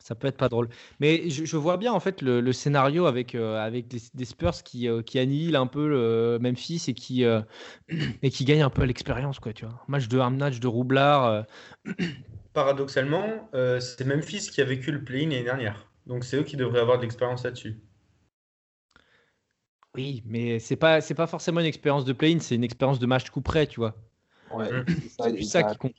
Ça 0.05 0.15
peut 0.15 0.27
être 0.27 0.37
pas 0.37 0.51
drôle. 0.51 0.69
Mais 1.01 1.31
je, 1.31 1.47
je 1.47 1.57
vois 1.57 1.79
bien 1.79 1.91
en 1.91 1.99
fait 1.99 2.21
le, 2.21 2.43
le 2.43 2.53
scénario 2.53 3.07
avec, 3.07 3.35
euh, 3.35 3.57
avec 3.57 3.89
des, 3.89 4.03
des 4.13 4.25
Spurs 4.27 4.63
qui, 4.63 4.87
euh, 4.87 5.01
qui 5.01 5.19
annihilent 5.19 5.57
un 5.57 5.67
peu 5.67 5.89
le 5.89 6.39
Memphis 6.43 6.85
et 6.89 6.93
qui, 6.93 7.25
euh, 7.25 7.41
et 8.23 8.31
qui 8.31 8.45
gagnent 8.45 8.65
un 8.65 8.69
peu 8.69 8.83
à 8.83 8.87
l'expérience. 8.87 9.39
Quoi, 9.39 9.55
tu 9.55 9.65
vois. 9.65 9.83
Match 9.89 10.07
de 10.09 10.19
match 10.19 10.61
de 10.61 10.67
roublard. 10.67 11.25
euh, 11.25 11.43
Paradoxalement, 12.53 13.49
euh, 13.55 13.81
c'est 13.81 14.05
Memphis 14.05 14.51
qui 14.53 14.61
a 14.61 14.65
vécu 14.65 14.93
le 14.93 15.03
play-in 15.03 15.31
l'année 15.31 15.43
dernière. 15.43 15.87
Donc 16.07 16.25
c'est 16.25 16.37
eux 16.37 16.45
qui 16.45 16.59
devraient 16.59 16.81
avoir 16.81 16.99
de 16.99 17.03
l'expérience 17.03 17.43
là-dessus. 17.43 17.81
Oui, 19.95 20.23
mais 20.27 20.59
c'est 20.59 20.77
pas, 20.77 21.01
c'est 21.01 21.15
pas 21.15 21.27
forcément 21.27 21.61
une 21.61 21.67
expérience 21.67 22.05
de 22.05 22.13
play-in, 22.13 22.41
c'est 22.41 22.57
une 22.57 22.65
expérience 22.65 22.99
de 22.99 23.07
match 23.07 23.31
coup 23.31 23.41
près, 23.41 23.67
tu 23.67 23.81
vois. 23.81 23.95
Ouais, 24.53 24.69
c'est 25.19 25.43
ça, 25.43 25.61
ça 25.63 25.63
qui 25.63 25.79
compte. 25.79 25.95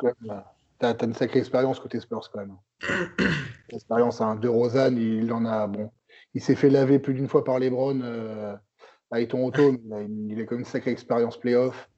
T'as 0.80 0.94
une 1.06 1.14
sacrée 1.14 1.40
expérience 1.40 1.80
côté 1.80 2.00
Spurs 2.00 2.30
quand 2.32 2.40
même. 2.40 2.58
L'expérience, 3.72 4.22
hein. 4.22 4.36
De 4.36 4.48
Rosanne, 4.48 4.98
il 4.98 5.32
en 5.32 5.46
a. 5.46 5.68
Bon, 5.68 5.92
il 6.34 6.42
s'est 6.42 6.56
fait 6.56 6.70
laver 6.70 7.00
plus 7.00 7.14
d'une 7.14 7.28
fois 7.28 7.44
par 7.44 7.60
LeBron 7.60 8.02
euh, 8.02 8.56
à 9.12 9.22
Eton 9.22 9.46
Auto, 9.46 9.72
mais 9.72 9.80
il 9.86 9.94
a, 9.94 10.02
une- 10.02 10.30
il 10.32 10.42
a 10.42 10.44
quand 10.46 10.56
même 10.56 10.60
une 10.62 10.66
sacrée 10.66 10.92
expérience 10.92 11.38
playoff. 11.40 11.90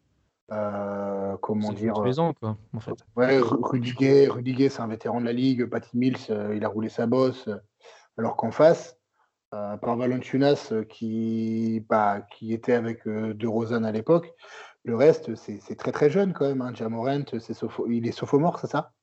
Euh, 0.51 1.35
comment 1.41 1.73
dire 1.73 1.93
tous 1.93 2.03
les 2.05 2.19
ans, 2.19 2.33
quoi, 2.33 2.57
en 2.73 2.79
fait. 2.79 2.95
Ouais, 3.17 3.37
Ru- 3.39 3.57
Rudiger, 3.61 4.27
Rudiger 4.29 4.69
c'est 4.69 4.81
un 4.81 4.87
vétéran 4.87 5.19
de 5.19 5.25
la 5.25 5.33
ligue. 5.33 5.65
Patty 5.65 5.97
Mills, 5.97 6.17
euh, 6.29 6.55
il 6.55 6.63
a 6.63 6.69
roulé 6.69 6.87
sa 6.89 7.05
bosse. 7.05 7.47
euh, 7.49 7.57
alors 8.17 8.37
qu'en 8.37 8.51
face, 8.51 8.97
euh, 9.53 9.75
par 9.77 9.97
Valanciunas, 9.97 10.69
euh, 10.71 10.83
qui, 10.85 11.85
bah, 11.89 12.21
qui 12.31 12.53
était 12.53 12.73
avec 12.73 13.05
euh, 13.07 13.33
De 13.33 13.45
Rosanne 13.47 13.85
à 13.85 13.91
l'époque, 13.91 14.33
le 14.87 14.95
reste, 14.95 15.35
c'est 15.35 15.75
très 15.75 15.91
très 15.91 16.09
jeune 16.09 16.33
quand 16.33 16.47
même. 16.47 16.61
Hein. 16.61 16.73
Jamorant, 16.73 17.19
sopho- 17.53 17.85
il 17.91 18.07
est 18.07 18.11
sophomore, 18.11 18.59
c'est 18.59 18.67
ça? 18.67 18.93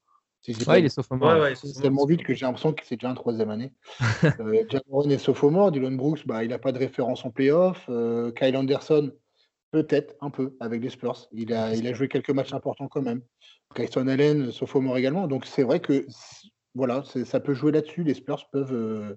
Si 0.40 0.52
pas 0.64 0.78
il 0.78 0.84
est 0.84 0.88
sophomore. 0.90 1.28
Ouais, 1.28 1.34
ouais. 1.36 1.40
ouais, 1.40 1.54
c'est 1.54 1.80
tellement 1.80 2.04
vite 2.06 2.22
que 2.22 2.34
j'ai 2.34 2.44
l'impression 2.44 2.72
que 2.74 2.82
c'est 2.84 2.96
déjà 2.96 3.10
un 3.10 3.14
troisième 3.14 3.48
année. 3.50 3.72
euh, 4.40 4.64
Jamorant 4.68 5.08
est 5.08 5.18
sophomore. 5.18 5.72
Dylan 5.72 5.96
Brooks, 5.96 6.26
bah, 6.26 6.42
il 6.44 6.50
n'a 6.50 6.58
pas 6.58 6.72
de 6.72 6.78
référence 6.78 7.24
en 7.24 7.30
playoff. 7.30 7.84
Euh, 7.88 8.30
Kyle 8.32 8.56
Anderson, 8.56 9.12
peut-être 9.70 10.14
un 10.20 10.30
peu 10.30 10.54
avec 10.60 10.82
les 10.82 10.90
Spurs. 10.90 11.28
Il 11.32 11.52
a, 11.54 11.74
il 11.74 11.86
a 11.86 11.92
joué 11.94 12.08
quelques 12.08 12.30
matchs 12.30 12.52
importants 12.52 12.88
quand 12.88 13.02
même. 13.02 13.22
Grayson 13.74 14.06
Allen, 14.06 14.52
sophomore 14.52 14.96
également. 14.98 15.26
Donc 15.28 15.46
c'est 15.46 15.62
vrai 15.62 15.80
que 15.80 16.06
voilà, 16.74 17.02
ça 17.04 17.40
peut 17.40 17.54
jouer 17.54 17.72
là-dessus. 17.72 18.04
Les 18.04 18.14
Spurs 18.14 18.48
peuvent. 18.50 18.72
euh, 18.74 19.14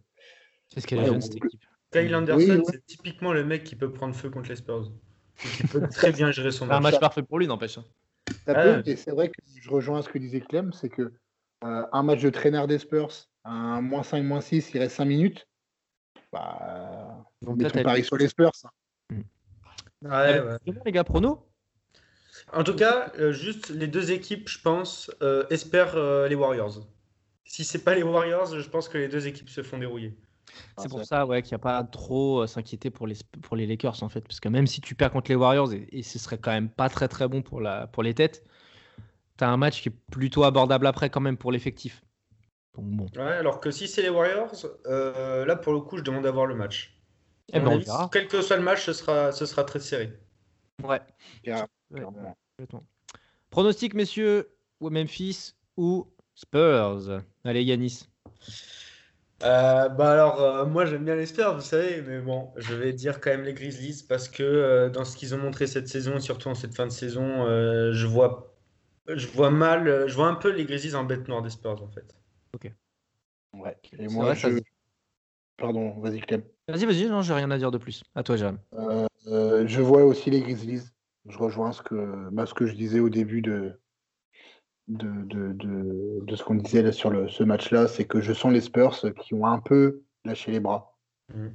C'est 0.70 0.80
ce 0.82 0.88
qu'elle 0.88 1.00
est 1.00 1.02
Ouais, 1.02 1.08
jeune, 1.08 1.18
on- 1.18 1.22
cette 1.22 1.36
équipe. 1.36 1.62
Kyle 1.92 2.14
Anderson, 2.16 2.38
Oui, 2.40 2.52
ouais. 2.52 2.64
c'est 2.68 2.86
typiquement 2.86 3.32
le 3.34 3.46
mec 3.46 3.64
qui 3.64 3.76
peut 3.76 3.92
prendre 3.92 4.14
feu 4.16 4.30
contre 4.30 4.50
les 4.50 4.56
Spurs. 4.58 4.92
Qui 5.38 5.64
peut 5.68 5.88
très 5.90 6.12
bien 6.12 6.32
gérer 6.32 6.52
son 6.52 6.66
C'est 6.66 6.72
un 6.72 6.80
match. 6.80 6.94
match 6.94 7.00
parfait 7.02 7.24
pour 7.24 7.40
lui, 7.40 7.48
n'empêche. 7.48 7.78
hein. 7.78 7.86
Ah, 8.48 8.66
ouais. 8.66 8.82
et 8.86 8.96
c'est 8.96 9.12
vrai 9.12 9.30
que 9.30 9.42
je 9.62 9.70
rejoins 9.70 10.02
ce 10.02 10.10
que 10.10 10.18
disait 10.18 10.42
Clem, 10.42 10.74
c'est 10.74 10.90
que 10.90 11.14
euh, 11.64 11.86
un 11.92 12.04
match 12.04 12.22
de 12.22 12.30
traîneur 12.30 12.68
des 12.68 12.78
Spurs, 12.80 13.12
un 13.46 13.82
moins 13.82 14.04
5, 14.04 14.24
moins 14.24 14.42
6, 14.42 14.72
il 14.74 14.80
reste 14.80 14.96
5 14.96 15.06
minutes. 15.06 15.48
Bah, 16.32 17.26
Donc 17.42 17.58
là, 17.62 17.64
mettons 17.68 17.80
t'as- 17.80 17.84
pari 17.84 18.04
sur 18.04 18.18
les 18.18 18.28
Spurs. 18.28 18.52
hein. 18.64 18.70
Ouais, 20.04 20.40
ouais. 20.40 20.58
C'est 20.66 20.72
bon, 20.74 20.82
les 20.86 20.92
gars, 20.92 21.04
prono? 21.04 21.48
En 22.54 22.64
tout 22.64 22.76
cas, 22.76 23.12
euh, 23.18 23.32
juste 23.32 23.70
les 23.70 23.88
deux 23.88 24.12
équipes, 24.12 24.48
je 24.48 24.62
pense, 24.62 25.12
euh, 25.22 25.46
espèrent 25.50 25.96
euh, 25.96 26.28
les 26.28 26.36
Warriors. 26.36 26.88
Si 27.46 27.64
c'est 27.64 27.84
pas 27.84 27.96
les 27.96 28.04
Warriors, 28.04 28.60
je 28.60 28.70
pense 28.70 28.90
que 28.90 28.98
les 28.98 29.08
deux 29.08 29.28
équipes 29.28 29.50
se 29.50 29.64
font 29.64 29.78
dérouiller. 29.78 30.16
C'est 30.78 30.90
pour 30.90 31.04
ça 31.04 31.26
ouais, 31.26 31.42
qu'il 31.42 31.52
n'y 31.52 31.56
a 31.56 31.60
pas 31.60 31.84
trop 31.84 32.42
à 32.42 32.48
s'inquiéter 32.48 32.90
pour 32.90 33.08
les, 33.08 33.16
pour 33.42 33.56
les 33.56 33.66
Lakers 33.66 34.04
en 34.04 34.10
fait. 34.10 34.22
Parce 34.22 34.40
que 34.40 34.50
même 34.50 34.68
si 34.68 34.82
tu 34.82 34.96
perds 34.96 35.12
contre 35.12 35.32
les 35.32 35.36
Warriors, 35.36 35.74
et, 35.74 36.04
ce 36.04 36.20
serait 36.20 36.38
quand 36.38 36.52
même 36.52 36.70
pas 36.70 36.90
très 36.90 37.08
très 37.08 37.28
bon 37.28 37.42
pour, 37.42 37.62
la, 37.62 37.88
pour 37.88 38.04
les 38.04 38.14
têtes, 38.14 38.44
tu 39.38 39.44
as 39.44 39.50
un 39.50 39.58
match 39.58 39.82
qui 39.82 39.90
est 39.90 39.96
plutôt 40.12 40.44
abordable 40.44 40.88
après 40.88 41.10
quand 41.10 41.22
même 41.22 41.38
pour 41.38 41.52
l'effectif. 41.52 42.04
Bon. 42.76 43.08
Ouais, 43.16 43.24
alors 43.24 43.60
que 43.60 43.72
si 43.72 43.88
c'est 43.88 44.04
les 44.04 44.10
Warriors, 44.10 44.54
euh, 44.86 45.46
là 45.46 45.56
pour 45.56 45.74
le 45.74 45.80
coup 45.82 45.98
je 45.98 46.04
demande 46.04 46.24
d'avoir 46.24 46.46
le 46.46 46.54
match. 46.54 46.96
Eh 47.54 47.60
ben, 47.60 47.82
quel 48.12 48.28
que 48.28 48.42
soit 48.42 48.58
le 48.58 48.64
match, 48.64 48.86
ce 48.86 48.94
sera, 48.94 49.32
ce 49.32 49.46
sera 49.46 49.64
très 49.64 49.80
serré. 49.80 50.12
Ouais. 50.84 51.00
Pronostic, 53.50 53.94
messieurs, 53.94 54.54
ou 54.82 54.90
Memphis 54.90 55.54
ou 55.78 56.08
Spurs? 56.36 57.24
Allez, 57.46 57.64
Yanis. 57.64 58.08
Euh, 59.44 59.88
bah 59.90 60.14
alors, 60.14 60.42
euh, 60.42 60.66
moi 60.66 60.86
j'aime 60.86 61.06
bien 61.06 61.16
les 61.16 61.28
Spurs, 61.28 61.54
vous 61.54 61.62
savez, 61.62 62.02
mais 62.02 62.20
bon, 62.20 62.52
je 62.56 62.74
vais 62.74 62.92
dire 62.92 63.22
quand 63.22 63.30
même 63.30 63.44
les 63.44 63.54
Grizzlies 63.54 64.04
parce 64.10 64.30
que 64.30 64.42
euh, 64.42 64.90
dans 64.90 65.06
ce 65.06 65.16
qu'ils 65.16 65.36
ont 65.36 65.38
montré 65.38 65.68
cette 65.68 65.88
saison, 65.88 66.20
surtout 66.20 66.50
en 66.50 66.56
cette 66.56 66.74
fin 66.74 66.88
de 66.88 66.92
saison, 66.92 67.46
je 67.46 68.08
vois, 68.08 68.56
je 69.08 69.28
vois 69.28 69.52
mal, 69.52 70.08
je 70.08 70.16
vois 70.16 70.28
un 70.28 70.36
peu 70.36 70.50
les 70.50 70.66
Grizzlies 70.66 70.96
en 70.96 71.04
bête 71.04 71.28
noire 71.28 71.44
des 71.44 71.52
Spurs 71.52 71.84
en 71.84 71.88
fait. 71.88 72.16
Ok. 72.56 72.72
Ouais. 73.54 73.78
Et 74.00 74.08
moi, 74.08 74.34
je... 74.34 74.60
Pardon, 75.58 76.00
vas-y 76.00 76.20
Clem. 76.20 76.44
Vas-y, 76.68 76.86
vas-y, 76.86 77.06
non, 77.08 77.22
j'ai 77.22 77.34
rien 77.34 77.52
à 77.52 77.58
dire 77.58 77.72
de 77.72 77.78
plus. 77.78 78.04
À 78.16 78.24
toi, 78.24 78.38
Jérôme. 78.38 78.60
je 79.28 79.82
vois 79.82 80.04
aussi 80.04 80.32
les 80.32 80.42
Grizzlies. 80.42 80.84
Je 81.30 81.38
rejoins 81.38 81.74
ce 81.74 81.82
que, 81.82 82.30
bah, 82.32 82.46
ce 82.46 82.54
que 82.54 82.66
je 82.66 82.74
disais 82.74 83.02
au 83.02 83.10
début 83.10 83.42
de, 83.42 83.78
de, 84.88 85.54
de, 86.24 86.36
ce 86.36 86.44
qu'on 86.44 86.56
disait 86.56 86.82
là 86.82 86.92
sur 86.92 87.10
le, 87.10 87.28
ce 87.28 87.44
match-là, 87.44 87.88
c'est 87.88 88.06
que 88.06 88.22
je 88.22 88.34
sens 88.34 88.54
les 88.54 88.62
Spurs 88.62 88.98
qui 89.20 89.34
ont 89.34 89.46
un 89.46 89.60
peu 89.60 90.02
lâché 90.24 90.52
les 90.52 90.60
bras. 90.60 90.96
Mmh. 91.34 91.48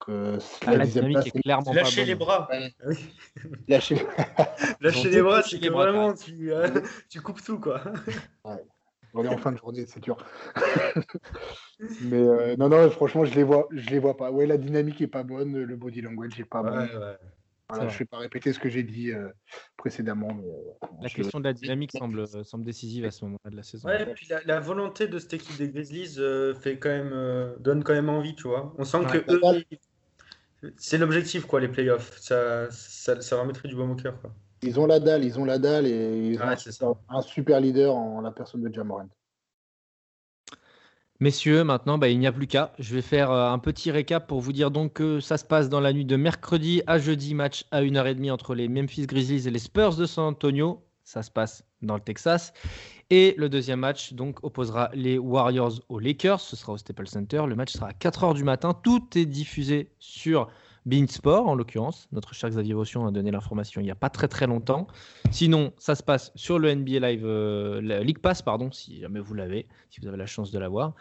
Que 0.00 0.38
ah, 0.66 0.76
la, 0.76 0.86
dynamique 0.86 1.26
est 1.26 1.42
clairement 1.42 1.72
lâcher 1.72 2.04
les 2.04 2.14
bras. 2.14 2.48
lâcher... 3.68 3.96
les 5.10 5.22
bras, 5.22 5.42
c'est 5.46 5.60
que 5.60 5.68
vraiment 5.68 6.14
tu, 6.14 6.52
euh, 6.52 6.68
tu, 7.10 7.20
coupes 7.20 7.42
tout 7.42 7.58
quoi. 7.58 7.82
On 9.14 9.24
est 9.24 9.28
en 9.28 9.38
fin 9.38 9.52
de 9.52 9.58
journée, 9.58 9.86
c'est 9.86 10.00
dur. 10.00 10.16
Mais 12.02 12.20
euh, 12.20 12.56
non, 12.56 12.68
non, 12.68 12.88
franchement, 12.90 13.24
je 13.24 13.34
les 13.34 13.42
vois, 13.42 13.66
je 13.72 13.90
les 13.90 13.98
vois 13.98 14.16
pas. 14.16 14.30
Ouais, 14.30 14.46
la 14.46 14.56
dynamique 14.56 15.00
est 15.00 15.08
pas 15.08 15.24
bonne, 15.24 15.56
le 15.56 15.76
body 15.76 16.00
language 16.00 16.38
est 16.38 16.44
pas 16.44 16.62
bon. 16.62 16.88
Je 17.74 17.84
ne 17.84 17.90
vais 17.90 18.04
pas 18.04 18.18
répéter 18.18 18.52
ce 18.52 18.58
que 18.58 18.68
j'ai 18.68 18.82
dit 18.82 19.12
euh, 19.12 19.28
précédemment. 19.76 20.28
Euh, 20.28 20.86
la 21.02 21.08
question 21.08 21.38
de 21.38 21.44
la 21.44 21.52
dynamique 21.52 21.92
semble, 21.92 22.26
semble 22.44 22.64
décisive 22.64 23.04
à 23.04 23.10
ce 23.10 23.24
moment-là 23.24 23.50
de 23.50 23.56
la 23.56 23.62
saison. 23.62 23.88
Ouais, 23.88 24.02
et 24.02 24.14
puis 24.14 24.28
la, 24.46 24.60
volonté 24.60 25.06
de 25.06 25.18
cette 25.18 25.34
équipe 25.34 25.56
des 25.58 25.68
Grizzlies 25.68 26.18
fait 26.60 26.78
quand 26.78 26.88
même, 26.88 27.54
donne 27.60 27.84
quand 27.84 27.94
même 27.94 28.08
envie, 28.08 28.34
tu 28.34 28.48
vois. 28.48 28.74
On 28.78 28.84
sent 28.84 28.98
que 29.10 29.18
eux, 29.32 29.64
c'est 30.76 30.98
l'objectif, 30.98 31.46
quoi, 31.46 31.60
les 31.60 31.68
playoffs. 31.68 32.18
Ça, 32.18 32.70
ça, 32.70 33.20
ça 33.20 33.40
remettrait 33.40 33.68
du 33.68 33.76
baume 33.76 33.92
au 33.92 33.96
cœur. 33.96 34.20
Quoi. 34.20 34.32
Ils 34.62 34.80
ont 34.80 34.86
la 34.86 34.98
dalle, 34.98 35.24
ils 35.24 35.38
ont 35.38 35.44
la 35.44 35.58
dalle 35.58 35.86
et 35.86 36.30
ils 36.32 36.42
ont 36.82 36.96
un, 37.08 37.22
super 37.22 37.60
leader 37.60 37.94
en 37.94 38.20
la 38.20 38.32
personne 38.32 38.62
de 38.62 38.72
Jamorant. 38.72 39.08
Messieurs, 41.20 41.64
maintenant, 41.64 41.98
bah, 41.98 42.08
il 42.08 42.20
n'y 42.20 42.28
a 42.28 42.32
plus 42.32 42.46
qu'à. 42.46 42.72
Je 42.78 42.94
vais 42.94 43.02
faire 43.02 43.32
euh, 43.32 43.50
un 43.50 43.58
petit 43.58 43.90
récap 43.90 44.28
pour 44.28 44.40
vous 44.40 44.52
dire 44.52 44.70
donc 44.70 44.92
que 44.92 45.18
ça 45.18 45.36
se 45.36 45.44
passe 45.44 45.68
dans 45.68 45.80
la 45.80 45.92
nuit 45.92 46.04
de 46.04 46.14
mercredi 46.14 46.80
à 46.86 47.00
jeudi, 47.00 47.34
match 47.34 47.64
à 47.72 47.82
1h30 47.82 48.30
entre 48.30 48.54
les 48.54 48.68
Memphis 48.68 49.04
Grizzlies 49.04 49.48
et 49.48 49.50
les 49.50 49.58
Spurs 49.58 49.96
de 49.96 50.06
San 50.06 50.26
Antonio. 50.26 50.84
Ça 51.02 51.24
se 51.24 51.30
passe 51.32 51.64
dans 51.82 51.94
le 51.94 52.00
Texas. 52.00 52.52
Et 53.10 53.34
le 53.36 53.48
deuxième 53.48 53.80
match 53.80 54.12
donc 54.12 54.44
opposera 54.44 54.90
les 54.94 55.18
Warriors 55.18 55.80
aux 55.88 55.98
Lakers. 55.98 56.40
Ce 56.40 56.54
sera 56.54 56.74
au 56.74 56.78
Staples 56.78 57.08
Center. 57.08 57.42
Le 57.48 57.56
match 57.56 57.72
sera 57.72 57.88
à 57.88 57.92
4h 57.92 58.34
du 58.34 58.44
matin. 58.44 58.72
Tout 58.72 59.04
est 59.16 59.26
diffusé 59.26 59.90
sur 59.98 60.48
Sport, 61.08 61.48
en 61.48 61.54
l'occurrence. 61.54 62.08
Notre 62.12 62.34
cher 62.34 62.50
Xavier 62.50 62.74
Vaution 62.74 63.06
a 63.06 63.10
donné 63.10 63.30
l'information 63.30 63.80
il 63.80 63.84
n'y 63.84 63.90
a 63.90 63.96
pas 63.96 64.10
très 64.10 64.28
très 64.28 64.46
longtemps. 64.46 64.86
Sinon, 65.30 65.72
ça 65.78 65.94
se 65.94 66.02
passe 66.02 66.32
sur 66.34 66.58
le 66.58 66.74
NBA 66.74 66.98
Live, 67.00 67.22
euh, 67.24 68.02
League 68.02 68.18
Pass, 68.18 68.42
pardon, 68.42 68.70
si 68.72 69.00
jamais 69.00 69.20
vous 69.20 69.34
l'avez, 69.34 69.66
si 69.90 70.00
vous 70.00 70.08
avez 70.08 70.16
la 70.16 70.26
chance 70.26 70.50
de 70.50 70.58
l'avoir. 70.58 70.94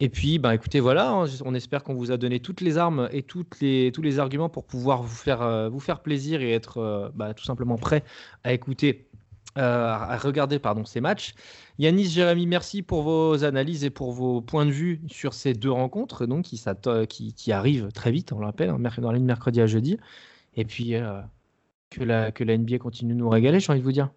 Et 0.00 0.08
puis, 0.08 0.38
bah, 0.38 0.54
écoutez, 0.54 0.80
voilà, 0.80 1.10
hein, 1.10 1.26
on 1.44 1.54
espère 1.54 1.84
qu'on 1.84 1.94
vous 1.94 2.10
a 2.10 2.16
donné 2.16 2.40
toutes 2.40 2.60
les 2.60 2.78
armes 2.78 3.08
et 3.12 3.22
tous 3.22 3.46
les 3.60 4.18
arguments 4.18 4.48
pour 4.48 4.64
pouvoir 4.64 5.02
vous 5.02 5.14
faire, 5.14 5.42
euh, 5.42 5.70
plaisir 6.02 6.40
et 6.40 6.52
être 6.52 6.78
euh, 6.78 7.08
bah, 7.14 7.34
tout 7.34 7.44
simplement 7.44 7.76
prêt 7.76 8.02
à 8.44 8.52
écouter 8.52 9.06
euh, 9.58 9.86
à 9.86 10.16
regarder 10.16 10.58
pardon, 10.58 10.84
ces 10.84 11.00
matchs. 11.00 11.34
Yanis, 11.78 12.06
Jérémy, 12.06 12.46
merci 12.46 12.82
pour 12.82 13.02
vos 13.02 13.44
analyses 13.44 13.84
et 13.84 13.90
pour 13.90 14.12
vos 14.12 14.40
points 14.40 14.66
de 14.66 14.70
vue 14.70 15.00
sur 15.08 15.34
ces 15.34 15.52
deux 15.52 15.70
rencontres 15.70 16.26
donc, 16.26 16.44
qui, 16.44 16.62
qui, 17.08 17.34
qui 17.34 17.52
arrivent 17.52 17.92
très 17.92 18.10
vite, 18.10 18.32
on 18.32 18.38
le 18.38 18.46
rappelle, 18.46 18.70
hein, 18.70 18.78
dans 18.98 19.12
la 19.12 19.18
ligne 19.18 19.26
mercredi 19.26 19.60
à 19.60 19.66
jeudi. 19.66 19.98
Et 20.54 20.64
puis 20.64 20.94
euh, 20.94 21.20
que, 21.90 22.02
la, 22.02 22.32
que 22.32 22.44
la 22.44 22.56
NBA 22.56 22.78
continue 22.78 23.12
de 23.12 23.18
nous 23.18 23.28
régaler, 23.28 23.60
j'ai 23.60 23.70
envie 23.70 23.80
de 23.80 23.84
vous 23.84 23.92
dire. 23.92 24.10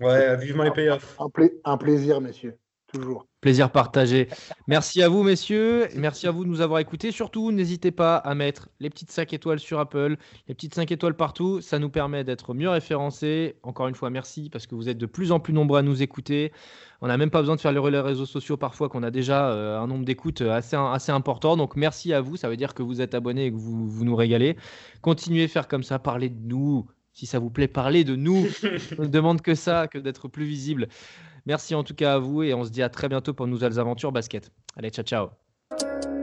Ouais, 0.00 0.36
vivement 0.36 0.62
les 0.62 0.70
payoffs. 0.70 1.18
Un, 1.20 1.28
un 1.64 1.76
plaisir, 1.76 2.20
messieurs. 2.20 2.56
Toujours. 2.86 3.27
Plaisir 3.40 3.70
partagé. 3.70 4.26
Merci 4.66 5.00
à 5.00 5.08
vous, 5.08 5.22
messieurs. 5.22 5.86
Merci 5.94 6.26
à 6.26 6.32
vous 6.32 6.42
de 6.42 6.48
nous 6.48 6.60
avoir 6.60 6.80
écoutés. 6.80 7.12
Surtout, 7.12 7.52
n'hésitez 7.52 7.92
pas 7.92 8.16
à 8.16 8.34
mettre 8.34 8.68
les 8.80 8.90
petites 8.90 9.12
5 9.12 9.32
étoiles 9.32 9.60
sur 9.60 9.78
Apple, 9.78 10.16
les 10.48 10.54
petites 10.54 10.74
5 10.74 10.90
étoiles 10.90 11.14
partout. 11.14 11.60
Ça 11.60 11.78
nous 11.78 11.88
permet 11.88 12.24
d'être 12.24 12.52
mieux 12.52 12.68
référencés. 12.68 13.54
Encore 13.62 13.86
une 13.86 13.94
fois, 13.94 14.10
merci 14.10 14.50
parce 14.50 14.66
que 14.66 14.74
vous 14.74 14.88
êtes 14.88 14.98
de 14.98 15.06
plus 15.06 15.30
en 15.30 15.38
plus 15.38 15.52
nombreux 15.52 15.78
à 15.78 15.82
nous 15.82 16.02
écouter. 16.02 16.50
On 17.00 17.06
n'a 17.06 17.16
même 17.16 17.30
pas 17.30 17.38
besoin 17.38 17.54
de 17.54 17.60
faire 17.60 17.70
les 17.70 17.78
relais 17.78 18.00
réseaux 18.00 18.26
sociaux 18.26 18.56
parfois, 18.56 18.88
qu'on 18.88 19.04
a 19.04 19.12
déjà 19.12 19.52
euh, 19.52 19.78
un 19.78 19.86
nombre 19.86 20.04
d'écoutes 20.04 20.40
assez, 20.40 20.74
assez 20.74 21.12
important. 21.12 21.56
Donc, 21.56 21.76
merci 21.76 22.12
à 22.12 22.20
vous. 22.20 22.36
Ça 22.36 22.48
veut 22.48 22.56
dire 22.56 22.74
que 22.74 22.82
vous 22.82 23.00
êtes 23.00 23.14
abonnés 23.14 23.46
et 23.46 23.52
que 23.52 23.56
vous, 23.56 23.86
vous 23.86 24.04
nous 24.04 24.16
régalez. 24.16 24.56
Continuez 25.00 25.44
à 25.44 25.48
faire 25.48 25.68
comme 25.68 25.84
ça. 25.84 26.00
Parlez 26.00 26.28
de 26.28 26.44
nous. 26.44 26.88
Si 27.12 27.26
ça 27.26 27.38
vous 27.38 27.50
plaît, 27.50 27.68
parlez 27.68 28.02
de 28.02 28.16
nous. 28.16 28.46
On 28.98 29.02
ne 29.02 29.08
demande 29.08 29.42
que 29.42 29.54
ça, 29.54 29.86
que 29.86 29.98
d'être 29.98 30.26
plus 30.26 30.44
visible. 30.44 30.88
Merci 31.48 31.74
en 31.74 31.82
tout 31.82 31.94
cas 31.94 32.14
à 32.14 32.18
vous 32.18 32.42
et 32.42 32.52
on 32.52 32.62
se 32.62 32.70
dit 32.70 32.82
à 32.82 32.90
très 32.90 33.08
bientôt 33.08 33.32
pour 33.32 33.46
de 33.46 33.50
nouvelles 33.50 33.80
aventures 33.80 34.12
basket. 34.12 34.52
Allez, 34.76 34.90
ciao 34.90 35.02
ciao. 35.02 36.17